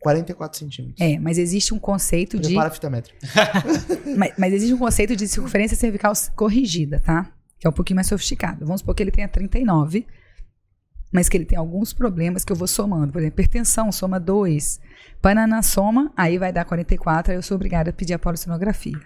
[0.00, 1.00] 44 centímetros.
[1.00, 2.54] É, mas existe um conceito Prepara de.
[2.54, 3.18] Para a fita métrica.
[4.16, 7.30] mas, mas, existe um conceito de circunferência cervical corrigida, tá?
[7.58, 8.64] Que é um pouquinho mais sofisticado.
[8.64, 10.06] Vamos supor que ele tenha 39,
[11.12, 13.12] mas que ele tem alguns problemas que eu vou somando.
[13.12, 14.80] Por exemplo, hipertensão, soma 2.
[15.22, 18.98] Banana soma, aí vai dar 44, aí eu sou obrigada a pedir a polissonografia.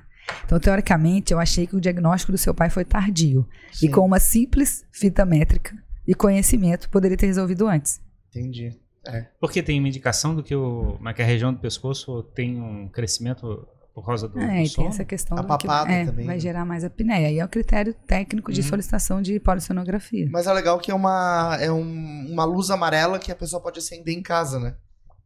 [0.45, 3.47] Então, teoricamente, eu achei que o diagnóstico do seu pai foi tardio.
[3.73, 3.87] Sim.
[3.87, 5.77] E com uma simples fita métrica
[6.07, 8.01] e conhecimento, poderia ter resolvido antes.
[8.31, 8.79] Entendi.
[9.07, 9.27] É.
[9.41, 12.89] Porque tem uma indicação do que, o, é que a região do pescoço tem um
[12.89, 16.27] crescimento por causa do, é, do tem essa questão a do papada que é, também.
[16.27, 17.31] vai gerar mais apneia.
[17.31, 18.67] E é o critério técnico de uhum.
[18.67, 20.29] solicitação de polissonografia.
[20.31, 23.79] Mas é legal que é uma, é um, uma luz amarela que a pessoa pode
[23.79, 24.75] acender em casa, né?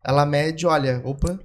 [0.05, 1.41] Ela mede, olha, opa,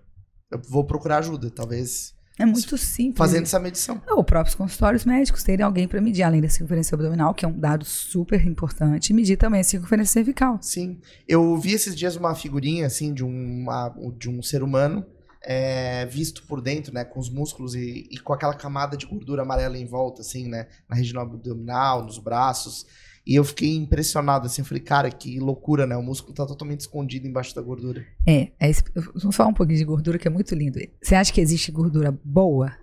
[0.52, 3.18] eu vou procurar ajuda, talvez é muito simples.
[3.18, 4.02] Fazendo essa medição.
[4.08, 7.48] Não, os próprios consultórios médicos terem alguém para medir, além da circunferência abdominal, que é
[7.48, 10.58] um dado super importante, medir também a circunferência cervical.
[10.62, 11.00] Sim.
[11.28, 15.06] Eu vi esses dias uma figurinha, assim, de, uma, de um ser humano
[15.44, 19.42] é, visto por dentro, né, com os músculos e, e, com aquela camada de gordura
[19.42, 22.86] amarela em volta, assim, né, na região abdominal, nos braços.
[23.26, 25.96] E eu fiquei impressionado, assim, eu falei, cara, que loucura, né?
[25.96, 28.06] O músculo tá totalmente escondido embaixo da gordura.
[28.28, 28.72] É, é
[29.16, 30.78] vamos falar um pouquinho de gordura que é muito lindo.
[31.02, 32.74] Você acha que existe gordura boa?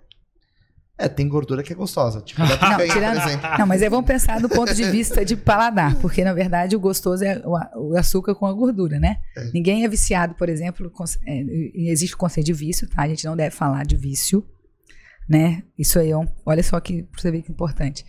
[0.97, 3.59] É, tem gordura que é gostosa, tipo picanha, não, tirando.
[3.59, 6.79] Não, mas aí vamos pensar do ponto de vista de paladar, porque na verdade o
[6.79, 7.41] gostoso é
[7.75, 9.17] o, açúcar com a gordura, né?
[9.35, 9.51] É.
[9.51, 10.91] Ninguém é viciado, por exemplo,
[11.25, 11.43] é,
[11.75, 13.03] existe o conceito de vício, tá?
[13.03, 14.45] A gente não deve falar de vício,
[15.27, 15.63] né?
[15.77, 18.05] Isso aí é um, olha só que pra você ver que é importante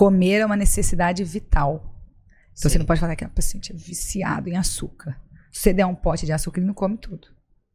[0.00, 1.74] comer é uma necessidade vital.
[2.52, 2.68] Então Sim.
[2.70, 5.20] você não pode falar que a paciente é viciado em açúcar.
[5.52, 7.28] Se você der um pote de açúcar, ele não come tudo.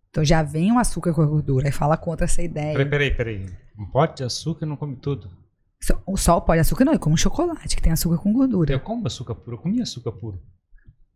[0.10, 2.74] Então já vem o açúcar com a gordura e fala contra essa ideia.
[2.74, 3.46] Peraí, peraí, peraí.
[3.78, 5.30] Um pote de açúcar não come tudo.
[5.84, 8.34] Só- O só o pó de açúcar não, é como chocolate, que tem açúcar com
[8.34, 8.74] gordura.
[8.74, 10.42] Eu como açúcar puro, eu comia açúcar puro.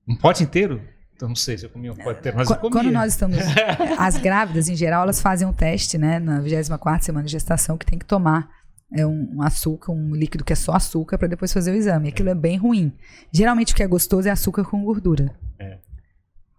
[0.08, 0.82] Um pote inteiro?
[1.16, 2.72] Então não sei se eu comia um pote inteiro, mas Qu- eu comia.
[2.84, 3.38] Quando nós estamos.
[3.98, 7.86] As grávidas, em geral, elas fazem um teste, né, na 24 semana de gestação, que
[7.86, 8.50] tem que tomar
[8.94, 12.10] é, um, açúcar, um líquido que é só açúcar, para depois fazer o exame.
[12.10, 12.94] Aquilo é bem ruim.
[13.32, 15.34] Geralmente o que é gostoso é açúcar com gordura.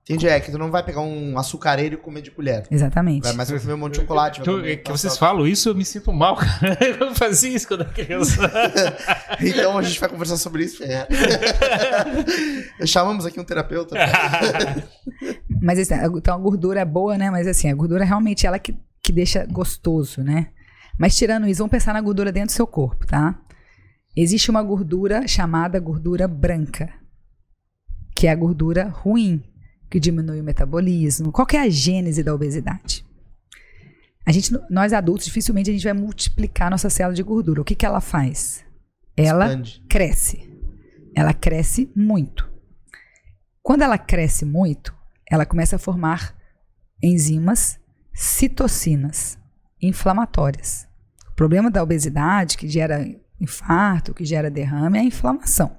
[0.02, 2.66] Entendi, é que tu não vai pegar um açucareiro e comer de colher.
[2.68, 3.22] Exatamente.
[3.22, 4.40] Vai, mas vai comer um monte de chocolate.
[4.42, 6.76] Tu- comer é que vocês falam isso, eu me sinto mal, cara.
[6.80, 8.40] Eu fazia isso quando era criança.
[9.40, 10.82] Então a gente vai conversar sobre isso.
[10.82, 11.06] É.
[12.86, 13.94] Chamamos aqui um terapeuta.
[15.62, 17.30] Mas assim, a- então a gordura é boa, né?
[17.30, 20.48] Mas assim, a gordura realmente ela que, que deixa gostoso, né?
[21.00, 23.40] Mas tirando isso, vamos pensar na gordura dentro do seu corpo, tá?
[24.14, 26.92] Existe uma gordura chamada gordura branca,
[28.14, 29.42] que é a gordura ruim,
[29.88, 31.32] que diminui o metabolismo.
[31.32, 33.02] Qual que é a gênese da obesidade?
[34.26, 37.62] A gente, nós adultos, dificilmente a gente vai multiplicar nossa célula de gordura.
[37.62, 38.62] O que, que ela faz?
[39.16, 39.82] Ela Expande.
[39.88, 40.50] cresce.
[41.16, 42.46] Ela cresce muito.
[43.62, 44.94] Quando ela cresce muito,
[45.30, 46.36] ela começa a formar
[47.02, 47.80] enzimas
[48.12, 49.38] citocinas
[49.80, 50.89] inflamatórias.
[51.40, 53.02] Problema da obesidade, que gera
[53.40, 55.74] infarto, que gera derrame, é a inflamação.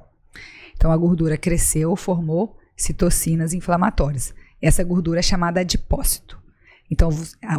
[0.76, 4.34] Então a gordura cresceu, formou citocinas inflamatórias.
[4.60, 6.42] Essa gordura é chamada adipócito.
[6.90, 7.10] Então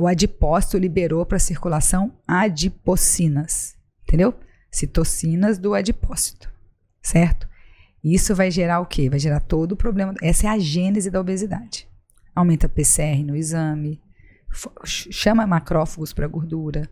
[0.00, 4.34] o adipócito liberou para a circulação adipocinas, entendeu?
[4.68, 6.50] Citocinas do adipócito,
[7.00, 7.48] certo?
[8.02, 9.08] Isso vai gerar o quê?
[9.08, 10.12] Vai gerar todo o problema.
[10.20, 11.86] Essa é a gênese da obesidade.
[12.34, 14.02] Aumenta PCR no exame,
[14.84, 16.90] chama macrófagos para gordura.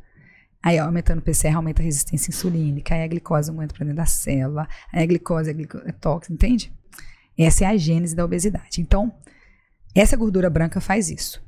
[0.62, 2.95] Aí, ó, aumentando o PCR, aumenta a resistência insulínica.
[2.95, 4.69] Aí a glicose não entra para dentro da célula.
[4.93, 6.73] Aí a glicose glico- é tóxica, entende?
[7.39, 8.81] Essa é a gênese da obesidade.
[8.81, 9.12] Então,
[9.95, 11.43] essa gordura branca faz isso.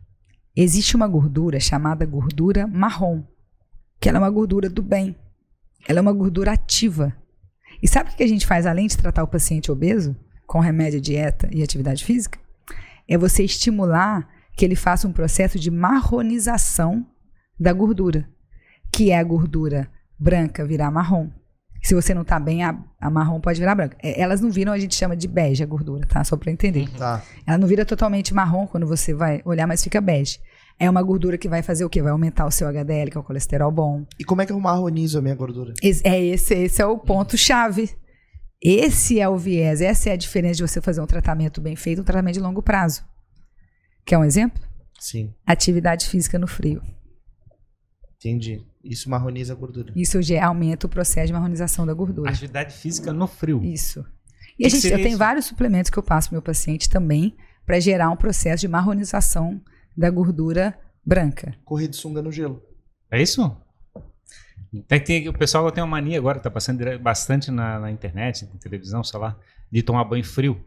[0.57, 3.23] Existe uma gordura chamada gordura marrom,
[4.01, 5.15] que ela é uma gordura do bem.
[5.87, 7.15] Ela é uma gordura ativa.
[7.83, 10.17] E sabe o que a gente faz além de tratar o paciente obeso
[10.47, 12.39] com remédio, dieta e atividade física?
[13.09, 17.07] É você estimular que ele faça um processo de marronização
[17.59, 18.29] da gordura,
[18.93, 19.89] que é a gordura
[20.19, 21.29] branca virar marrom.
[21.83, 23.97] Se você não tá bem, a, a marrom pode virar branca.
[24.01, 26.23] É, Elas não viram, a gente chama de bege a gordura, tá?
[26.23, 26.89] Só para entender.
[26.97, 27.21] Tá.
[27.45, 30.39] Ela não vira totalmente marrom quando você vai olhar, mas fica bege.
[30.79, 32.01] É uma gordura que vai fazer o quê?
[32.01, 34.07] Vai aumentar o seu HDL, que é o colesterol bom.
[34.19, 35.75] E como é que eu marronizo a minha gordura?
[35.83, 37.91] Esse- É esse, esse é o ponto chave.
[38.65, 42.01] Esse é o viés, essa é a diferença de você fazer um tratamento bem feito,
[42.01, 43.03] um tratamento de longo prazo.
[44.07, 44.63] Quer um exemplo?
[45.01, 46.81] Sim, Atividade física no frio.
[48.29, 48.65] Entendi.
[48.85, 49.93] Isso marroniza a gordura.
[49.95, 52.31] Isso já aumenta o processo de marronização da gordura.
[52.31, 53.63] Atividade física no frio.
[53.63, 54.05] Isso.
[54.59, 55.19] E Que a gente, eu tenho isso?
[55.19, 57.35] vários suplementos que eu passo pro meu paciente também
[57.65, 59.61] para gerar um processo de marronização
[59.97, 61.55] da gordura branca.
[61.65, 62.63] Correr de sunga no gelo.
[63.11, 63.57] É isso?
[64.89, 68.59] Tem, tem, o pessoal tem uma mania agora, tá passando bastante na, na internet, na
[68.59, 69.39] televisão, sei lá,
[69.71, 70.65] de tomar banho frio.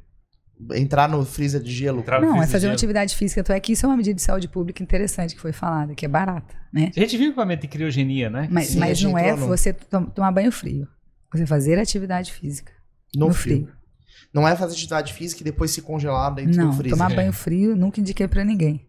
[0.73, 1.99] Entrar no freezer de gelo.
[1.99, 3.41] Entrar no Não, é fazer uma atividade física.
[3.41, 6.05] Então, é que isso é uma medida de saúde pública interessante que foi falada, que
[6.05, 6.91] é barata, né?
[6.95, 8.47] A gente viu equipamento de criogenia, né?
[8.49, 10.87] Mas, Sim, a mas não é no- você tom- tomar banho frio.
[11.33, 12.71] Você fazer atividade física
[13.13, 13.63] No, no, frio.
[13.65, 13.73] frio.
[14.33, 16.97] Não é fazer atividade física e depois se congelar dentro Não, do freezer.
[16.97, 17.15] tomar É.
[17.15, 18.87] banho frio nunca indiquei pra ninguém.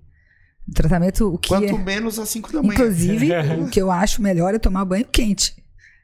[0.69, 2.75] O tratamento, o que Quanto é, menos às 5 da manhã.
[2.75, 3.29] inclusive,
[3.63, 5.55] o que eu acho melhor é tomar banho quente.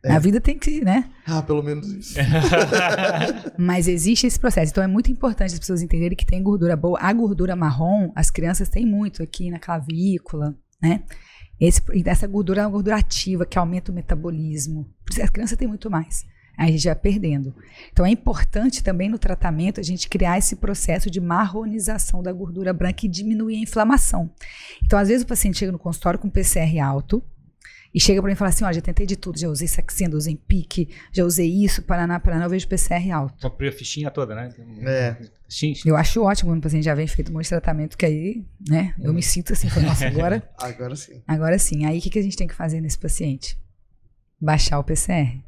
[0.05, 1.09] A vida tem que, né?
[1.27, 2.19] Ah, pelo menos isso.
[3.57, 4.73] Mas existe esse processo.
[4.73, 6.99] Então é muito importante as pessoas entenderem que tem gordura boa.
[7.01, 11.03] A gordura marrom, as crianças têm muito aqui na clavícula, né?
[11.61, 14.89] Esse, e essa gordura é uma gordura ativa que aumenta o metabolismo.
[15.23, 16.27] As crianças têm muito mais.
[16.59, 17.55] Aí a gente vai perdendo.
[17.93, 22.73] Então é importante também no tratamento a gente criar esse processo de marronização da gordura
[22.73, 24.31] branca e diminuir a inflamação.
[24.85, 27.23] Então, às vezes, o paciente chega no consultório com PCR alto
[27.95, 30.17] e chega para mim e fala assim: ó, já tentei de tudo, já usei Saxenda,
[30.17, 33.35] usei Pique, já usei isso, Paraná, Paraná, eu vejo PCR alto.
[33.41, 34.49] Comprei a fichinha toda, né?
[34.59, 35.17] Um- É.
[35.85, 38.43] Eu acho ótimo quando o paciente já vem feito um monte de tratamento, que aí,
[38.67, 41.23] né, eu me sinto assim, falo, nossa, agora, Agora sim.
[41.29, 41.85] agora sim.
[41.85, 43.59] Aí o que, que a gente tem que fazer nesse paciente?
[44.41, 45.43] Baixar o PCR.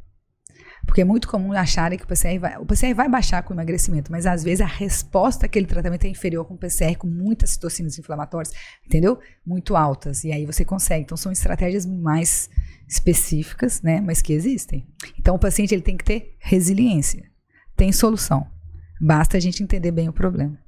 [0.86, 2.58] Porque é muito comum acharem que o PCR vai.
[2.58, 6.08] O PCR vai baixar com o emagrecimento, mas às vezes a resposta àquele tratamento é
[6.08, 8.52] inferior com o PCR, com muitas citocinas inflamatórias,
[8.86, 9.18] entendeu?
[9.46, 10.24] Muito altas.
[10.24, 11.04] E aí você consegue.
[11.04, 12.50] Então são estratégias mais
[12.88, 14.00] específicas, né?
[14.00, 14.86] Mas que existem.
[15.18, 17.24] Então o paciente ele tem que ter resiliência.
[17.76, 18.46] Tem solução.
[19.00, 20.58] Basta a gente entender bem o problema.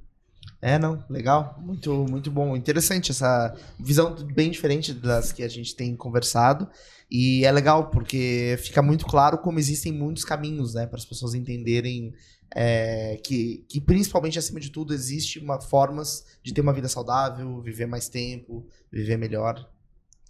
[0.61, 5.75] É, não, legal, muito, muito bom, interessante essa visão bem diferente das que a gente
[5.75, 6.67] tem conversado
[7.09, 11.33] e é legal porque fica muito claro como existem muitos caminhos, né, para as pessoas
[11.33, 12.13] entenderem
[12.55, 17.61] é, que, que principalmente, acima de tudo, existe uma, formas de ter uma vida saudável,
[17.61, 19.69] viver mais tempo, viver melhor,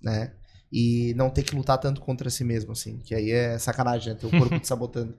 [0.02, 0.34] né?
[0.72, 4.20] E não ter que lutar tanto contra si mesmo, assim, que aí é sacanagem, né?
[4.20, 5.18] Ter o corpo te sabotando.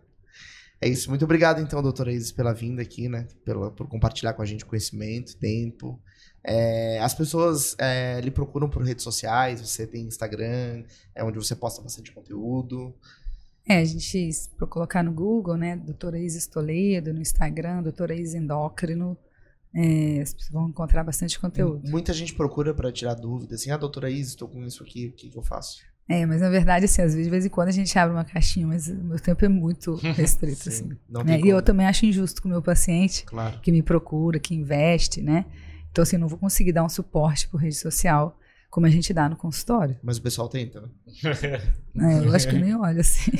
[0.80, 1.08] É isso.
[1.08, 3.26] Muito obrigado, então, doutora Isis, pela vinda aqui, né?
[3.44, 6.00] Pela, por compartilhar com a gente conhecimento, tempo.
[6.50, 10.82] É, as pessoas é, lhe procuram por redes sociais, você tem Instagram,
[11.14, 12.94] é onde você posta bastante conteúdo.
[13.68, 18.34] É, a gente, para colocar no Google, né, doutora Isis Toledo, no Instagram, doutora Isis
[18.34, 19.14] Endócrino,
[19.74, 21.82] é, as pessoas vão encontrar bastante conteúdo.
[21.90, 25.12] Muita gente procura para tirar dúvidas, assim, ah, doutora Isis, estou com isso aqui, o
[25.12, 25.82] que, que eu faço?
[26.08, 28.24] É, mas na verdade, assim, às vezes, de vez em quando a gente abre uma
[28.24, 30.88] caixinha, mas o meu tempo é muito restrito, Sim, assim.
[31.26, 31.40] Né?
[31.44, 33.60] E eu também acho injusto com o meu paciente, claro.
[33.60, 35.44] que me procura, que investe, né?
[35.98, 38.38] Então, assim, não vou conseguir dar um suporte por rede social
[38.70, 39.96] como a gente dá no consultório.
[40.00, 40.88] Mas o pessoal tenta, né?
[42.22, 43.32] é, eu acho que nem olha assim.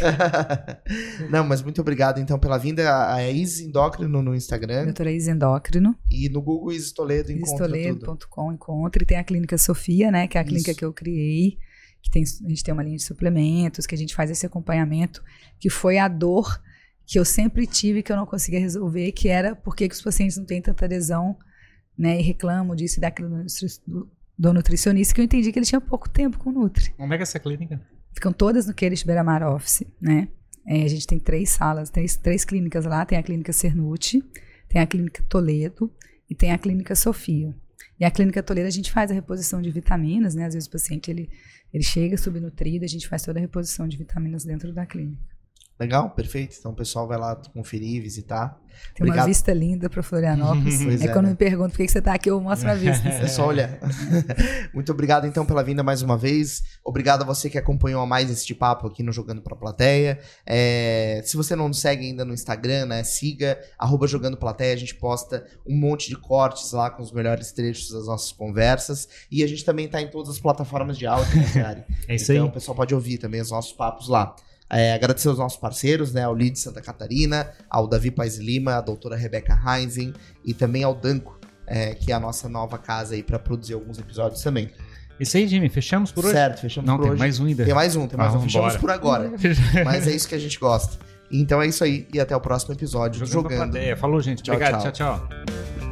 [1.30, 3.12] não, mas muito obrigado, então, pela vinda.
[3.14, 4.86] A Is Endócrino no Instagram.
[4.86, 5.94] Doutora Is Endócrino.
[6.10, 9.04] E no Google Is Toledo encontra Istoledo.com encontra.
[9.04, 10.26] E tem a Clínica Sofia, né?
[10.26, 10.78] Que é a clínica Isso.
[10.80, 11.58] que eu criei.
[12.02, 15.22] Que tem, a gente tem uma linha de suplementos, que a gente faz esse acompanhamento,
[15.60, 16.60] que foi a dor
[17.06, 20.36] que eu sempre tive que eu não conseguia resolver, que era por que os pacientes
[20.36, 21.36] não têm tanta adesão
[21.98, 23.28] né, e reclamam disso e daquilo
[23.86, 24.08] do,
[24.38, 26.90] do nutricionista, que eu entendi que ele tinha pouco tempo com o Nutri.
[26.96, 27.80] Como é que é essa clínica?
[28.12, 30.28] Ficam todas no Queires Beira-Mar Office, né?
[30.66, 33.04] É, a gente tem três salas, três, três clínicas lá.
[33.04, 34.22] Tem a clínica Cernuti,
[34.68, 35.90] tem a clínica Toledo
[36.28, 37.54] e tem a clínica Sofia.
[37.98, 40.44] E a clínica Toledo a gente faz a reposição de vitaminas, né?
[40.44, 41.30] Às vezes o paciente ele,
[41.72, 45.22] ele chega subnutrido, a gente faz toda a reposição de vitaminas dentro da clínica.
[45.78, 46.56] Legal, perfeito.
[46.58, 48.60] Então o pessoal vai lá conferir, visitar.
[48.94, 49.24] Tem Obrigado.
[49.24, 50.80] uma vista linda para Florianópolis.
[51.02, 51.30] é, é, quando né?
[51.30, 53.08] me pergunto por que você está aqui, eu mostro a vista.
[53.18, 53.78] É só olhar.
[54.72, 56.62] Muito obrigado, então, pela vinda mais uma vez.
[56.84, 60.18] Obrigado a você que acompanhou mais este papo aqui no Jogando Pra Plateia.
[60.46, 64.74] É, se você não nos segue ainda no Instagram, né, siga, arroba Jogando Plateia.
[64.74, 69.08] A gente posta um monte de cortes lá com os melhores trechos das nossas conversas.
[69.30, 71.84] E a gente também está em todas as plataformas de áudio, né?
[72.06, 72.38] É isso então, aí.
[72.38, 74.34] Então, o pessoal pode ouvir também os nossos papos lá.
[74.70, 78.80] É, agradecer aos nossos parceiros, né, ao Lid Santa Catarina, ao Davi Paes Lima, a
[78.80, 80.12] doutora Rebeca Heinzen
[80.44, 83.98] e também ao Danco, é, que é a nossa nova casa aí para produzir alguns
[83.98, 84.70] episódios também.
[85.18, 86.34] Isso aí, Jimmy, fechamos por hoje?
[86.34, 87.18] Certo, fechamos Não, por tem hoje.
[87.18, 87.64] mais um ainda.
[87.64, 88.42] Tem mais um, tem mais ah, um.
[88.42, 88.80] Fechamos embora.
[88.80, 89.32] por agora.
[89.84, 90.98] Mas é isso que a gente gosta.
[91.30, 93.26] Então é isso aí e até o próximo episódio.
[93.26, 93.96] Jogando, Jogando.
[93.96, 94.42] Falou, gente.
[94.42, 94.82] Tchau, Obrigado.
[94.82, 95.28] tchau, tchau.
[95.28, 95.87] tchau.